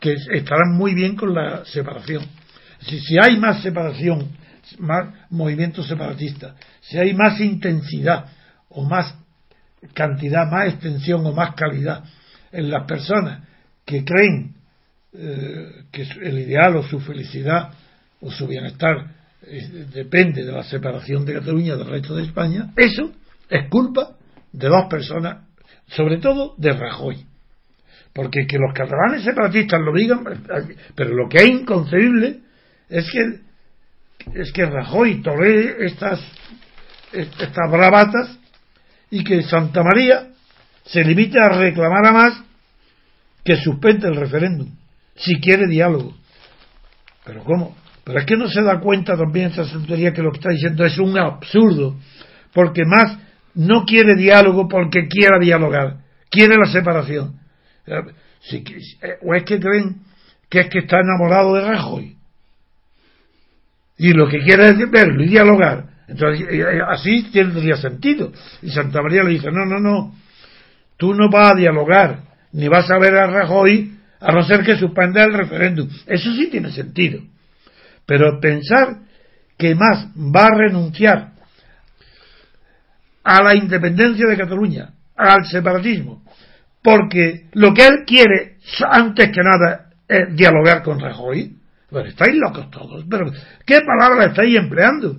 que 0.00 0.14
estarán 0.32 0.72
muy 0.74 0.94
bien 0.94 1.16
con 1.16 1.34
la 1.34 1.66
separación. 1.66 2.24
Si, 2.80 3.16
hay 3.22 3.38
más 3.38 3.62
separación, 3.62 4.28
más 4.78 5.14
movimientos 5.30 5.86
separatistas, 5.86 6.54
si 6.80 6.98
hay 6.98 7.14
más 7.14 7.40
intensidad 7.40 8.26
o 8.70 8.84
más 8.84 9.14
cantidad, 9.94 10.50
más 10.50 10.68
extensión 10.68 11.24
o 11.26 11.32
más 11.32 11.54
calidad 11.54 12.04
en 12.52 12.70
las 12.70 12.86
personas 12.86 13.46
que 13.84 14.04
creen 14.04 14.54
eh, 15.12 15.84
que 15.90 16.02
el 16.02 16.38
ideal 16.38 16.76
o 16.76 16.82
su 16.82 17.00
felicidad 17.00 17.70
o 18.20 18.30
su 18.30 18.46
bienestar 18.46 19.14
eh, 19.42 19.86
depende 19.92 20.44
de 20.44 20.52
la 20.52 20.62
separación 20.62 21.24
de 21.24 21.34
Cataluña 21.34 21.76
del 21.76 21.88
resto 21.88 22.14
de 22.14 22.24
España, 22.24 22.72
eso 22.76 23.12
es 23.48 23.68
culpa 23.68 24.16
de 24.52 24.68
dos 24.68 24.86
personas, 24.88 25.46
sobre 25.88 26.18
todo 26.18 26.54
de 26.56 26.72
Rajoy. 26.72 27.26
Porque 28.12 28.46
que 28.46 28.58
los 28.58 28.74
catalanes 28.74 29.22
separatistas 29.24 29.80
lo 29.80 29.92
digan, 29.92 30.24
pero 30.94 31.14
lo 31.14 31.28
que 31.28 31.38
es 31.38 31.48
inconcebible 31.48 32.40
es 32.90 33.10
que 33.10 33.40
es 34.34 34.52
que 34.52 34.66
Rajoy 34.66 35.22
tolere 35.22 35.86
estas 35.86 36.20
estas 37.12 37.70
bravatas 37.70 38.38
y 39.10 39.24
que 39.24 39.42
Santa 39.42 39.82
María 39.82 40.28
se 40.84 41.02
limite 41.04 41.40
a 41.40 41.48
reclamar 41.48 42.06
a 42.06 42.12
más 42.12 42.42
que 43.44 43.56
suspende 43.56 44.08
el 44.08 44.16
referéndum, 44.16 44.68
si 45.16 45.40
quiere 45.40 45.66
diálogo. 45.66 46.14
Pero 47.24 47.42
¿cómo? 47.44 47.76
Pero 48.04 48.18
es 48.18 48.26
que 48.26 48.36
no 48.36 48.48
se 48.48 48.62
da 48.62 48.80
cuenta 48.80 49.16
también 49.16 49.50
esa 49.50 49.64
tontería 49.64 50.12
que 50.12 50.22
lo 50.22 50.30
que 50.30 50.38
está 50.38 50.50
diciendo 50.50 50.84
es 50.84 50.98
un 50.98 51.18
absurdo, 51.18 51.96
porque 52.52 52.84
más 52.84 53.18
no 53.54 53.84
quiere 53.84 54.14
diálogo 54.14 54.68
porque 54.68 55.08
quiera 55.08 55.38
dialogar, 55.38 55.98
quiere 56.30 56.56
la 56.56 56.70
separación. 56.70 57.40
Eh, 57.86 59.18
o 59.22 59.34
es 59.34 59.44
que 59.44 59.58
creen 59.58 60.02
que 60.48 60.60
es 60.60 60.68
que 60.68 60.80
está 60.80 61.00
enamorado 61.00 61.54
de 61.54 61.62
Rajoy. 61.62 62.16
Y 64.00 64.14
lo 64.14 64.26
que 64.26 64.38
quiere 64.40 64.70
es 64.70 64.90
verlo 64.90 65.22
y 65.22 65.28
dialogar. 65.28 65.84
Entonces, 66.08 66.48
eh, 66.48 66.60
eh, 66.60 66.80
así 66.88 67.30
tendría 67.30 67.76
sentido. 67.76 68.32
Y 68.62 68.70
Santa 68.70 69.02
María 69.02 69.22
le 69.22 69.32
dice, 69.32 69.50
no, 69.52 69.66
no, 69.66 69.78
no, 69.78 70.14
Tú 70.96 71.12
no 71.14 71.28
vas 71.30 71.52
a 71.52 71.54
dialogar, 71.54 72.20
ni 72.52 72.66
vas 72.68 72.90
a 72.90 72.98
ver 72.98 73.14
a 73.14 73.26
Rajoy 73.26 73.92
a 74.20 74.32
no 74.32 74.42
ser 74.42 74.64
que 74.64 74.76
suspenda 74.76 75.22
el 75.24 75.34
referéndum. 75.34 75.86
Eso 76.06 76.32
sí 76.34 76.48
tiene 76.50 76.72
sentido. 76.72 77.20
Pero 78.06 78.40
pensar 78.40 79.00
que 79.58 79.74
más 79.74 80.08
va 80.16 80.46
a 80.46 80.56
renunciar 80.56 81.32
a 83.22 83.42
la 83.42 83.54
independencia 83.54 84.26
de 84.26 84.36
Cataluña, 84.38 84.94
al 85.14 85.44
separatismo, 85.44 86.22
porque 86.82 87.48
lo 87.52 87.74
que 87.74 87.86
él 87.86 88.04
quiere, 88.06 88.56
antes 88.90 89.28
que 89.28 89.42
nada, 89.42 89.90
es 90.08 90.34
dialogar 90.34 90.82
con 90.82 91.00
Rajoy. 91.00 91.59
Bueno, 91.90 92.08
estáis 92.08 92.36
locos 92.36 92.70
todos, 92.70 93.04
pero 93.10 93.30
¿qué 93.66 93.80
palabra 93.80 94.26
estáis 94.26 94.56
empleando? 94.56 95.18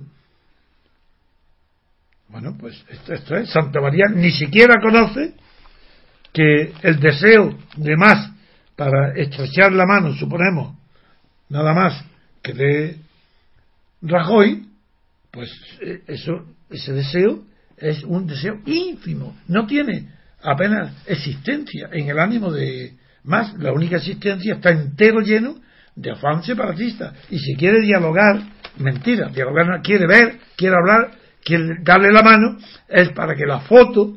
Bueno, 2.28 2.56
pues 2.58 2.82
esto 3.08 3.36
es, 3.36 3.50
Santa 3.50 3.80
María 3.80 4.06
ni 4.08 4.30
siquiera 4.30 4.80
conoce 4.80 5.34
que 6.32 6.72
el 6.82 6.98
deseo 6.98 7.58
de 7.76 7.96
más 7.96 8.30
para 8.74 9.12
estrechar 9.14 9.72
la 9.72 9.84
mano, 9.84 10.14
suponemos, 10.14 10.74
nada 11.50 11.74
más 11.74 12.02
que 12.42 12.54
de 12.54 12.96
Rajoy, 14.00 14.66
pues 15.30 15.50
eh, 15.80 16.02
eso, 16.06 16.46
ese 16.70 16.92
deseo 16.94 17.44
es 17.76 18.02
un 18.04 18.26
deseo 18.26 18.60
ínfimo, 18.64 19.36
no 19.46 19.66
tiene 19.66 20.08
apenas 20.42 20.94
existencia. 21.06 21.90
En 21.92 22.08
el 22.08 22.18
ánimo 22.18 22.50
de 22.50 22.94
más, 23.24 23.54
la 23.58 23.72
única 23.72 23.98
existencia 23.98 24.54
está 24.54 24.70
entero 24.70 25.20
lleno 25.20 25.56
de 25.94 26.10
afán 26.10 26.42
separatista 26.42 27.12
y 27.30 27.38
si 27.38 27.54
quiere 27.56 27.80
dialogar, 27.80 28.40
mentira, 28.78 29.28
dialogar 29.28 29.82
quiere 29.82 30.06
ver, 30.06 30.38
quiere 30.56 30.76
hablar, 30.76 31.12
quiere 31.44 31.76
darle 31.82 32.12
la 32.12 32.22
mano, 32.22 32.58
es 32.88 33.10
para 33.10 33.34
que 33.34 33.46
la 33.46 33.60
foto 33.60 34.16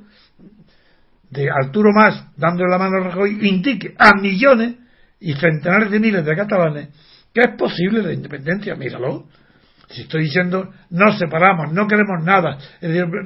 de 1.30 1.49
Arturo 1.49 1.91
Más 1.93 2.28
dándole 2.38 2.69
la 2.69 2.78
mano 2.78 2.97
a 2.97 3.09
Rajoy 3.09 3.47
indique 3.47 3.93
a 3.97 4.15
millones 4.19 4.76
y 5.19 5.34
centenares 5.34 5.91
de 5.91 5.99
miles 5.99 6.26
de 6.26 6.36
catalanes 6.36 6.89
que 7.36 7.41
es 7.41 7.57
posible 7.57 8.01
la 8.01 8.13
independencia. 8.13 8.76
Míralo. 8.76 9.26
Si 9.89 10.01
estoy 10.01 10.23
diciendo 10.23 10.69
no 10.89 11.11
separamos, 11.17 11.71
no 11.71 11.86
queremos 11.88 12.23
nada, 12.23 12.57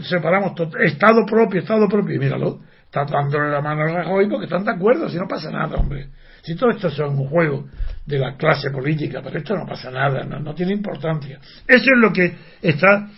separamos 0.02 0.56
todo, 0.56 0.78
Estado 0.80 1.26
propio, 1.26 1.62
Estado 1.62 1.88
propio, 1.88 2.20
míralo. 2.20 2.60
Está 2.84 3.06
dándole 3.06 3.50
la 3.52 3.62
mano 3.62 3.84
a 3.84 4.04
Rajoy 4.04 4.28
porque 4.28 4.46
están 4.46 4.66
de 4.66 4.72
acuerdo, 4.72 5.08
si 5.08 5.18
no 5.18 5.28
pasa 5.28 5.52
nada, 5.52 5.78
hombre. 5.78 6.10
Si 6.42 6.56
todo 6.56 6.72
esto 6.72 6.88
es 6.88 7.00
un 7.00 7.28
juego 7.28 7.68
de 8.06 8.18
la 8.18 8.36
clase 8.36 8.72
política, 8.72 9.22
pero 9.24 9.38
esto 9.38 9.56
no 9.56 9.66
pasa 9.66 9.92
nada, 9.92 10.24
no, 10.24 10.40
no 10.40 10.54
tiene 10.54 10.74
importancia. 10.74 11.40
Eso 11.68 11.86
es 11.96 12.00
lo 12.00 12.12
que 12.12 12.36
está 12.62 13.10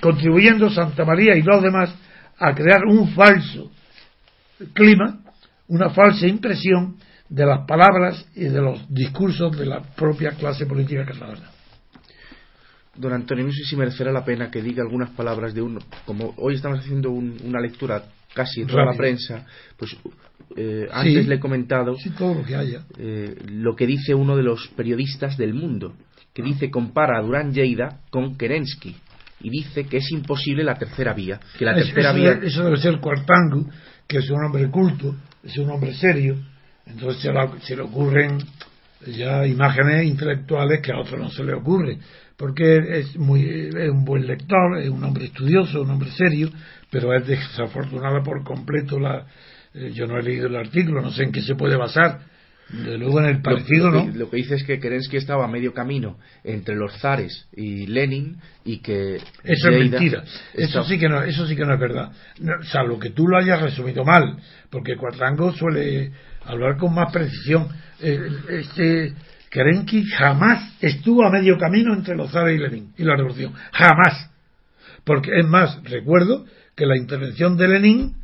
contribuyendo 0.00 0.70
Santa 0.70 1.04
María 1.04 1.36
y 1.36 1.42
los 1.42 1.62
demás 1.62 1.94
a 2.38 2.54
crear 2.54 2.84
un 2.86 3.08
falso 3.10 3.70
clima, 4.72 5.20
una 5.68 5.90
falsa 5.90 6.26
impresión 6.26 6.96
de 7.28 7.46
las 7.46 7.66
palabras 7.66 8.26
y 8.34 8.44
de 8.44 8.60
los 8.60 8.92
discursos 8.92 9.56
de 9.56 9.66
la 9.66 9.80
propia 9.80 10.32
clase 10.32 10.66
política 10.66 11.04
catalana. 11.04 11.50
Don 12.96 13.12
Antonio, 13.12 13.46
no 13.46 13.52
sé 13.52 13.64
si 13.64 13.76
merecerá 13.76 14.10
la 14.10 14.24
pena 14.24 14.50
que 14.50 14.60
diga 14.60 14.82
algunas 14.82 15.10
palabras 15.10 15.54
de 15.54 15.62
uno, 15.62 15.78
como 16.04 16.34
hoy 16.38 16.56
estamos 16.56 16.80
haciendo 16.80 17.10
una 17.10 17.60
lectura 17.60 18.02
casi 18.34 18.62
en 18.62 18.66
toda 18.66 18.84
la 18.84 18.96
prensa, 18.96 19.46
pues 19.76 19.96
eh, 20.56 20.88
antes 20.90 21.26
le 21.26 21.36
he 21.36 21.40
comentado 21.40 21.94
todo 22.18 22.34
lo, 22.34 22.44
que 22.44 22.56
haya. 22.56 22.84
Eh, 22.98 23.36
lo 23.48 23.76
que 23.76 23.86
dice 23.86 24.14
uno 24.14 24.36
de 24.36 24.42
los 24.42 24.68
periodistas 24.76 25.36
del 25.36 25.54
mundo, 25.54 25.94
que 26.34 26.42
dice 26.42 26.70
compara 26.70 27.18
a 27.18 27.22
Durán 27.22 27.52
Lleida 27.52 28.00
con 28.10 28.36
Kerensky 28.36 28.96
y 29.42 29.50
dice 29.50 29.84
que 29.86 29.98
es 29.98 30.10
imposible 30.12 30.64
la 30.64 30.74
tercera 30.74 31.14
vía. 31.14 31.40
Que 31.58 31.64
la 31.64 31.74
tercera 31.74 32.10
eso, 32.10 32.18
vía... 32.18 32.40
eso 32.42 32.64
debe 32.64 32.76
ser 32.76 32.98
Cuartango, 33.00 33.66
que 34.06 34.18
es 34.18 34.30
un 34.30 34.44
hombre 34.44 34.68
culto, 34.70 35.14
es 35.42 35.56
un 35.56 35.70
hombre 35.70 35.94
serio, 35.94 36.36
entonces 36.86 37.32
se, 37.62 37.76
le 37.76 37.82
ocurren 37.82 38.38
ya 39.06 39.46
imágenes 39.46 40.04
intelectuales 40.06 40.80
que 40.80 40.92
a 40.92 40.98
otro 40.98 41.18
no 41.18 41.30
se 41.30 41.44
le 41.44 41.54
ocurre, 41.54 41.98
porque 42.36 42.98
es, 42.98 43.16
muy, 43.16 43.44
es 43.44 43.90
un 43.90 44.04
buen 44.04 44.26
lector, 44.26 44.78
es 44.78 44.88
un 44.88 45.02
hombre 45.04 45.26
estudioso, 45.26 45.82
un 45.82 45.90
hombre 45.90 46.10
serio, 46.10 46.50
pero 46.90 47.14
es 47.14 47.26
desafortunada 47.26 48.22
por 48.22 48.42
completo 48.44 48.98
la... 48.98 49.26
Eh, 49.74 49.92
yo 49.94 50.06
no 50.06 50.18
he 50.18 50.22
leído 50.22 50.48
el 50.48 50.56
artículo, 50.56 51.00
no 51.00 51.12
sé 51.12 51.24
en 51.24 51.32
qué 51.32 51.42
se 51.42 51.54
puede 51.54 51.76
basar 51.76 52.22
De 52.70 52.98
luego 52.98 53.20
en 53.20 53.26
el 53.26 53.40
partido, 53.40 53.88
lo, 53.88 54.04
¿no? 54.04 54.12
Lo 54.12 54.28
que 54.28 54.38
dice 54.38 54.56
es 54.56 54.64
que 54.64 54.80
Kerensky 54.80 55.16
estaba 55.16 55.44
a 55.44 55.48
medio 55.48 55.72
camino 55.72 56.18
entre 56.42 56.74
los 56.74 56.98
zares 57.00 57.46
y 57.52 57.86
Lenin 57.86 58.36
y 58.64 58.78
que 58.78 59.16
eso 59.16 59.70
es 59.70 59.90
mentira. 59.90 60.24
Eso 60.54 60.82
sí 60.82 60.98
que 60.98 61.08
no, 61.08 61.22
eso 61.22 61.46
sí 61.46 61.54
que 61.54 61.64
no 61.64 61.74
es 61.74 61.80
verdad. 61.80 62.10
salvo 62.64 62.98
que 62.98 63.10
tú 63.10 63.28
lo 63.28 63.38
hayas 63.38 63.62
resumido 63.62 64.04
mal, 64.04 64.38
porque 64.70 64.96
Cuatrango 64.96 65.52
suele 65.52 66.12
hablar 66.44 66.76
con 66.76 66.94
más 66.94 67.12
precisión. 67.12 67.68
Eh, 68.00 68.28
este 68.48 69.14
Kerensky 69.50 70.04
jamás 70.04 70.76
estuvo 70.80 71.24
a 71.24 71.30
medio 71.30 71.58
camino 71.58 71.94
entre 71.94 72.16
los 72.16 72.32
zares 72.32 72.56
y 72.56 72.58
Lenin 72.58 72.92
y 72.96 73.04
la 73.04 73.16
revolución. 73.16 73.52
Jamás. 73.72 74.30
Porque 75.04 75.30
es 75.38 75.46
más, 75.46 75.82
recuerdo 75.84 76.44
que 76.76 76.86
la 76.86 76.96
intervención 76.96 77.56
de 77.56 77.68
Lenin, 77.68 78.16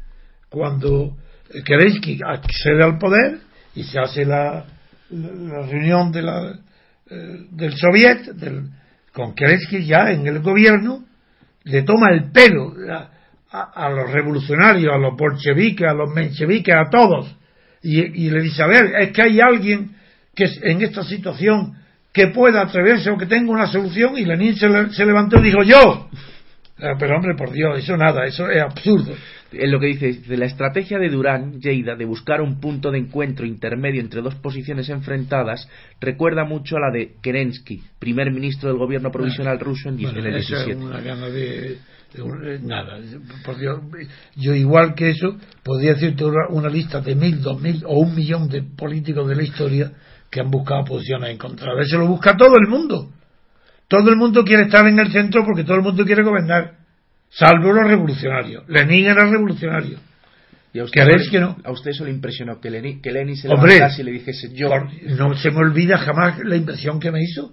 cuando 0.48 1.16
Kerensky 1.64 2.20
accede 2.24 2.82
al 2.82 2.98
poder, 2.98 3.38
y 3.74 3.82
se 3.84 3.98
hace 3.98 4.24
la, 4.24 4.64
reunión 5.10 6.10
de 6.10 6.22
la, 6.22 6.58
eh, 7.10 7.46
del 7.50 7.76
Soviet, 7.76 8.32
del, 8.34 8.70
con 9.12 9.34
Kerensky 9.34 9.84
ya 9.84 10.10
en 10.10 10.26
el 10.26 10.40
gobierno, 10.40 11.04
le 11.64 11.82
toma 11.82 12.10
el 12.12 12.30
pelo 12.30 12.74
a, 13.50 13.90
los 13.90 14.10
revolucionarios, 14.10 14.92
a 14.92 14.98
los 14.98 15.16
bolcheviques, 15.16 15.88
a 15.88 15.94
los 15.94 16.12
mencheviques, 16.12 16.74
a 16.74 16.90
todos, 16.90 17.34
y, 17.82 18.30
le 18.30 18.42
dice, 18.42 18.62
a 18.62 18.66
ver, 18.66 18.92
es 19.00 19.12
que 19.12 19.22
hay 19.22 19.40
alguien 19.40 19.94
que 20.34 20.44
en 20.62 20.82
esta 20.82 21.04
situación 21.04 21.74
que 22.12 22.28
pueda 22.28 22.62
atreverse 22.62 23.10
o 23.10 23.16
que 23.16 23.26
tenga 23.26 23.52
una 23.52 23.66
solución, 23.66 24.18
y 24.18 24.24
Lenin 24.24 24.56
se, 24.56 24.68
se 24.90 25.06
levantó 25.06 25.38
y 25.38 25.44
dijo, 25.44 25.62
yo, 25.62 26.08
pero 26.76 27.16
hombre, 27.16 27.34
por 27.36 27.52
Dios, 27.52 27.78
eso 27.78 27.96
nada, 27.96 28.26
eso 28.26 28.50
es 28.50 28.62
absurdo 28.62 29.14
en 29.52 29.70
lo 29.70 29.80
que 29.80 29.86
dice, 29.86 30.12
de 30.12 30.36
la 30.36 30.46
estrategia 30.46 30.98
de 30.98 31.08
Durán, 31.08 31.60
Lleida, 31.60 31.94
de 31.96 32.04
buscar 32.04 32.40
un 32.40 32.60
punto 32.60 32.90
de 32.90 32.98
encuentro 32.98 33.46
intermedio 33.46 34.00
entre 34.00 34.22
dos 34.22 34.34
posiciones 34.36 34.88
enfrentadas, 34.88 35.68
recuerda 36.00 36.44
mucho 36.44 36.76
a 36.76 36.80
la 36.80 36.90
de 36.92 37.14
Kerensky, 37.22 37.82
primer 37.98 38.30
ministro 38.32 38.68
del 38.68 38.78
gobierno 38.78 39.10
provisional 39.10 39.58
ruso 39.58 39.88
en, 39.88 39.96
bueno, 39.96 40.18
el 40.18 40.34
17. 40.34 40.70
Es 40.70 40.76
una 40.76 41.00
gana 41.00 41.28
de, 41.28 41.78
nada, 42.62 42.98
por 43.44 43.58
Dios, 43.58 43.80
yo 44.36 44.54
igual 44.54 44.94
que 44.94 45.10
eso, 45.10 45.36
podría 45.62 45.94
decirte 45.94 46.24
una, 46.24 46.68
lista 46.68 47.00
de 47.00 47.14
mil, 47.14 47.40
dos 47.40 47.60
mil 47.60 47.82
o 47.86 47.98
un 48.00 48.14
millón 48.14 48.48
de 48.48 48.62
políticos 48.62 49.28
de 49.28 49.36
la 49.36 49.42
historia 49.42 49.92
que 50.30 50.40
han 50.40 50.50
buscado 50.50 50.84
posiciones 50.84 51.30
encontradas. 51.30 51.86
Eso 51.86 51.98
lo 51.98 52.08
busca 52.08 52.36
todo 52.36 52.54
el 52.60 52.68
mundo. 52.68 53.12
Todo 53.88 54.10
el 54.10 54.16
mundo 54.16 54.44
quiere 54.44 54.64
estar 54.64 54.86
en 54.86 54.98
el 54.98 55.12
centro 55.12 55.44
porque 55.44 55.64
todo 55.64 55.76
el 55.76 55.82
mundo 55.82 56.04
quiere 56.04 56.22
gobernar 56.22 56.86
salvo 57.30 57.72
los 57.72 57.86
revolucionarios. 57.86 58.64
Lenin 58.68 59.06
era 59.06 59.26
revolucionario. 59.26 59.98
¿Y 60.72 60.78
a 60.78 60.84
usted, 60.84 61.06
que 61.30 61.40
no? 61.40 61.56
¿A 61.64 61.70
usted 61.70 61.92
eso 61.92 62.04
le 62.04 62.10
impresionó? 62.10 62.60
Que 62.60 62.70
Lenin, 62.70 63.00
que 63.00 63.10
Lenin 63.10 63.36
se 63.36 63.48
Hombre, 63.48 63.78
y 63.96 64.02
le 64.02 64.12
dijese 64.12 64.52
yo. 64.52 64.68
no 65.16 65.34
se 65.34 65.50
me 65.50 65.58
olvida 65.58 65.96
jamás 65.96 66.38
la 66.44 66.56
impresión 66.56 67.00
que 67.00 67.10
me 67.10 67.22
hizo. 67.22 67.52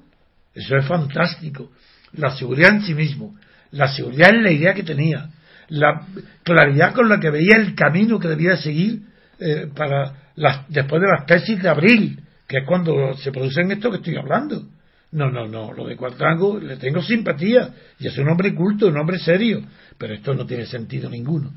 Eso 0.53 0.75
es 0.75 0.85
fantástico. 0.85 1.71
La 2.13 2.35
seguridad 2.35 2.71
en 2.75 2.81
sí 2.81 2.93
mismo, 2.93 3.35
la 3.71 3.87
seguridad 3.87 4.29
en 4.31 4.43
la 4.43 4.51
idea 4.51 4.73
que 4.73 4.83
tenía, 4.83 5.29
la 5.69 6.05
claridad 6.43 6.93
con 6.93 7.07
la 7.07 7.19
que 7.19 7.29
veía 7.29 7.55
el 7.55 7.75
camino 7.75 8.19
que 8.19 8.27
debía 8.27 8.57
seguir 8.57 9.03
eh, 9.39 9.67
para 9.73 10.31
las, 10.35 10.67
después 10.69 11.01
de 11.01 11.07
las 11.07 11.25
tesis 11.25 11.63
de 11.63 11.69
abril, 11.69 12.19
que 12.47 12.57
es 12.57 12.67
cuando 12.67 13.15
se 13.15 13.31
producen 13.31 13.71
esto 13.71 13.89
que 13.89 13.97
estoy 13.97 14.17
hablando. 14.17 14.67
No, 15.13 15.29
no, 15.29 15.47
no. 15.47 15.71
Lo 15.73 15.85
de 15.85 15.95
Cuatrango 15.95 16.59
le 16.59 16.77
tengo 16.77 17.01
simpatía. 17.01 17.73
Y 17.99 18.07
es 18.07 18.17
un 18.17 18.29
hombre 18.29 18.53
culto, 18.53 18.87
un 18.87 18.97
hombre 18.97 19.19
serio. 19.19 19.61
Pero 19.97 20.15
esto 20.15 20.33
no 20.33 20.45
tiene 20.45 20.65
sentido 20.65 21.09
ninguno. 21.09 21.51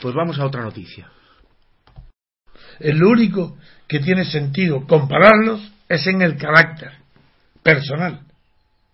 Pues 0.00 0.14
vamos 0.14 0.38
a 0.38 0.46
otra 0.46 0.62
noticia. 0.62 1.10
El 2.80 3.02
único 3.02 3.58
que 3.86 4.00
tiene 4.00 4.24
sentido 4.24 4.86
compararlos 4.86 5.72
es 5.88 6.06
en 6.06 6.22
el 6.22 6.36
carácter 6.36 6.92
personal. 7.62 8.20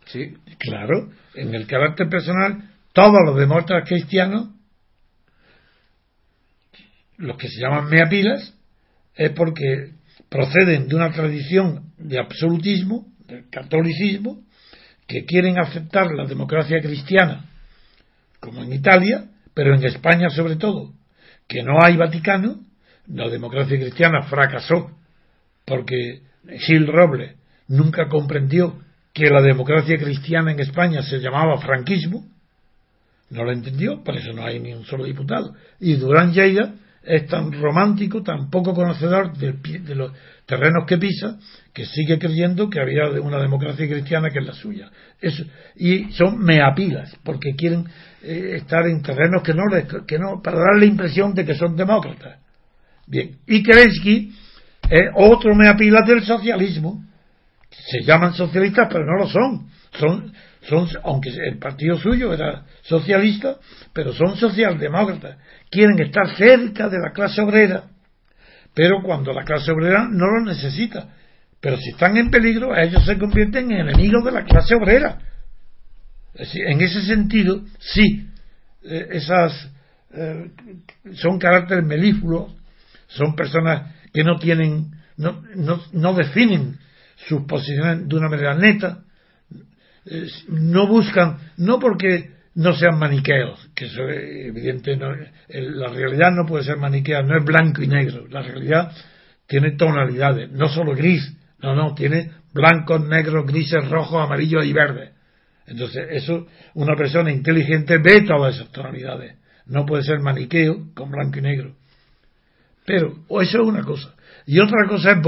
Sí. 0.07 0.35
Claro, 0.59 1.11
en 1.35 1.55
el 1.55 1.67
carácter 1.67 2.09
personal, 2.09 2.71
todos 2.93 3.19
los 3.25 3.37
demócratas 3.37 3.89
cristianos, 3.89 4.49
los 7.19 7.37
que 7.37 7.49
se 7.49 7.61
llaman 7.61 7.89
meapilas, 7.89 8.55
es 9.15 9.31
porque 9.31 9.93
proceden 10.29 10.89
de 10.89 10.95
una 10.97 11.13
tradición 11.13 11.93
de 11.99 12.19
absolutismo 12.19 13.12
catolicismo 13.51 14.43
que 15.07 15.25
quieren 15.25 15.59
aceptar 15.59 16.13
la 16.13 16.27
democracia 16.27 16.81
cristiana, 16.81 17.47
como 18.41 18.63
en 18.63 18.73
Italia, 18.73 19.27
pero 19.55 19.75
en 19.75 19.85
España 19.85 20.31
sobre 20.31 20.57
todo, 20.57 20.93
que 21.49 21.63
no 21.63 21.83
hay 21.83 21.97
Vaticano, 21.97 22.61
la 23.07 23.29
democracia 23.29 23.79
cristiana 23.79 24.23
fracasó 24.23 24.91
porque 25.65 26.23
Gil 26.59 26.87
Robles 26.87 27.37
nunca 27.69 28.09
comprendió 28.09 28.81
que 29.13 29.29
la 29.29 29.43
democracia 29.43 29.99
cristiana 29.99 30.53
en 30.53 30.61
España 30.61 31.03
se 31.03 31.19
llamaba 31.19 31.61
franquismo, 31.61 32.27
no 33.31 33.45
lo 33.45 33.53
entendió, 33.53 34.03
por 34.03 34.17
eso 34.17 34.33
no 34.33 34.45
hay 34.45 34.61
ni 34.61 34.73
un 34.73 34.85
solo 34.85 35.05
diputado. 35.05 35.55
Y 35.81 35.95
Durán 35.95 36.33
Lleida 36.33 36.75
es 37.05 37.27
tan 37.27 37.53
romántico, 37.53 38.23
tan 38.23 38.49
poco 38.51 38.75
conocedor 38.75 39.37
de, 39.37 39.95
los 39.95 40.13
terrenos 40.47 40.85
que 40.87 40.99
pisa, 40.99 41.39
que 41.73 41.85
sigue 41.85 42.19
creyendo 42.19 42.71
que 42.71 42.81
había 42.81 43.11
una 43.21 43.39
democracia 43.39 43.89
cristiana 43.89 44.31
que 44.31 44.39
es 44.39 44.47
la 44.47 44.53
suya. 44.53 44.91
y 45.77 46.13
son 46.13 46.39
meapilas, 46.39 47.17
porque 47.25 47.55
quieren 47.57 47.87
eh, 48.23 48.55
estar 48.57 48.87
en 48.87 49.03
terrenos 49.03 49.43
que 49.43 49.55
no, 49.55 49.67
les, 49.67 49.87
que 50.07 50.19
no, 50.19 50.41
para 50.43 50.59
dar 50.59 50.79
la 50.79 50.85
impresión 50.85 51.35
de 51.35 51.45
que 51.45 51.55
son 51.55 51.77
demócratas. 51.77 52.39
Bien, 53.07 53.39
y 53.47 53.63
Kerensky 53.63 54.33
es 54.89 55.11
otro 55.15 55.55
meapilas 55.55 56.07
del 56.07 56.23
socialismo. 56.23 57.05
Se 57.71 58.03
llaman 58.03 58.35
socialistas, 58.35 58.89
pero 58.91 59.05
no 59.05 59.19
lo 59.19 59.29
son. 59.29 59.69
Son, 59.99 60.33
son, 60.69 60.89
aunque 61.03 61.31
el 61.31 61.59
partido 61.59 61.99
suyo 61.99 62.33
era 62.33 62.65
socialista, 62.83 63.57
pero 63.93 64.13
son 64.13 64.37
socialdemócratas 64.37 65.37
quieren 65.73 65.99
estar 66.01 66.37
cerca 66.37 66.89
de 66.91 66.99
la 66.99 67.13
clase 67.13 67.41
obrera, 67.41 67.85
pero 68.75 69.03
cuando 69.03 69.33
la 69.33 69.43
clase 69.43 69.73
obrera 69.73 70.07
no 70.09 70.27
lo 70.27 70.45
necesita. 70.45 71.09
Pero 71.61 71.77
si 71.79 71.91
están 71.91 72.17
en 72.17 72.31
peligro, 72.31 72.77
ellos 72.77 73.05
se 73.05 73.19
convierten 73.19 73.71
en 73.71 73.89
enemigos 73.89 74.25
de 74.25 74.33
la 74.33 74.45
clase 74.45 74.75
obrera. 74.75 75.19
En 76.35 76.81
ese 76.81 77.03
sentido, 77.03 77.63
sí, 77.79 78.29
eh, 78.83 79.09
esas 79.13 79.71
eh, 80.13 80.51
son 81.15 81.39
caracteres 81.39 81.85
melífulos, 81.85 82.53
son 83.07 83.35
personas 83.35 83.95
que 84.13 84.25
no 84.25 84.39
tienen, 84.39 84.91
no, 85.17 85.43
no, 85.55 85.81
no 85.93 86.15
definen 86.15 86.79
sus 87.29 87.43
posiciones 87.43 88.09
de 88.09 88.17
una 88.17 88.29
manera 88.29 88.55
neta, 88.55 89.05
no 90.49 90.87
buscan, 90.87 91.39
no 91.57 91.79
porque 91.79 92.31
no 92.55 92.75
sean 92.75 92.99
maniqueos, 92.99 93.71
que 93.75 93.87
eso 93.87 94.09
es 94.09 94.49
evidente, 94.49 94.97
no, 94.97 95.13
la 95.49 95.89
realidad 95.89 96.33
no 96.33 96.47
puede 96.47 96.65
ser 96.65 96.77
maniquea, 96.77 97.23
no 97.23 97.39
es 97.39 97.45
blanco 97.45 97.83
y 97.83 97.89
negro, 97.89 98.27
la 98.29 98.43
realidad 98.43 98.93
tiene 99.47 99.77
tonalidades, 99.77 100.51
no 100.51 100.69
solo 100.69 100.95
gris, 100.95 101.37
no, 101.61 101.75
no, 101.75 101.95
tiene 101.95 102.33
blancos, 102.53 103.07
negros, 103.07 103.47
grises, 103.47 103.89
rojos, 103.89 104.25
amarillos 104.25 104.65
y 104.65 104.73
verdes. 104.73 105.13
Entonces, 105.67 106.07
eso, 106.11 106.47
una 106.75 106.97
persona 106.97 107.31
inteligente 107.31 107.99
ve 107.99 108.23
todas 108.23 108.57
esas 108.57 108.71
tonalidades, 108.73 109.37
no 109.67 109.87
puede 109.87 110.03
ser 110.03 110.21
maniqueo 110.21 110.93
con 110.95 111.11
blanco 111.11 111.39
y 111.39 111.43
negro. 111.43 111.75
Pero, 112.85 113.25
o 113.29 113.41
eso 113.41 113.63
es 113.63 113.69
una 113.69 113.83
cosa. 113.83 114.15
Y 114.45 114.59
otra 114.59 114.89
cosa 114.89 115.13
es 115.13 115.19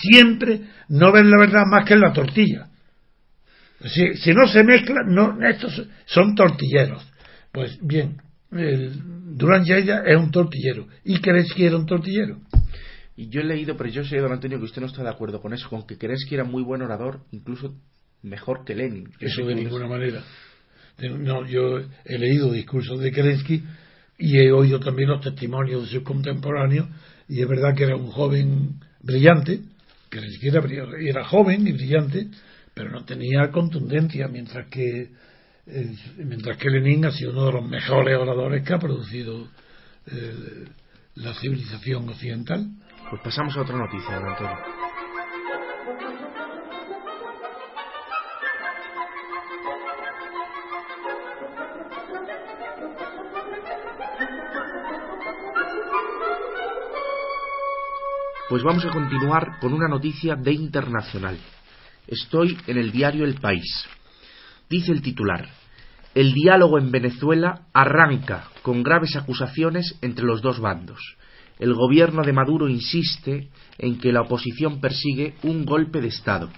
siempre 0.00 0.62
no 0.88 1.12
ver 1.12 1.26
la 1.26 1.38
verdad 1.38 1.64
más 1.66 1.84
que 1.84 1.94
en 1.94 2.00
la 2.00 2.12
tortilla. 2.12 2.68
Si, 3.86 4.14
si 4.14 4.32
no 4.32 4.46
se 4.46 4.62
mezcla, 4.62 5.02
no, 5.06 5.38
estos 5.46 5.88
son 6.06 6.34
tortilleros. 6.34 7.04
Pues 7.50 7.78
bien, 7.82 8.16
el 8.52 8.92
Durán 9.36 9.64
Lleida 9.64 10.02
es 10.06 10.16
un 10.16 10.30
tortillero. 10.30 10.86
¿Y 11.04 11.20
Kerensky 11.20 11.64
era 11.64 11.76
un 11.76 11.86
tortillero? 11.86 12.38
Y 13.16 13.28
yo 13.28 13.40
he 13.40 13.44
leído, 13.44 13.76
pero 13.76 13.90
yo 13.90 14.04
sé, 14.04 14.18
don 14.18 14.32
Antonio, 14.32 14.58
que 14.58 14.64
usted 14.64 14.80
no 14.80 14.86
está 14.86 15.02
de 15.02 15.10
acuerdo 15.10 15.40
con 15.40 15.52
eso, 15.52 15.68
con 15.68 15.86
que 15.86 15.98
Kerensky 15.98 16.34
era 16.34 16.44
muy 16.44 16.62
buen 16.62 16.82
orador, 16.82 17.20
incluso 17.30 17.74
mejor 18.22 18.64
que 18.64 18.74
Lenin. 18.74 19.08
eso 19.20 19.44
de 19.44 19.54
ninguna 19.54 19.86
manera. 19.86 20.22
No, 20.98 21.46
yo 21.46 21.80
he 22.04 22.18
leído 22.18 22.52
discursos 22.52 23.00
de 23.00 23.10
Kerensky 23.10 23.62
y 24.18 24.38
he 24.38 24.52
oído 24.52 24.78
también 24.78 25.08
los 25.08 25.20
testimonios 25.20 25.82
de 25.82 25.88
sus 25.88 26.02
contemporáneos, 26.02 26.88
y 27.28 27.40
es 27.40 27.48
verdad 27.48 27.74
que 27.74 27.84
era 27.84 27.96
un 27.96 28.10
joven 28.10 28.80
brillante, 29.00 29.60
Kerensky 30.10 30.48
era, 30.48 30.62
era 31.00 31.24
joven 31.24 31.66
y 31.66 31.72
brillante, 31.72 32.28
pero 32.74 32.90
no 32.90 33.04
tenía 33.04 33.50
contundencia, 33.50 34.28
mientras 34.28 34.66
que 34.68 35.10
eh, 35.66 35.96
mientras 36.16 36.56
que 36.56 36.70
Lenin 36.70 37.04
ha 37.04 37.12
sido 37.12 37.32
uno 37.32 37.46
de 37.46 37.52
los 37.52 37.68
mejores 37.68 38.18
oradores 38.18 38.66
que 38.66 38.74
ha 38.74 38.78
producido 38.78 39.46
eh, 40.06 40.64
la 41.14 41.34
civilización 41.34 42.08
occidental. 42.08 42.66
Pues 43.10 43.22
pasamos 43.22 43.56
a 43.56 43.60
otra 43.60 43.76
noticia, 43.76 44.16
don 44.16 44.28
Antonio. 44.28 44.56
Pues 58.48 58.62
vamos 58.64 58.84
a 58.84 58.90
continuar 58.90 59.58
con 59.60 59.72
una 59.72 59.88
noticia 59.88 60.34
de 60.36 60.52
internacional. 60.52 61.38
Estoy 62.06 62.56
en 62.66 62.78
el 62.78 62.90
diario 62.90 63.24
El 63.24 63.34
País. 63.34 63.86
Dice 64.68 64.92
el 64.92 65.02
titular, 65.02 65.48
el 66.14 66.32
diálogo 66.32 66.78
en 66.78 66.90
Venezuela 66.90 67.66
arranca 67.72 68.48
con 68.62 68.82
graves 68.82 69.16
acusaciones 69.16 69.98
entre 70.02 70.24
los 70.24 70.42
dos 70.42 70.60
bandos. 70.60 71.00
El 71.58 71.74
gobierno 71.74 72.22
de 72.22 72.32
Maduro 72.32 72.68
insiste 72.68 73.48
en 73.78 73.98
que 73.98 74.12
la 74.12 74.22
oposición 74.22 74.80
persigue 74.80 75.34
un 75.42 75.64
golpe 75.64 76.00
de 76.00 76.08
Estado. 76.08 76.50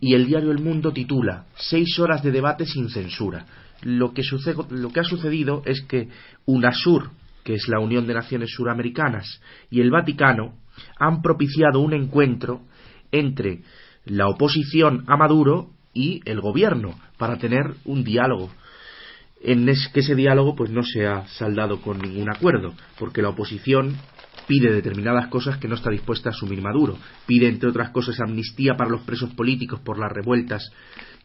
Y 0.00 0.14
el 0.14 0.26
diario 0.26 0.50
El 0.50 0.58
Mundo 0.62 0.92
titula 0.92 1.46
Seis 1.54 1.98
horas 1.98 2.22
de 2.22 2.32
debate 2.32 2.66
sin 2.66 2.88
censura. 2.90 3.46
Lo 3.82 4.12
que, 4.12 4.22
lo 4.70 4.90
que 4.90 5.00
ha 5.00 5.04
sucedido 5.04 5.62
es 5.64 5.82
que 5.82 6.08
UNASUR, 6.46 7.10
que 7.44 7.54
es 7.54 7.68
la 7.68 7.78
Unión 7.78 8.06
de 8.06 8.14
Naciones 8.14 8.50
Suramericanas, 8.50 9.40
y 9.70 9.80
el 9.80 9.90
Vaticano 9.90 10.56
han 10.98 11.22
propiciado 11.22 11.80
un 11.80 11.94
encuentro 11.94 12.62
entre 13.12 13.62
la 14.06 14.28
oposición 14.28 15.04
a 15.08 15.16
Maduro 15.16 15.70
y 15.92 16.22
el 16.24 16.40
gobierno 16.40 16.98
para 17.18 17.36
tener 17.38 17.74
un 17.84 18.04
diálogo. 18.04 18.50
En 19.42 19.66
que 19.66 20.00
ese 20.00 20.14
diálogo 20.14 20.56
pues 20.56 20.70
no 20.70 20.82
se 20.82 21.06
ha 21.06 21.26
saldado 21.28 21.82
con 21.82 21.98
ningún 21.98 22.30
acuerdo 22.30 22.74
porque 22.98 23.20
la 23.20 23.28
oposición 23.28 23.96
pide 24.46 24.72
determinadas 24.72 25.28
cosas 25.28 25.58
que 25.58 25.68
no 25.68 25.74
está 25.74 25.90
dispuesta 25.90 26.30
a 26.30 26.32
asumir 26.32 26.62
Maduro. 26.62 26.96
Pide 27.26 27.48
entre 27.48 27.68
otras 27.68 27.90
cosas 27.90 28.20
amnistía 28.20 28.76
para 28.76 28.90
los 28.90 29.02
presos 29.02 29.34
políticos 29.34 29.80
por 29.80 29.98
las 29.98 30.10
revueltas 30.12 30.70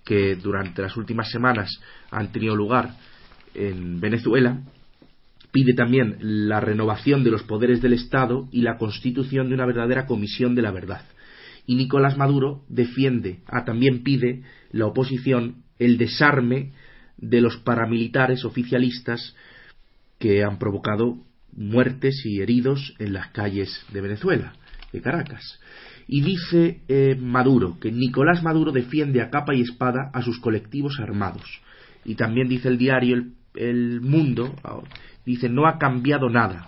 que 0.04 0.36
durante 0.36 0.82
las 0.82 0.98
últimas 0.98 1.30
semanas 1.30 1.70
han 2.10 2.32
tenido 2.32 2.56
lugar 2.56 2.96
en 3.54 4.00
Venezuela. 4.00 4.62
Pide 5.52 5.74
también 5.74 6.18
la 6.20 6.60
renovación 6.60 7.24
de 7.24 7.32
los 7.32 7.44
poderes 7.44 7.82
del 7.82 7.94
Estado 7.94 8.48
y 8.52 8.62
la 8.62 8.78
constitución 8.78 9.50
de 9.50 9.56
una 9.56 9.66
verdadera 9.66 10.06
comisión 10.06 10.56
de 10.56 10.62
la 10.64 10.72
verdad 10.72 11.04
y 11.72 11.76
Nicolás 11.76 12.18
Maduro 12.18 12.66
defiende, 12.68 13.40
ah, 13.48 13.64
también 13.64 14.04
pide 14.04 14.44
la 14.72 14.88
oposición 14.88 15.64
el 15.80 15.98
desarme 15.98 16.74
de 17.16 17.40
los 17.40 17.56
paramilitares 17.56 18.44
oficialistas 18.44 19.38
que 20.20 20.44
han 20.44 20.60
provocado 20.60 21.24
muertes 21.54 22.26
y 22.26 22.42
heridos 22.42 22.94
en 23.00 23.14
las 23.14 23.30
calles 23.30 23.86
de 23.94 24.02
Venezuela, 24.02 24.52
de 24.92 25.02
Caracas. 25.02 25.62
Y 26.10 26.20
dice 26.20 26.82
eh, 26.90 27.16
Maduro 27.18 27.80
que 27.80 27.90
Nicolás 27.90 28.44
Maduro 28.44 28.74
defiende 28.74 29.22
a 29.22 29.30
capa 29.30 29.56
y 29.56 29.62
espada 29.62 30.12
a 30.14 30.22
sus 30.22 30.42
colectivos 30.42 31.00
armados. 31.00 31.62
Y 32.04 32.16
también 32.16 32.50
dice 32.50 32.68
el 32.68 32.78
diario 32.78 33.16
El, 33.16 33.34
el 33.56 34.02
Mundo, 34.02 34.54
dice 35.26 35.48
no 35.48 35.68
ha 35.68 35.80
cambiado 35.80 36.30
nada 36.30 36.68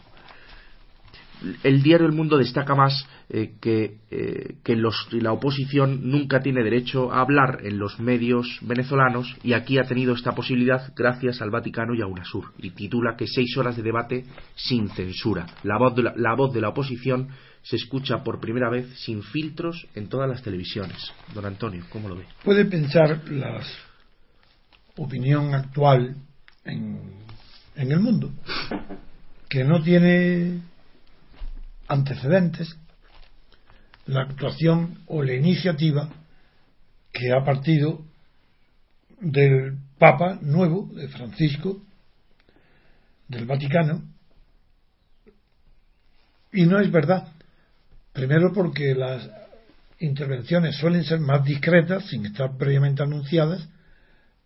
el 1.64 1.84
diario 1.84 2.08
El 2.08 2.14
Mundo 2.14 2.38
destaca 2.38 2.76
más 2.76 3.06
eh, 3.36 3.56
que, 3.60 3.98
eh, 4.12 4.58
que 4.64 4.76
la 4.76 5.32
oposición 5.32 6.12
nunca 6.12 6.42
tiene 6.42 6.64
derecho 6.64 7.12
a 7.12 7.22
hablar 7.22 7.62
en 7.64 7.80
los 7.80 8.00
medios 8.00 8.60
venezolanos 8.62 9.36
y 9.42 9.54
aquí 9.54 9.80
ha 9.80 9.86
tenido 9.86 10.14
esta 10.14 10.34
posibilidad 10.34 10.94
gracias 10.96 11.42
al 11.42 11.50
Vaticano 11.50 11.96
y 11.96 12.02
a 12.04 12.06
UNASUR 12.06 12.54
y 12.60 12.70
titula 12.70 13.16
que 13.18 13.26
seis 13.26 13.58
horas 13.58 13.76
de 13.76 13.82
debate 13.82 14.26
sin 14.54 14.88
censura. 14.90 15.48
La 15.64 15.80
voz, 15.80 15.96
de 15.96 16.04
la, 16.04 16.14
la 16.16 16.36
voz 16.36 16.54
de 16.54 16.62
la 16.62 16.70
oposición 16.70 17.30
se 17.64 17.78
escucha 17.78 18.24
por 18.24 18.40
primera 18.40 18.70
vez 18.70 18.88
sin 19.00 19.24
filtros 19.24 19.88
en 19.96 20.10
todas 20.10 20.30
las 20.30 20.44
televisiones. 20.44 21.12
Don 21.34 21.48
Antonio, 21.48 21.86
¿cómo 21.90 22.10
lo 22.10 22.18
ve? 22.18 22.26
Puede 22.44 22.66
pensar 22.66 23.28
la 23.32 23.62
opinión 24.96 25.56
actual 25.56 26.18
en, 26.66 27.00
en 27.76 27.92
el 27.92 28.00
mundo 28.00 28.30
que 29.50 29.64
no 29.64 29.82
tiene 29.82 30.62
antecedentes 31.88 32.78
la 34.06 34.22
actuación 34.22 35.00
o 35.08 35.24
la 35.24 35.34
iniciativa 35.34 36.10
que 37.12 37.32
ha 37.32 37.44
partido 37.44 38.04
del 39.20 39.78
Papa 39.98 40.38
nuevo, 40.42 40.90
de 40.94 41.08
Francisco, 41.08 41.82
del 43.28 43.46
Vaticano, 43.46 44.04
y 46.52 46.66
no 46.66 46.80
es 46.80 46.92
verdad. 46.92 47.28
Primero 48.12 48.54
porque 48.54 48.94
las 48.94 49.30
intervenciones 50.00 50.76
suelen 50.78 51.04
ser 51.04 51.20
más 51.20 51.44
discretas, 51.46 52.06
sin 52.08 52.26
estar 52.26 52.58
previamente 52.58 53.02
anunciadas, 53.02 53.68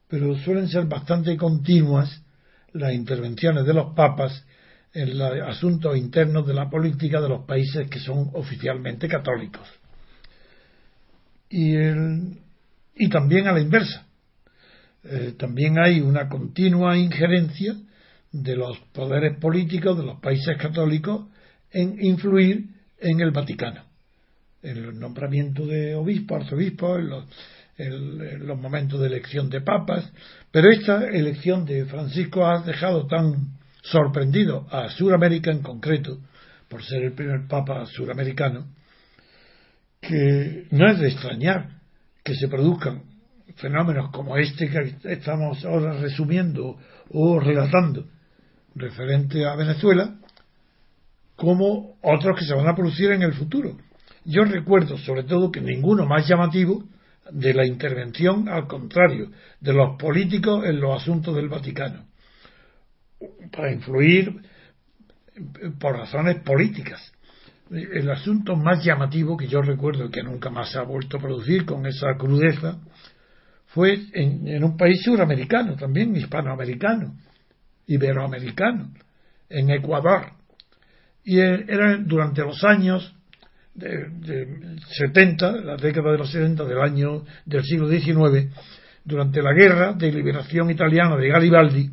pero 0.08 0.38
suelen 0.38 0.70
ser 0.70 0.86
bastante 0.86 1.36
continuas 1.36 2.22
las 2.72 2.94
intervenciones 2.94 3.66
de 3.66 3.74
los 3.74 3.94
papas 3.94 4.46
en 4.94 5.18
los 5.18 5.32
asuntos 5.48 5.98
internos 5.98 6.48
de 6.48 6.54
la 6.54 6.70
política 6.70 7.22
de 7.22 7.30
los 7.30 7.46
países 7.46 7.90
que 7.90 8.00
son 8.00 8.30
oficialmente 8.34 9.08
católicos. 9.08 9.68
Y, 11.50 11.76
y 12.96 13.10
también 13.10 13.48
a 13.48 13.52
la 13.52 13.62
inversa. 13.62 14.06
Eh, 15.04 15.36
también 15.38 15.80
hay 15.80 16.02
una 16.02 16.28
continua 16.28 16.98
injerencia 16.98 17.76
de 18.32 18.56
los 18.56 18.78
poderes 18.94 19.38
políticos 19.40 19.98
de 19.98 20.04
los 20.04 20.20
países 20.20 20.58
católicos 20.58 21.28
en 21.72 22.04
influir 22.04 22.66
en 23.00 23.22
el 23.22 23.32
Vaticano, 23.32 23.84
en 24.62 24.78
el 24.78 25.00
nombramiento 25.00 25.66
de 25.66 25.96
obispos, 25.96 26.44
arzobispos, 26.44 27.00
en 27.00 27.10
los, 27.10 27.26
en 27.78 28.48
los 28.48 28.60
momentos 28.60 29.00
de 29.00 29.08
elección 29.08 29.50
de 29.50 29.62
papas, 29.62 30.12
pero 30.52 30.70
esta 30.72 31.08
elección 31.08 31.66
de 31.66 31.86
Francisco 31.86 32.46
ha 32.46 32.62
dejado 32.64 33.08
tan 33.08 33.57
sorprendido 33.92 34.68
a 34.72 34.90
Suramérica 34.90 35.52
en 35.52 35.62
concreto, 35.62 36.20
por 36.68 36.84
ser 36.84 37.04
el 37.04 37.14
primer 37.14 37.48
papa 37.48 37.86
suramericano, 37.86 38.68
que 40.02 40.68
no 40.72 40.92
es 40.92 41.00
de 41.00 41.08
extrañar 41.08 41.80
que 42.24 42.36
se 42.36 42.48
produzcan 42.48 43.04
fenómenos 43.56 44.12
como 44.12 44.38
este 44.38 44.70
que 44.70 44.96
estamos 45.12 45.64
ahora 45.66 45.94
resumiendo 45.94 46.78
o 47.10 47.40
relatando 47.40 48.06
referente 48.76 49.46
a 49.46 49.56
Venezuela, 49.56 50.16
como 51.36 51.98
otros 52.02 52.38
que 52.38 52.46
se 52.46 52.54
van 52.54 52.68
a 52.68 52.76
producir 52.76 53.12
en 53.12 53.24
el 53.24 53.34
futuro. 53.34 53.78
Yo 54.26 54.44
recuerdo 54.44 54.98
sobre 54.98 55.24
todo 55.24 55.52
que 55.52 55.62
ninguno 55.62 56.06
más 56.06 56.28
llamativo 56.28 56.84
de 57.32 57.54
la 57.54 57.66
intervención, 57.66 58.50
al 58.50 58.68
contrario, 58.68 59.32
de 59.60 59.74
los 59.74 59.98
políticos 59.98 60.66
en 60.66 60.80
los 60.80 61.02
asuntos 61.02 61.36
del 61.36 61.50
Vaticano 61.50 62.06
para 63.52 63.72
influir 63.72 64.42
por 65.80 65.98
razones 65.98 66.38
políticas. 66.44 67.12
El 67.70 68.10
asunto 68.10 68.56
más 68.56 68.84
llamativo 68.84 69.36
que 69.36 69.48
yo 69.48 69.62
recuerdo 69.62 70.10
que 70.10 70.24
nunca 70.24 70.50
más 70.50 70.72
se 70.72 70.80
ha 70.80 70.84
vuelto 70.84 71.18
a 71.18 71.22
producir 71.22 71.66
con 71.66 71.86
esa 71.86 72.16
crudeza 72.18 72.80
fue 73.68 74.00
en, 74.14 74.64
un 74.64 74.78
país 74.78 75.04
suramericano, 75.04 75.76
también 75.76 76.16
hispanoamericano, 76.16 77.18
iberoamericano, 77.88 78.94
en 79.50 79.70
Ecuador. 79.70 80.32
Y 81.26 81.40
era 81.40 81.98
durante 81.98 82.42
los 82.42 82.64
años 82.64 83.14
de, 83.74 84.10
de 84.10 84.78
70, 84.98 85.52
la 85.58 85.76
década 85.76 86.14
de 86.14 86.18
los 86.20 86.32
70 86.32 86.64
del 86.64 86.80
año 86.80 87.26
del 87.46 87.64
siglo 87.64 87.90
XIX, 87.90 88.50
durante 89.04 89.42
la 89.42 89.54
guerra 89.54 89.94
de 89.94 90.12
liberación 90.12 90.72
italiana 90.72 91.18
de 91.18 91.28
Garibaldi, 91.28 91.92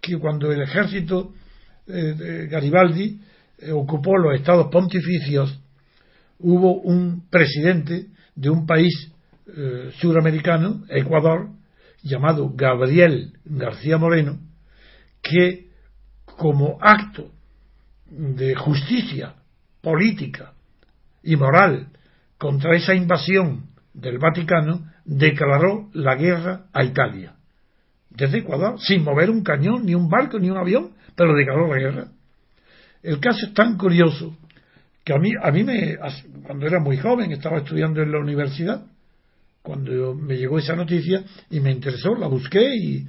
que 0.00 0.18
cuando 0.18 0.50
el 0.52 0.62
ejército 0.62 1.32
eh, 1.86 2.48
Garibaldi 2.50 3.20
eh, 3.58 3.72
ocupó 3.72 4.16
los 4.16 4.34
estados 4.34 4.68
pontificios, 4.70 5.60
hubo 6.38 6.80
un 6.80 7.28
presidente 7.28 8.06
de 8.34 8.50
un 8.50 8.66
país 8.66 9.12
eh, 9.46 9.90
suramericano, 9.98 10.84
Ecuador, 10.88 11.50
llamado 12.02 12.50
Gabriel 12.54 13.34
García 13.44 13.98
Moreno, 13.98 14.38
que 15.22 15.68
como 16.24 16.78
acto 16.80 17.30
de 18.06 18.54
justicia 18.54 19.34
política 19.82 20.54
y 21.22 21.36
moral 21.36 21.88
contra 22.38 22.74
esa 22.74 22.94
invasión 22.94 23.66
del 23.92 24.18
Vaticano, 24.18 24.90
declaró 25.04 25.90
la 25.92 26.14
guerra 26.14 26.66
a 26.72 26.84
Italia 26.84 27.34
desde 28.10 28.38
Ecuador, 28.38 28.78
sin 28.80 29.04
mover 29.04 29.30
un 29.30 29.42
cañón, 29.42 29.86
ni 29.86 29.94
un 29.94 30.08
barco, 30.08 30.38
ni 30.38 30.50
un 30.50 30.56
avión, 30.56 30.90
pero 31.14 31.34
declaró 31.34 31.68
la 31.68 31.80
guerra. 31.80 32.08
El 33.02 33.18
caso 33.20 33.46
es 33.46 33.54
tan 33.54 33.78
curioso 33.78 34.36
que 35.04 35.14
a 35.14 35.18
mí, 35.18 35.30
a 35.42 35.50
mí 35.50 35.64
me, 35.64 35.96
cuando 36.44 36.66
era 36.66 36.80
muy 36.80 36.98
joven, 36.98 37.32
estaba 37.32 37.58
estudiando 37.58 38.02
en 38.02 38.12
la 38.12 38.18
universidad, 38.18 38.84
cuando 39.62 40.14
me 40.14 40.36
llegó 40.36 40.58
esa 40.58 40.74
noticia 40.74 41.22
y 41.50 41.60
me 41.60 41.70
interesó, 41.70 42.14
la 42.14 42.26
busqué 42.26 42.74
y, 42.74 43.06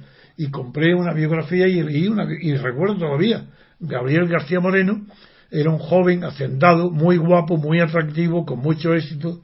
compré 0.50 0.92
una 0.92 1.12
biografía 1.12 1.68
y 1.68 1.82
leí 1.82 2.08
una, 2.08 2.26
y 2.40 2.54
recuerdo 2.56 2.96
todavía, 2.96 3.46
Gabriel 3.78 4.26
García 4.26 4.58
Moreno 4.58 5.06
era 5.50 5.70
un 5.70 5.78
joven 5.78 6.24
hacendado, 6.24 6.90
muy 6.90 7.16
guapo, 7.16 7.56
muy 7.58 7.78
atractivo, 7.78 8.44
con 8.44 8.58
mucho 8.58 8.92
éxito 8.92 9.42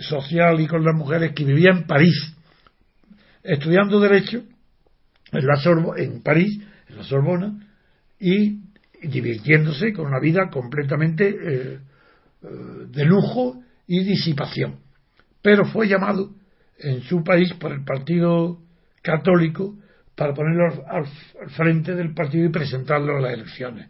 social 0.00 0.60
y 0.60 0.66
con 0.66 0.84
las 0.84 0.94
mujeres 0.94 1.32
que 1.32 1.44
vivía 1.44 1.70
en 1.70 1.86
París, 1.86 2.34
estudiando 3.42 3.98
Derecho 3.98 4.42
en, 5.32 5.46
la 5.46 5.58
en 5.96 6.22
París, 6.22 6.60
en 6.88 6.96
la 6.96 7.04
Sorbona, 7.04 7.58
y 8.20 8.60
divirtiéndose 9.02 9.92
con 9.92 10.06
una 10.06 10.20
vida 10.20 10.48
completamente 10.50 11.28
eh, 11.28 11.78
de 12.88 13.04
lujo 13.04 13.62
y 13.86 14.04
disipación. 14.04 14.76
Pero 15.42 15.64
fue 15.64 15.88
llamado 15.88 16.30
en 16.78 17.02
su 17.02 17.22
país 17.24 17.52
por 17.54 17.72
el 17.72 17.84
Partido 17.84 18.58
Católico 19.02 19.76
para 20.14 20.34
ponerlo 20.34 20.84
al, 20.88 21.06
frente 21.50 21.94
del 21.94 22.14
partido 22.14 22.46
y 22.46 22.52
presentarlo 22.52 23.16
a 23.16 23.20
las 23.20 23.34
elecciones. 23.34 23.88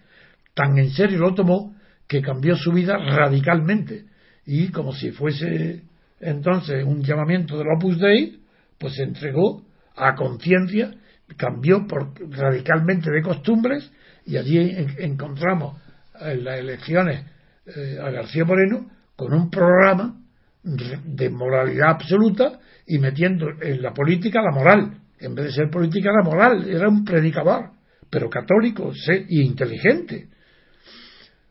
Tan 0.54 0.78
en 0.78 0.90
serio 0.90 1.18
lo 1.18 1.34
tomó 1.34 1.74
que 2.06 2.22
cambió 2.22 2.56
su 2.56 2.72
vida 2.72 2.96
radicalmente 2.96 4.04
y 4.46 4.68
como 4.68 4.92
si 4.92 5.10
fuese 5.10 5.82
entonces 6.20 6.84
un 6.84 7.02
llamamiento 7.02 7.58
del 7.58 7.68
Opus 7.76 7.98
Dei, 7.98 8.40
pues 8.78 8.94
se 8.94 9.02
entregó 9.02 9.64
a 9.96 10.14
conciencia, 10.14 10.92
cambió 11.36 11.86
por, 11.86 12.12
radicalmente 12.30 13.10
de 13.10 13.22
costumbres 13.22 13.90
y 14.26 14.36
allí 14.36 14.58
encontramos 14.98 15.80
en 16.20 16.44
las 16.44 16.58
elecciones 16.58 17.24
eh, 17.66 17.98
a 18.00 18.10
García 18.10 18.44
Moreno 18.44 18.90
con 19.16 19.32
un 19.32 19.50
programa 19.50 20.16
de 20.62 21.30
moralidad 21.30 21.90
absoluta 21.90 22.60
y 22.86 22.98
metiendo 22.98 23.46
en 23.60 23.82
la 23.82 23.92
política 23.92 24.40
la 24.42 24.52
moral. 24.52 24.98
En 25.18 25.34
vez 25.34 25.46
de 25.46 25.52
ser 25.52 25.70
política 25.70 26.10
la 26.12 26.22
moral, 26.22 26.68
era 26.68 26.88
un 26.88 27.04
predicador, 27.04 27.70
pero 28.10 28.28
católico 28.28 28.92
y 29.28 29.42
inteligente. 29.42 30.28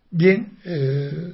Bien, 0.09 0.57
eh, 0.65 1.33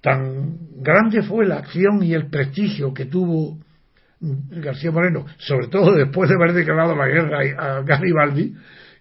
tan 0.00 0.58
grande 0.76 1.22
fue 1.22 1.46
la 1.46 1.58
acción 1.58 2.02
y 2.02 2.14
el 2.14 2.28
prestigio 2.28 2.94
que 2.94 3.06
tuvo 3.06 3.58
García 4.22 4.92
Moreno, 4.92 5.26
sobre 5.38 5.66
todo 5.66 5.92
después 5.94 6.28
de 6.30 6.36
haber 6.36 6.52
declarado 6.52 6.94
la 6.94 7.06
guerra 7.08 7.38
a 7.58 7.82
Garibaldi, 7.82 8.54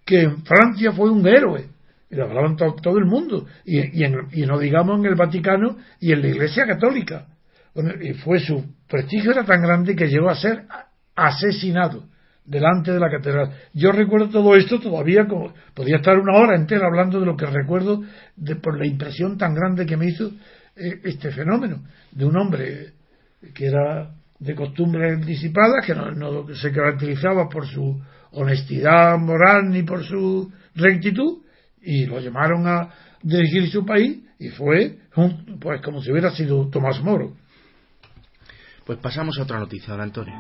que 0.04 0.22
en 0.22 0.44
Francia 0.44 0.92
fue 0.92 1.12
un 1.12 1.28
héroe. 1.28 1.66
Y 2.10 2.16
lo 2.16 2.26
hablaban 2.26 2.58
todo 2.58 2.98
el 2.98 3.06
mundo. 3.06 3.46
Y, 3.64 4.04
y, 4.04 4.46
no 4.46 4.60
digamos 4.60 5.00
en 5.00 5.06
el 5.06 5.16
Vaticano 5.16 5.78
y 6.00 6.12
en 6.12 6.22
la 6.22 6.28
Iglesia 6.28 6.66
Católica. 6.66 7.28
y 8.02 8.14
fue 8.16 8.40
su 8.40 8.66
prestigio 8.90 9.32
era 9.32 9.46
tan 9.46 9.62
grande 9.62 9.96
que 9.96 10.08
llegó 10.08 10.30
a 10.30 10.36
ser 10.36 10.66
asesinado 11.16 12.04
delante 12.44 12.92
de 12.92 13.00
la 13.00 13.10
catedral. 13.10 13.52
Yo 13.74 13.92
recuerdo 13.92 14.30
todo 14.30 14.56
esto 14.56 14.80
todavía 14.80 15.26
como 15.28 15.54
podía 15.74 15.98
estar 15.98 16.18
una 16.18 16.38
hora 16.38 16.58
entera 16.58 16.88
hablando 16.88 17.20
de 17.20 17.26
lo 17.26 17.38
que 17.38 17.46
recuerdo 17.46 18.02
de, 18.36 18.56
por 18.56 18.78
la 18.78 18.88
impresión 18.88 19.38
tan 19.38 19.54
grande 19.54 19.86
que 19.86 19.96
me 19.96 20.08
hizo 20.08 20.32
eh, 20.76 21.00
este 21.04 21.32
fenómeno 21.32 21.84
de 22.12 22.26
un 22.26 22.36
hombre 22.36 22.94
que 23.54 23.68
era 23.68 24.12
de 24.42 24.56
costumbres 24.56 25.24
disipadas, 25.24 25.86
que 25.86 25.94
no, 25.94 26.48
se 26.56 26.72
caracterizaba 26.72 27.48
por 27.48 27.68
su 27.68 28.02
honestidad 28.32 29.18
moral 29.20 29.70
ni 29.70 29.84
por 29.84 30.04
su 30.04 30.52
rectitud, 30.74 31.44
y 31.80 32.08
lo 32.08 32.20
llamaron 32.20 32.68
a 32.68 32.90
dirigir 33.22 33.70
su 33.70 33.86
país 33.86 34.20
y 34.40 34.50
fue 34.50 34.98
pues 35.60 35.82
como 35.82 36.02
si 36.02 36.12
hubiera 36.12 36.32
sido 36.32 36.68
Tomás 36.70 37.02
Moro. 37.04 37.34
Pues 38.84 38.98
pasamos 38.98 39.38
a 39.38 39.44
otra 39.44 39.60
noticia, 39.60 39.94
don 39.94 40.02
Antonio. 40.02 40.34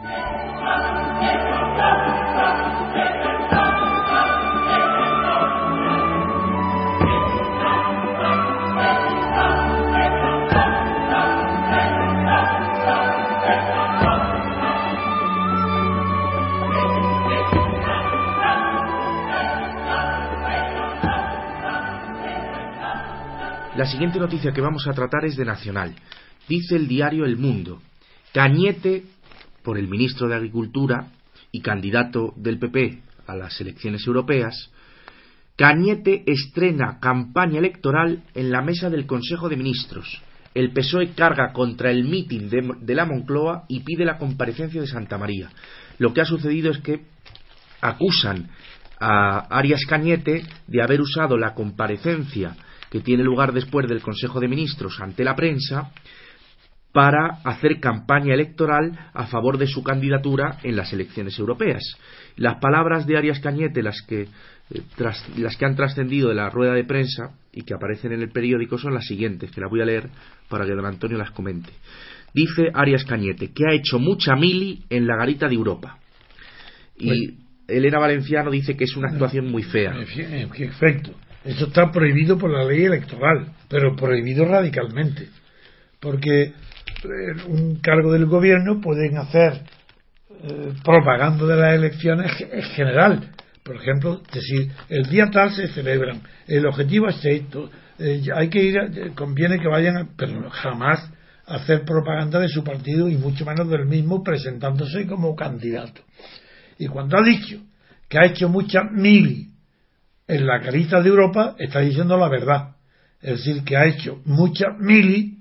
La 23.75 23.85
siguiente 23.85 24.19
noticia 24.19 24.51
que 24.51 24.59
vamos 24.59 24.85
a 24.85 24.91
tratar 24.91 25.23
es 25.23 25.37
de 25.37 25.45
Nacional. 25.45 25.95
Dice 26.49 26.75
el 26.75 26.89
diario 26.89 27.23
El 27.23 27.37
Mundo. 27.37 27.81
Cañete, 28.33 29.05
por 29.63 29.77
el 29.77 29.87
ministro 29.87 30.27
de 30.27 30.35
Agricultura 30.35 31.07
y 31.53 31.61
candidato 31.61 32.33
del 32.35 32.59
PP 32.59 32.99
a 33.27 33.35
las 33.35 33.61
elecciones 33.61 34.05
europeas, 34.05 34.69
Cañete 35.55 36.23
estrena 36.25 36.99
campaña 36.99 37.59
electoral 37.59 38.23
en 38.33 38.51
la 38.51 38.61
mesa 38.61 38.89
del 38.89 39.05
Consejo 39.05 39.47
de 39.47 39.55
Ministros. 39.55 40.21
El 40.53 40.73
PSOE 40.73 41.13
carga 41.13 41.53
contra 41.53 41.91
el 41.91 42.03
mitin 42.03 42.49
de, 42.49 42.73
de, 42.81 42.95
la 42.95 43.05
Moncloa 43.05 43.63
y 43.69 43.81
pide 43.81 44.03
la 44.03 44.17
comparecencia 44.17 44.81
de 44.81 44.87
Santa 44.87 45.17
María. 45.17 45.49
Lo 45.97 46.13
que 46.13 46.19
ha 46.19 46.25
sucedido 46.25 46.71
es 46.71 46.79
que 46.79 47.05
acusan 47.79 48.49
a 48.99 49.47
Arias 49.49 49.85
Cañete 49.87 50.43
de 50.67 50.81
haber 50.81 50.99
usado 50.99 51.37
la 51.37 51.53
comparecencia 51.53 52.55
que 52.91 52.99
tiene 52.99 53.23
lugar 53.23 53.53
después 53.53 53.87
del 53.87 54.01
Consejo 54.01 54.41
de 54.41 54.49
Ministros 54.49 54.99
ante 54.99 55.23
la 55.23 55.35
prensa 55.35 55.91
para 56.91 57.39
hacer 57.45 57.79
campaña 57.79 58.33
electoral 58.33 58.91
a 59.13 59.27
favor 59.27 59.57
de 59.57 59.65
su 59.65 59.81
candidatura 59.81 60.57
en 60.61 60.75
las 60.75 60.91
elecciones 60.91 61.39
europeas. 61.39 61.81
Las 62.35 62.59
palabras 62.59 63.07
de 63.07 63.17
Arias 63.17 63.39
Cañete, 63.39 63.81
las 63.81 64.01
que, 64.01 64.23
eh, 64.23 64.81
las 65.37 65.55
que 65.55 65.65
han 65.65 65.77
trascendido 65.77 66.27
de 66.27 66.35
la 66.35 66.49
rueda 66.49 66.73
de 66.73 66.83
prensa 66.83 67.31
y 67.53 67.61
que 67.61 67.73
aparecen 67.73 68.11
en 68.11 68.21
el 68.21 68.29
periódico, 68.29 68.77
son 68.77 68.93
las 68.93 69.07
siguientes, 69.07 69.51
que 69.51 69.61
las 69.61 69.69
voy 69.69 69.81
a 69.81 69.85
leer 69.85 70.09
para 70.49 70.65
que 70.65 70.73
don 70.73 70.85
Antonio 70.85 71.17
las 71.17 71.31
comente. 71.31 71.69
Dice 72.33 72.71
Arias 72.73 73.05
Cañete 73.05 73.53
que 73.53 73.63
ha 73.69 73.73
hecho 73.73 73.99
mucha 73.99 74.35
mili 74.35 74.83
en 74.89 75.07
la 75.07 75.15
garita 75.15 75.47
de 75.47 75.55
Europa. 75.55 75.97
Y 76.97 77.37
Elena 77.69 77.99
Valenciano 77.99 78.51
dice 78.51 78.75
que 78.75 78.83
es 78.83 78.97
una 78.97 79.09
actuación 79.09 79.49
muy 79.49 79.63
fea. 79.63 79.93
Perfecto. 80.49 81.15
Eso 81.43 81.67
está 81.67 81.91
prohibido 81.91 82.37
por 82.37 82.51
la 82.51 82.63
ley 82.63 82.83
electoral, 82.83 83.53
pero 83.67 83.95
prohibido 83.95 84.45
radicalmente. 84.45 85.29
Porque 85.99 86.43
eh, 86.43 86.53
un 87.47 87.77
cargo 87.77 88.11
del 88.13 88.25
gobierno 88.25 88.79
pueden 88.79 89.17
hacer 89.17 89.61
eh, 90.43 90.73
propaganda 90.83 91.45
de 91.45 91.55
las 91.55 91.75
elecciones 91.75 92.31
en 92.39 92.63
general. 92.63 93.31
Por 93.63 93.75
ejemplo, 93.75 94.21
decir, 94.33 94.71
el 94.89 95.03
día 95.05 95.29
tal 95.31 95.51
se 95.51 95.67
celebran, 95.67 96.21
el 96.47 96.65
objetivo 96.65 97.09
es 97.09 97.23
esto, 97.23 97.69
eh, 97.99 98.23
hay 98.33 98.49
que 98.49 98.63
ir, 98.63 99.13
conviene 99.15 99.59
que 99.59 99.67
vayan, 99.67 100.09
pero 100.17 100.49
jamás 100.49 101.11
hacer 101.45 101.83
propaganda 101.83 102.39
de 102.39 102.49
su 102.49 102.63
partido 102.63 103.09
y 103.09 103.17
mucho 103.17 103.45
menos 103.45 103.69
del 103.69 103.85
mismo 103.85 104.23
presentándose 104.23 105.05
como 105.05 105.35
candidato. 105.35 106.01
Y 106.77 106.87
cuando 106.87 107.17
ha 107.17 107.23
dicho 107.23 107.59
que 108.09 108.17
ha 108.17 108.25
hecho 108.25 108.49
muchas 108.49 108.91
mil 108.91 109.51
en 110.31 110.47
la 110.47 110.61
carita 110.61 111.01
de 111.01 111.09
Europa 111.09 111.55
está 111.59 111.81
diciendo 111.81 112.15
la 112.17 112.29
verdad. 112.29 112.77
Es 113.21 113.39
decir, 113.39 113.65
que 113.65 113.75
ha 113.75 113.85
hecho 113.85 114.21
mucha 114.23 114.67
mili, 114.79 115.39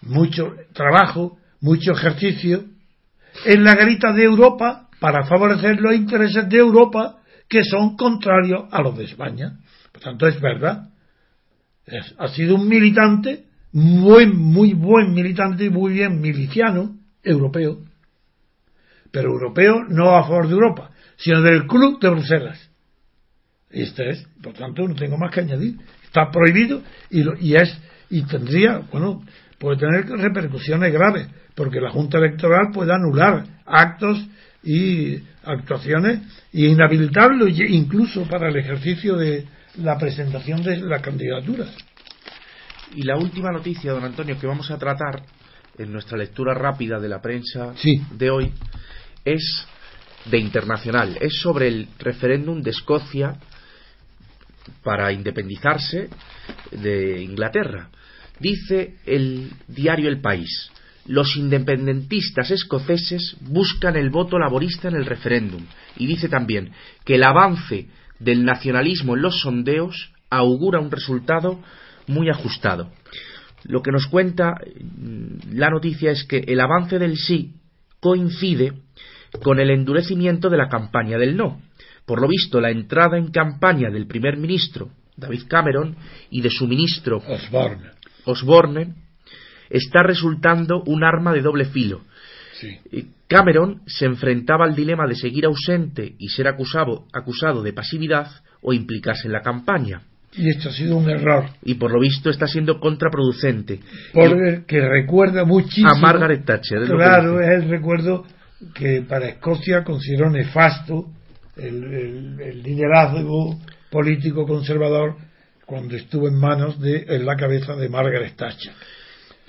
mucho 0.00 0.54
trabajo, 0.72 1.36
mucho 1.60 1.92
ejercicio 1.92 2.64
en 3.44 3.62
la 3.62 3.74
garita 3.74 4.14
de 4.14 4.24
Europa 4.24 4.88
para 5.00 5.26
favorecer 5.26 5.78
los 5.82 5.94
intereses 5.94 6.48
de 6.48 6.56
Europa 6.56 7.18
que 7.46 7.62
son 7.62 7.94
contrarios 7.94 8.64
a 8.70 8.80
los 8.80 8.96
de 8.96 9.04
España. 9.04 9.58
Por 9.92 10.00
tanto, 10.00 10.26
es 10.28 10.40
verdad. 10.40 10.88
ha 12.18 12.28
sido 12.28 12.54
un 12.54 12.66
militante, 12.66 13.44
muy, 13.72 14.24
muy 14.26 14.72
buen 14.72 15.12
militante 15.12 15.66
y 15.66 15.70
muy 15.70 15.92
bien 15.92 16.22
miliciano 16.22 16.96
europeo. 17.22 17.82
Pero 19.12 19.28
europeo 19.30 19.84
no 19.90 20.16
a 20.16 20.22
favor 20.22 20.48
de 20.48 20.54
Europa, 20.54 20.90
sino 21.16 21.42
del 21.42 21.66
Club 21.66 22.00
de 22.00 22.08
Bruselas. 22.08 22.70
Este 23.74 24.10
es, 24.10 24.26
por 24.42 24.54
tanto, 24.54 24.86
no 24.86 24.94
tengo 24.94 25.18
más 25.18 25.32
que 25.32 25.40
añadir. 25.40 25.76
Está 26.04 26.30
prohibido 26.30 26.82
y, 27.10 27.22
y 27.46 27.56
es 27.56 27.76
y 28.10 28.22
tendría, 28.22 28.78
bueno, 28.92 29.24
puede 29.58 29.78
tener 29.78 30.06
repercusiones 30.06 30.92
graves, 30.92 31.26
porque 31.54 31.80
la 31.80 31.90
Junta 31.90 32.18
Electoral 32.18 32.68
puede 32.72 32.92
anular 32.92 33.44
actos 33.66 34.24
y 34.62 35.18
actuaciones 35.44 36.20
y 36.52 36.66
inhabilitarlo 36.66 37.48
incluso 37.48 38.24
para 38.28 38.48
el 38.48 38.56
ejercicio 38.56 39.16
de 39.16 39.46
la 39.78 39.98
presentación 39.98 40.62
de 40.62 40.78
la 40.78 41.00
candidatura. 41.00 41.66
Y 42.94 43.02
la 43.02 43.16
última 43.16 43.50
noticia, 43.50 43.92
don 43.92 44.04
Antonio, 44.04 44.38
que 44.38 44.46
vamos 44.46 44.70
a 44.70 44.78
tratar 44.78 45.22
en 45.76 45.92
nuestra 45.92 46.16
lectura 46.16 46.54
rápida 46.54 47.00
de 47.00 47.08
la 47.08 47.20
prensa 47.20 47.74
de 48.12 48.30
hoy 48.30 48.52
es 49.24 49.66
de 50.26 50.38
internacional, 50.38 51.18
es 51.20 51.40
sobre 51.40 51.68
el 51.68 51.88
referéndum 51.98 52.62
de 52.62 52.70
Escocia 52.70 53.34
para 54.82 55.12
independizarse 55.12 56.08
de 56.70 57.22
Inglaterra. 57.22 57.90
Dice 58.40 58.96
el 59.06 59.50
diario 59.68 60.08
El 60.08 60.20
País, 60.20 60.70
los 61.06 61.36
independentistas 61.36 62.50
escoceses 62.50 63.36
buscan 63.40 63.96
el 63.96 64.10
voto 64.10 64.38
laborista 64.38 64.88
en 64.88 64.96
el 64.96 65.06
referéndum 65.06 65.62
y 65.96 66.06
dice 66.06 66.28
también 66.28 66.72
que 67.04 67.16
el 67.16 67.24
avance 67.24 67.88
del 68.18 68.44
nacionalismo 68.44 69.14
en 69.14 69.22
los 69.22 69.40
sondeos 69.40 70.12
augura 70.30 70.80
un 70.80 70.90
resultado 70.90 71.60
muy 72.06 72.30
ajustado. 72.30 72.90
Lo 73.64 73.82
que 73.82 73.92
nos 73.92 74.06
cuenta 74.06 74.54
mm, 74.54 75.54
la 75.56 75.70
noticia 75.70 76.10
es 76.10 76.24
que 76.24 76.38
el 76.46 76.60
avance 76.60 76.98
del 76.98 77.16
sí 77.16 77.54
coincide 78.00 78.72
con 79.42 79.60
el 79.60 79.70
endurecimiento 79.70 80.50
de 80.50 80.58
la 80.58 80.68
campaña 80.68 81.18
del 81.18 81.36
no. 81.36 81.60
Por 82.06 82.20
lo 82.20 82.28
visto, 82.28 82.60
la 82.60 82.70
entrada 82.70 83.18
en 83.18 83.30
campaña 83.30 83.90
del 83.90 84.06
primer 84.06 84.36
ministro 84.36 84.90
David 85.16 85.42
Cameron 85.48 85.96
y 86.30 86.40
de 86.40 86.50
su 86.50 86.66
ministro 86.66 87.18
Osborne, 87.18 87.90
Osborne 88.24 88.94
está 89.70 90.02
resultando 90.02 90.82
un 90.86 91.04
arma 91.04 91.32
de 91.32 91.40
doble 91.40 91.66
filo. 91.66 92.02
Sí. 92.60 93.10
Cameron 93.26 93.82
se 93.86 94.06
enfrentaba 94.06 94.64
al 94.64 94.74
dilema 94.74 95.06
de 95.06 95.14
seguir 95.14 95.46
ausente 95.46 96.14
y 96.18 96.28
ser 96.28 96.46
acusado, 96.46 97.06
acusado 97.12 97.62
de 97.62 97.72
pasividad 97.72 98.28
o 98.60 98.72
implicarse 98.72 99.26
en 99.26 99.32
la 99.32 99.42
campaña. 99.42 100.02
Y 100.36 100.48
esto 100.48 100.68
ha 100.68 100.72
sido 100.72 100.96
un 100.96 101.08
error. 101.08 101.44
Y 101.62 101.74
por 101.74 101.92
lo 101.92 102.00
visto 102.00 102.28
está 102.28 102.46
siendo 102.46 102.80
contraproducente. 102.80 103.80
Porque 104.12 104.80
recuerda 104.80 105.44
muchísimo. 105.44 105.90
A 105.90 105.98
Margaret 105.98 106.44
Thatcher. 106.44 106.82
es 106.82 106.90
Claro, 106.90 107.40
es 107.40 107.62
el 107.62 107.70
recuerdo 107.70 108.24
que 108.74 109.02
para 109.08 109.28
Escocia 109.28 109.84
consideró 109.84 110.30
nefasto 110.30 111.06
el, 111.56 111.84
el- 111.84 112.40
el 112.40 112.62
liderazgo 112.62 113.58
político 113.90 114.46
conservador 114.46 115.16
cuando 115.66 115.96
estuvo 115.96 116.28
en 116.28 116.34
manos 116.38 116.78
de 116.80 117.04
en 117.08 117.24
la 117.24 117.36
cabeza 117.36 117.74
de 117.76 117.88
Margaret 117.88 118.36
Thatcher. 118.36 118.72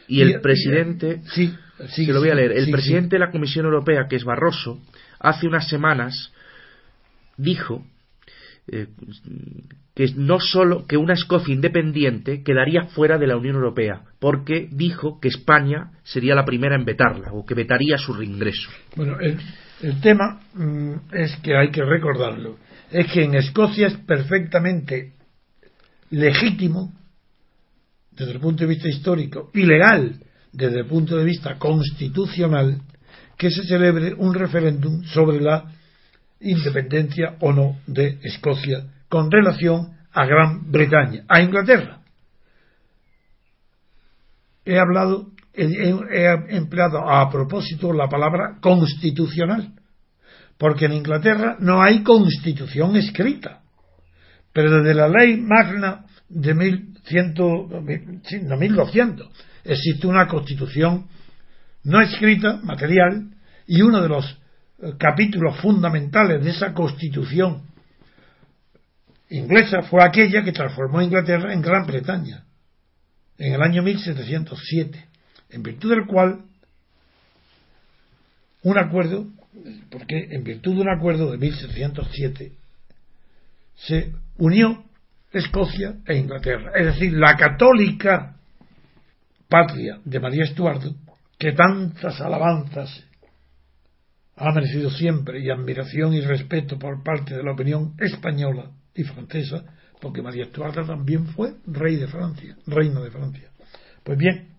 Y 0.07 0.21
el 0.21 0.29
Y- 0.31 0.37
presidente, 0.39 1.21
Sí, 1.33 1.53
sí, 1.89 2.05
que 2.05 2.13
lo 2.13 2.19
voy 2.19 2.29
a 2.29 2.35
leer, 2.35 2.51
el 2.53 2.65
sí, 2.65 2.71
presidente 2.71 3.15
de 3.15 3.19
la 3.19 3.31
Comisión 3.31 3.65
Europea, 3.65 4.05
que 4.09 4.15
es 4.15 4.23
Barroso, 4.23 4.79
hace 5.19 5.47
unas 5.47 5.67
semanas 5.67 6.31
dijo 7.37 7.85
eh, 8.67 8.87
que 9.93 10.07
no 10.15 10.39
solo 10.39 10.85
que 10.87 10.97
una 10.97 11.13
Escocia 11.13 11.53
independiente 11.53 12.43
quedaría 12.43 12.85
fuera 12.85 13.17
de 13.17 13.27
la 13.27 13.37
Unión 13.37 13.55
Europea, 13.55 14.01
porque 14.19 14.67
dijo 14.71 15.19
que 15.19 15.27
España 15.27 15.91
sería 16.03 16.33
la 16.35 16.45
primera 16.45 16.75
en 16.75 16.85
vetarla 16.85 17.31
o 17.33 17.45
que 17.45 17.53
vetaría 17.55 17.97
su 17.97 18.13
reingreso. 18.13 18.69
Bueno, 18.95 19.19
el, 19.19 19.37
el 19.81 19.99
tema 20.01 20.41
mm, 20.53 20.93
es 21.11 21.35
que 21.37 21.55
hay 21.55 21.71
que 21.71 21.83
recordarlo. 21.83 22.57
Es 22.91 23.11
que 23.11 23.23
en 23.23 23.35
Escocia 23.35 23.87
es 23.87 23.97
perfectamente 23.97 25.13
legítimo 26.09 26.93
desde 28.11 28.33
el 28.33 28.39
punto 28.39 28.63
de 28.63 28.69
vista 28.69 28.87
histórico 28.87 29.51
y 29.53 29.63
legal 29.63 30.19
desde 30.51 30.79
el 30.79 30.85
punto 30.85 31.17
de 31.17 31.25
vista 31.25 31.57
constitucional 31.57 32.81
que 33.37 33.51
se 33.51 33.63
celebre 33.65 34.13
un 34.13 34.33
referéndum 34.33 35.03
sobre 35.03 35.41
la 35.41 35.65
independencia 36.39 37.35
o 37.41 37.51
no 37.51 37.79
de 37.85 38.19
Escocia 38.23 38.85
con 39.09 39.29
relación 39.29 39.95
a 40.13 40.25
Gran 40.25 40.71
Bretaña, 40.71 41.25
a 41.27 41.41
Inglaterra. 41.41 41.99
He 44.63 44.79
hablado, 44.79 45.31
he, 45.57 46.55
empleado 46.55 47.09
a 47.09 47.29
propósito 47.29 47.93
la 47.93 48.07
palabra 48.07 48.57
constitucional, 48.61 49.73
porque 50.57 50.85
en 50.85 50.93
Inglaterra 50.93 51.57
no 51.59 51.81
hay 51.81 52.03
constitución 52.03 52.95
escrita. 52.95 53.61
Pero 54.53 54.71
desde 54.77 54.93
la 54.93 55.09
ley 55.09 55.37
magna 55.37 56.05
de 56.29 56.53
1100, 56.53 57.33
sí, 58.23 58.39
no, 58.43 58.57
1200 58.57 59.27
existe 59.63 60.07
una 60.07 60.27
constitución 60.27 61.07
no 61.83 62.01
escrita, 62.01 62.57
material, 62.63 63.29
y 63.67 63.81
uno 63.81 64.01
de 64.01 64.09
los 64.09 64.25
eh, 64.79 64.93
capítulos 64.97 65.57
fundamentales 65.57 66.43
de 66.43 66.49
esa 66.49 66.73
constitución 66.73 67.63
inglesa 69.29 69.81
fue 69.83 70.03
aquella 70.03 70.43
que 70.43 70.51
transformó 70.51 70.99
a 70.99 71.03
Inglaterra 71.03 71.53
en 71.53 71.61
Gran 71.61 71.85
Bretaña 71.85 72.45
en 73.37 73.53
el 73.53 73.61
año 73.61 73.83
1707, 73.83 75.05
en 75.49 75.63
virtud 75.63 75.89
del 75.89 76.05
cual 76.05 76.41
un 78.63 78.77
acuerdo, 78.77 79.27
porque 79.89 80.27
en 80.31 80.43
virtud 80.43 80.75
de 80.75 80.81
un 80.81 80.89
acuerdo 80.89 81.31
de 81.31 81.37
1707 81.37 82.51
se 83.75 84.13
unió 84.37 84.83
Escocia 85.31 85.97
e 86.05 86.17
Inglaterra, 86.17 86.71
es 86.75 86.85
decir, 86.85 87.13
la 87.13 87.35
católica 87.35 88.37
patria 89.49 89.99
de 90.03 90.19
María 90.19 90.45
Estuardo, 90.45 90.95
que 91.37 91.51
tantas 91.51 92.19
alabanzas 92.21 93.03
ha 94.37 94.51
merecido 94.51 94.89
siempre 94.89 95.39
y 95.41 95.49
admiración 95.49 96.13
y 96.13 96.21
respeto 96.21 96.79
por 96.79 97.03
parte 97.03 97.35
de 97.35 97.43
la 97.43 97.51
opinión 97.51 97.93
española 97.99 98.71
y 98.93 99.03
francesa, 99.03 99.63
porque 100.01 100.21
María 100.21 100.45
Estuardo 100.45 100.85
también 100.85 101.27
fue 101.27 101.55
rey 101.67 101.97
de 101.97 102.07
Francia, 102.07 102.55
reina 102.65 103.01
de 103.01 103.11
Francia. 103.11 103.49
Pues 104.03 104.17
bien, 104.17 104.54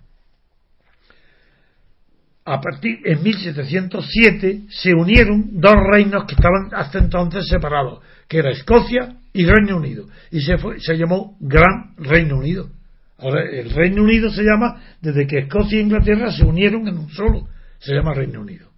a 2.47 2.61
partir 2.61 3.01
en 3.05 3.23
1707 3.23 4.63
se 4.71 4.95
unieron 4.95 5.61
dos 5.61 5.75
reinos 5.93 6.25
que 6.27 6.35
estaban 6.37 6.69
hasta 6.73 6.99
entonces 6.99 7.47
separados, 7.49 8.03
que 8.29 8.39
era 8.39 8.51
Escocia 8.51 9.17
y 9.33 9.45
Reino 9.45 9.77
Unido, 9.77 10.07
y 10.31 10.41
se, 10.41 10.57
fue- 10.57 10.81
se 10.81 10.97
llamó 10.97 11.37
Gran 11.41 11.95
Reino 11.99 12.37
Unido. 12.39 12.71
Ahora, 13.19 13.43
el 13.51 13.71
Reino 13.71 14.03
Unido 14.03 14.31
se 14.31 14.43
llama, 14.43 14.81
desde 15.01 15.27
que 15.27 15.39
Escocia 15.41 15.79
e 15.79 15.83
Inglaterra 15.83 16.31
se 16.31 16.45
unieron 16.45 16.87
en 16.87 16.99
un 16.99 17.11
solo, 17.11 17.49
se 17.79 17.95
llama 17.95 18.15
Reino 18.15 18.41
Unido. 18.41 18.69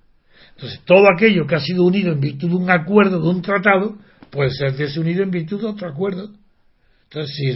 Entonces, 0.55 0.81
todo 0.85 1.07
aquello 1.15 1.47
que 1.47 1.55
ha 1.55 1.61
sido 1.61 1.85
unido 1.85 2.13
en 2.13 2.21
virtud 2.21 2.49
de 2.49 2.57
un 2.57 2.71
acuerdo, 2.71 3.21
de 3.21 3.29
un 3.29 3.43
tratado, 3.43 3.97
puede 4.31 4.51
ser 4.51 4.73
desunido 4.75 5.23
en 5.23 5.31
virtud 5.31 5.61
de 5.61 5.67
otro 5.69 5.89
acuerdo. 5.89 6.31
Entonces, 7.05 7.37
si, 7.37 7.53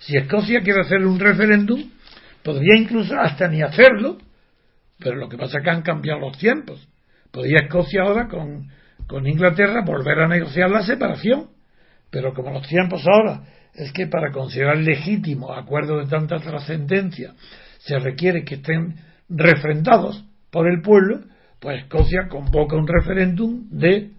si 0.00 0.16
Escocia 0.16 0.60
quiere 0.62 0.80
hacer 0.80 1.04
un 1.06 1.18
referéndum, 1.20 1.82
podría 2.42 2.76
incluso 2.78 3.14
hasta 3.18 3.46
ni 3.48 3.62
hacerlo, 3.62 4.18
pero 5.00 5.16
lo 5.16 5.28
que 5.28 5.36
pasa 5.36 5.58
es 5.58 5.64
que 5.64 5.70
han 5.70 5.82
cambiado 5.82 6.20
los 6.20 6.38
tiempos. 6.38 6.86
Podría 7.30 7.60
Escocia 7.62 8.02
ahora 8.02 8.28
con, 8.28 8.68
con 9.06 9.26
Inglaterra 9.26 9.82
volver 9.84 10.20
a 10.20 10.28
negociar 10.28 10.70
la 10.70 10.82
separación, 10.82 11.48
pero 12.10 12.34
como 12.34 12.50
los 12.50 12.66
tiempos 12.66 13.04
ahora 13.06 13.42
es 13.74 13.92
que 13.92 14.06
para 14.06 14.32
considerar 14.32 14.78
legítimo 14.78 15.52
acuerdos 15.52 16.04
de 16.04 16.10
tanta 16.10 16.38
trascendencia 16.38 17.34
se 17.78 17.98
requiere 17.98 18.44
que 18.44 18.56
estén 18.56 18.96
refrendados 19.28 20.24
por 20.50 20.68
el 20.68 20.82
pueblo, 20.82 21.20
pues 21.60 21.82
Escocia 21.82 22.28
convoca 22.28 22.76
un 22.76 22.88
referéndum 22.88 23.68
de 23.70 24.10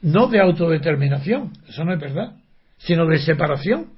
no 0.00 0.26
de 0.26 0.40
autodeterminación, 0.40 1.52
eso 1.68 1.84
no 1.84 1.94
es 1.94 2.00
verdad, 2.00 2.34
sino 2.78 3.06
de 3.06 3.18
separación, 3.18 3.90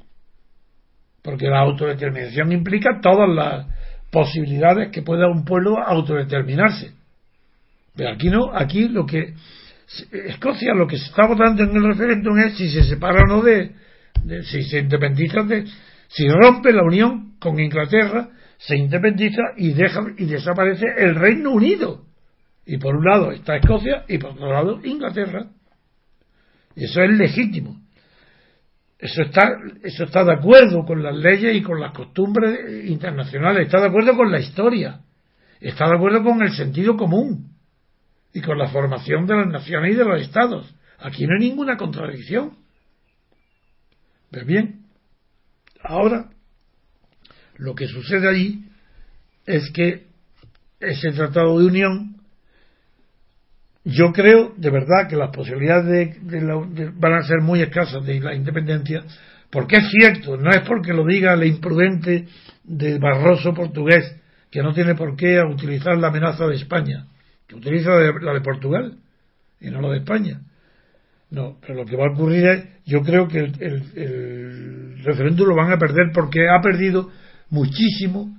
porque 1.22 1.46
la 1.46 1.60
autodeterminación 1.60 2.52
implica 2.52 3.00
todas 3.00 3.28
las 3.28 3.66
posibilidades 4.14 4.92
que 4.92 5.02
pueda 5.02 5.26
un 5.28 5.44
pueblo 5.44 5.76
autodeterminarse. 5.84 6.92
Pero 7.96 8.10
aquí 8.10 8.30
no, 8.30 8.54
aquí 8.54 8.88
lo 8.88 9.04
que 9.04 9.34
Escocia 10.12 10.72
lo 10.72 10.86
que 10.86 10.96
se 10.96 11.06
está 11.06 11.26
votando 11.26 11.64
en 11.64 11.76
el 11.76 11.84
referéndum 11.84 12.38
es 12.38 12.56
si 12.56 12.70
se 12.70 12.84
separa 12.84 13.20
o 13.24 13.26
no 13.26 13.42
de, 13.42 13.72
si 14.44 14.62
se 14.62 14.78
independiza 14.78 15.42
de 15.42 15.66
si 16.08 16.28
rompe 16.28 16.72
la 16.72 16.84
unión 16.84 17.34
con 17.38 17.58
Inglaterra, 17.58 18.30
se 18.56 18.76
independiza 18.76 19.42
y 19.56 19.72
deja 19.72 20.00
y 20.16 20.26
desaparece 20.26 20.86
el 20.96 21.16
Reino 21.16 21.50
Unido. 21.50 22.04
Y 22.64 22.78
por 22.78 22.96
un 22.96 23.04
lado 23.04 23.32
está 23.32 23.56
Escocia 23.56 24.04
y 24.08 24.18
por 24.18 24.30
otro 24.30 24.52
lado 24.52 24.80
Inglaterra. 24.84 25.48
Y 26.76 26.84
eso 26.84 27.02
es 27.02 27.10
legítimo. 27.10 27.83
Eso 29.04 29.20
está, 29.20 29.58
eso 29.82 30.04
está 30.04 30.24
de 30.24 30.32
acuerdo 30.32 30.86
con 30.86 31.02
las 31.02 31.14
leyes 31.14 31.54
y 31.54 31.62
con 31.62 31.78
las 31.78 31.92
costumbres 31.92 32.88
internacionales, 32.88 33.66
está 33.66 33.78
de 33.78 33.88
acuerdo 33.88 34.16
con 34.16 34.32
la 34.32 34.40
historia, 34.40 35.02
está 35.60 35.86
de 35.90 35.96
acuerdo 35.96 36.24
con 36.24 36.42
el 36.42 36.52
sentido 36.52 36.96
común 36.96 37.50
y 38.32 38.40
con 38.40 38.56
la 38.56 38.68
formación 38.68 39.26
de 39.26 39.36
las 39.36 39.48
naciones 39.48 39.92
y 39.92 39.96
de 39.96 40.06
los 40.06 40.22
estados. 40.22 40.74
Aquí 41.00 41.26
no 41.26 41.34
hay 41.34 41.50
ninguna 41.50 41.76
contradicción. 41.76 42.56
Pues 44.30 44.46
bien, 44.46 44.86
ahora 45.82 46.30
lo 47.56 47.74
que 47.74 47.86
sucede 47.88 48.26
allí 48.26 48.70
es 49.44 49.70
que 49.70 50.06
ese 50.80 51.10
tratado 51.10 51.58
de 51.58 51.66
unión, 51.66 52.13
yo 53.84 54.12
creo 54.12 54.54
de 54.56 54.70
verdad 54.70 55.08
que 55.08 55.16
las 55.16 55.30
posibilidades 55.30 56.16
de, 56.26 56.40
la- 56.40 56.90
van 56.96 57.12
a 57.14 57.22
ser 57.22 57.40
muy 57.42 57.60
escasas 57.62 58.04
de 58.04 58.18
la 58.20 58.34
independencia, 58.34 59.04
porque 59.50 59.76
es 59.76 59.90
cierto, 59.90 60.36
no 60.36 60.50
es 60.50 60.60
porque 60.66 60.92
lo 60.92 61.04
diga 61.04 61.34
el 61.34 61.44
imprudente 61.44 62.26
de 62.64 62.98
Barroso 62.98 63.52
portugués, 63.52 64.16
que 64.50 64.62
no 64.62 64.72
tiene 64.72 64.94
por 64.94 65.16
qué 65.16 65.40
utilizar 65.42 65.96
la 65.98 66.08
amenaza 66.08 66.46
de 66.46 66.56
España, 66.56 67.06
que 67.46 67.56
utiliza 67.56 67.90
la 67.90 68.32
de 68.32 68.40
Portugal 68.40 68.96
y 69.60 69.70
no 69.70 69.80
la 69.80 69.90
de 69.90 69.98
España. 69.98 70.40
No, 71.30 71.58
pero 71.60 71.74
lo 71.74 71.84
que 71.84 71.96
va 71.96 72.06
a 72.06 72.12
ocurrir 72.12 72.46
es, 72.46 72.64
yo 72.86 73.02
creo 73.02 73.28
que 73.28 73.38
el, 73.38 73.52
el- 73.60 73.82
el 73.96 75.04
referéndum 75.04 75.48
lo 75.48 75.56
van 75.56 75.72
a 75.72 75.78
perder 75.78 76.10
porque 76.14 76.48
ha 76.48 76.60
perdido 76.62 77.10
muchísimo 77.50 78.38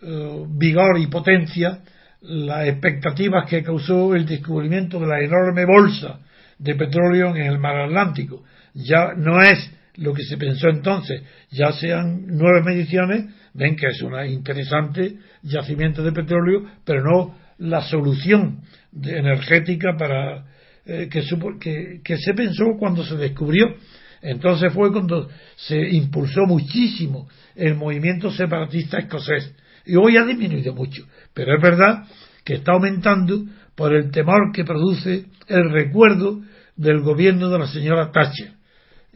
eh, 0.00 0.44
vigor 0.48 0.98
y 0.98 1.08
potencia 1.08 1.80
las 2.22 2.66
expectativas 2.68 3.48
que 3.48 3.62
causó 3.62 4.14
el 4.14 4.26
descubrimiento 4.26 4.98
de 4.98 5.06
la 5.06 5.20
enorme 5.20 5.64
bolsa 5.64 6.20
de 6.58 6.74
petróleo 6.74 7.34
en 7.36 7.42
el 7.46 7.58
mar 7.58 7.76
Atlántico. 7.76 8.42
Ya 8.74 9.12
no 9.16 9.40
es 9.42 9.70
lo 9.96 10.12
que 10.14 10.22
se 10.24 10.36
pensó 10.36 10.68
entonces, 10.68 11.22
ya 11.50 11.72
sean 11.72 12.22
nueve 12.26 12.62
mediciones, 12.64 13.26
ven 13.54 13.74
que 13.76 13.88
es 13.88 14.00
un 14.02 14.14
interesante 14.26 15.16
yacimiento 15.42 16.02
de 16.04 16.12
petróleo, 16.12 16.64
pero 16.84 17.02
no 17.02 17.36
la 17.58 17.82
solución 17.82 18.60
energética 19.02 19.96
para 19.98 20.44
eh, 20.86 21.08
que, 21.10 21.22
supo- 21.22 21.58
que 21.58 22.16
se 22.16 22.34
pensó 22.34 22.64
cuando 22.78 23.04
se 23.04 23.16
descubrió. 23.16 23.74
Entonces 24.22 24.72
fue 24.72 24.92
cuando 24.92 25.28
se 25.56 25.78
impulsó 25.90 26.42
muchísimo 26.46 27.28
el 27.54 27.74
movimiento 27.74 28.30
separatista 28.30 28.98
escocés. 28.98 29.54
y 29.86 29.96
hoy 29.96 30.16
ha 30.16 30.24
disminuido 30.24 30.74
mucho. 30.74 31.04
Pero 31.38 31.54
es 31.54 31.62
verdad 31.62 32.02
que 32.44 32.54
está 32.54 32.72
aumentando 32.72 33.44
por 33.76 33.94
el 33.94 34.10
temor 34.10 34.50
que 34.52 34.64
produce 34.64 35.26
el 35.46 35.70
recuerdo 35.70 36.40
del 36.74 36.98
gobierno 37.00 37.48
de 37.48 37.60
la 37.60 37.68
señora 37.68 38.10
Thatcher. 38.10 38.54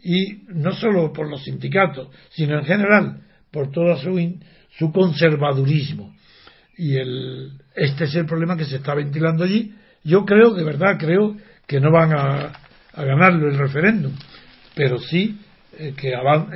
Y 0.05 0.45
no 0.55 0.70
solo 0.70 1.12
por 1.12 1.29
los 1.29 1.43
sindicatos, 1.43 2.11
sino 2.31 2.61
en 2.61 2.64
general 2.64 3.23
por 3.51 3.73
todo 3.73 3.97
su, 3.97 4.39
su 4.79 4.93
conservadurismo. 4.93 6.14
Y 6.77 6.95
el, 6.95 7.55
este 7.75 8.05
es 8.05 8.14
el 8.14 8.27
problema 8.27 8.57
que 8.57 8.66
se 8.66 8.77
está 8.77 8.95
ventilando 8.95 9.43
allí. 9.43 9.75
Yo 10.05 10.25
creo, 10.25 10.55
de 10.55 10.62
verdad, 10.62 10.99
creo 11.01 11.37
que 11.66 11.81
no 11.81 11.91
van 11.91 12.12
a, 12.12 12.53
a 12.93 13.05
ganarlo 13.05 13.49
el 13.49 13.59
referéndum, 13.59 14.12
pero 14.77 15.01
sí 15.01 15.41
eh, 15.77 15.93
que, 15.97 16.12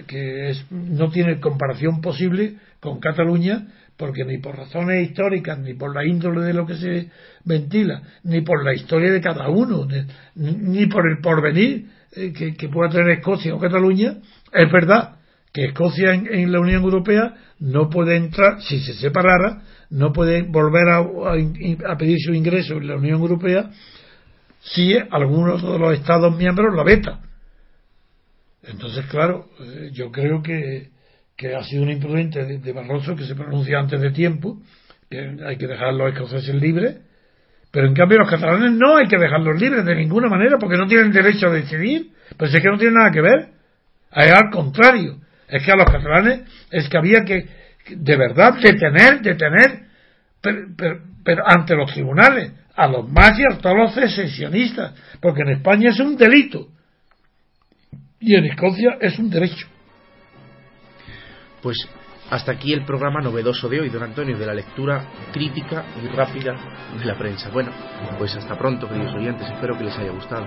que 0.06 0.50
es, 0.50 0.64
no 0.70 1.10
tiene 1.10 1.40
comparación 1.40 2.00
posible 2.00 2.54
con 2.78 3.00
Cataluña, 3.00 3.66
porque 3.96 4.24
ni 4.24 4.38
por 4.38 4.56
razones 4.56 5.08
históricas, 5.08 5.58
ni 5.58 5.74
por 5.74 5.94
la 5.94 6.04
índole 6.04 6.42
de 6.42 6.52
lo 6.52 6.66
que 6.66 6.74
se 6.74 7.10
ventila, 7.44 8.02
ni 8.24 8.42
por 8.42 8.64
la 8.64 8.74
historia 8.74 9.12
de 9.12 9.20
cada 9.20 9.48
uno, 9.48 9.86
ni, 10.34 10.86
por 10.86 11.08
el 11.08 11.18
porvenir 11.22 11.86
eh, 12.12 12.32
que, 12.32 12.68
pueda 12.68 12.90
tener 12.90 13.10
Escocia 13.18 13.54
o 13.54 13.58
Cataluña, 13.58 14.18
es 14.52 14.72
verdad 14.72 15.16
que 15.52 15.66
Escocia 15.66 16.12
en, 16.12 16.52
la 16.52 16.60
Unión 16.60 16.82
Europea 16.82 17.34
no 17.60 17.88
puede 17.88 18.16
entrar, 18.16 18.60
si 18.60 18.80
se 18.80 18.94
separara, 18.94 19.62
no 19.88 20.12
puede 20.12 20.42
volver 20.42 20.88
a, 20.88 20.98
a 20.98 21.96
pedir 21.96 22.18
su 22.20 22.34
ingreso 22.34 22.74
en 22.74 22.88
la 22.88 22.96
Unión 22.96 23.20
Europea 23.20 23.70
si 24.60 24.94
algunos 25.10 25.62
de 25.62 25.78
los 25.78 25.94
Estados 25.94 26.36
miembros 26.36 26.74
la 26.74 26.82
veta. 26.82 27.20
Entonces, 28.62 29.06
claro, 29.06 29.48
eh, 29.60 29.90
yo 29.92 30.10
creo 30.10 30.42
que, 30.42 30.90
ha 31.54 31.62
sido 31.64 31.82
un 31.82 31.90
imprudente 31.90 32.44
de, 32.44 32.72
Barroso 32.72 33.14
que 33.14 33.24
se 33.24 33.34
pronuncia 33.34 33.78
antes 33.78 34.00
de 34.00 34.10
tiempo, 34.10 34.58
que 35.10 35.36
hay 35.44 35.56
que 35.56 35.66
dejar 35.66 35.88
a 35.88 35.92
los 35.92 36.12
escoceses 36.12 36.54
libres, 36.54 36.96
pero 37.70 37.88
en 37.88 37.94
cambio 37.94 38.18
los 38.18 38.30
catalanes 38.30 38.72
no 38.72 38.96
hay 38.96 39.06
que 39.06 39.18
dejarlos 39.18 39.60
libres 39.60 39.84
de 39.84 39.94
ninguna 39.94 40.28
manera 40.28 40.56
porque 40.58 40.78
no 40.78 40.86
tienen 40.86 41.12
derecho 41.12 41.48
a 41.48 41.52
decidir. 41.52 42.10
Pues 42.36 42.54
es 42.54 42.62
que 42.62 42.68
no 42.68 42.78
tiene 42.78 42.94
nada 42.94 43.10
que 43.10 43.20
ver. 43.20 43.48
Es 44.12 44.32
al 44.32 44.50
contrario. 44.50 45.18
Es 45.46 45.62
que 45.62 45.72
a 45.72 45.76
los 45.76 45.84
catalanes 45.84 46.40
es 46.70 46.88
que 46.88 46.96
había 46.96 47.22
que 47.24 47.46
de 47.90 48.16
verdad 48.16 48.54
detener, 48.60 49.20
detener, 49.20 49.82
pero 50.40 51.44
ante 51.46 51.76
los 51.76 51.92
tribunales, 51.92 52.52
a 52.74 52.86
los 52.88 53.08
más 53.10 53.38
y 53.38 53.42
a 53.42 53.58
todos 53.58 53.76
los 53.76 53.94
secesionistas, 53.94 54.94
porque 55.20 55.42
en 55.42 55.56
España 55.56 55.90
es 55.90 56.00
un 56.00 56.16
delito 56.16 56.68
y 58.20 58.34
en 58.34 58.46
Escocia 58.46 58.96
es 59.00 59.18
un 59.18 59.30
derecho. 59.30 59.66
Pues 61.62 61.76
hasta 62.30 62.52
aquí 62.52 62.72
el 62.72 62.84
programa 62.84 63.20
novedoso 63.20 63.68
de 63.68 63.80
hoy, 63.80 63.88
don 63.88 64.02
Antonio, 64.02 64.36
de 64.36 64.46
la 64.46 64.54
lectura 64.54 65.04
crítica 65.32 65.84
y 66.02 66.08
rápida 66.08 66.56
de 66.98 67.04
la 67.04 67.16
prensa. 67.16 67.50
Bueno, 67.50 67.70
pues 68.18 68.34
hasta 68.36 68.56
pronto, 68.58 68.88
queridos 68.88 69.14
oyentes, 69.14 69.48
espero 69.48 69.76
que 69.78 69.84
les 69.84 69.96
haya 69.96 70.10
gustado. 70.10 70.46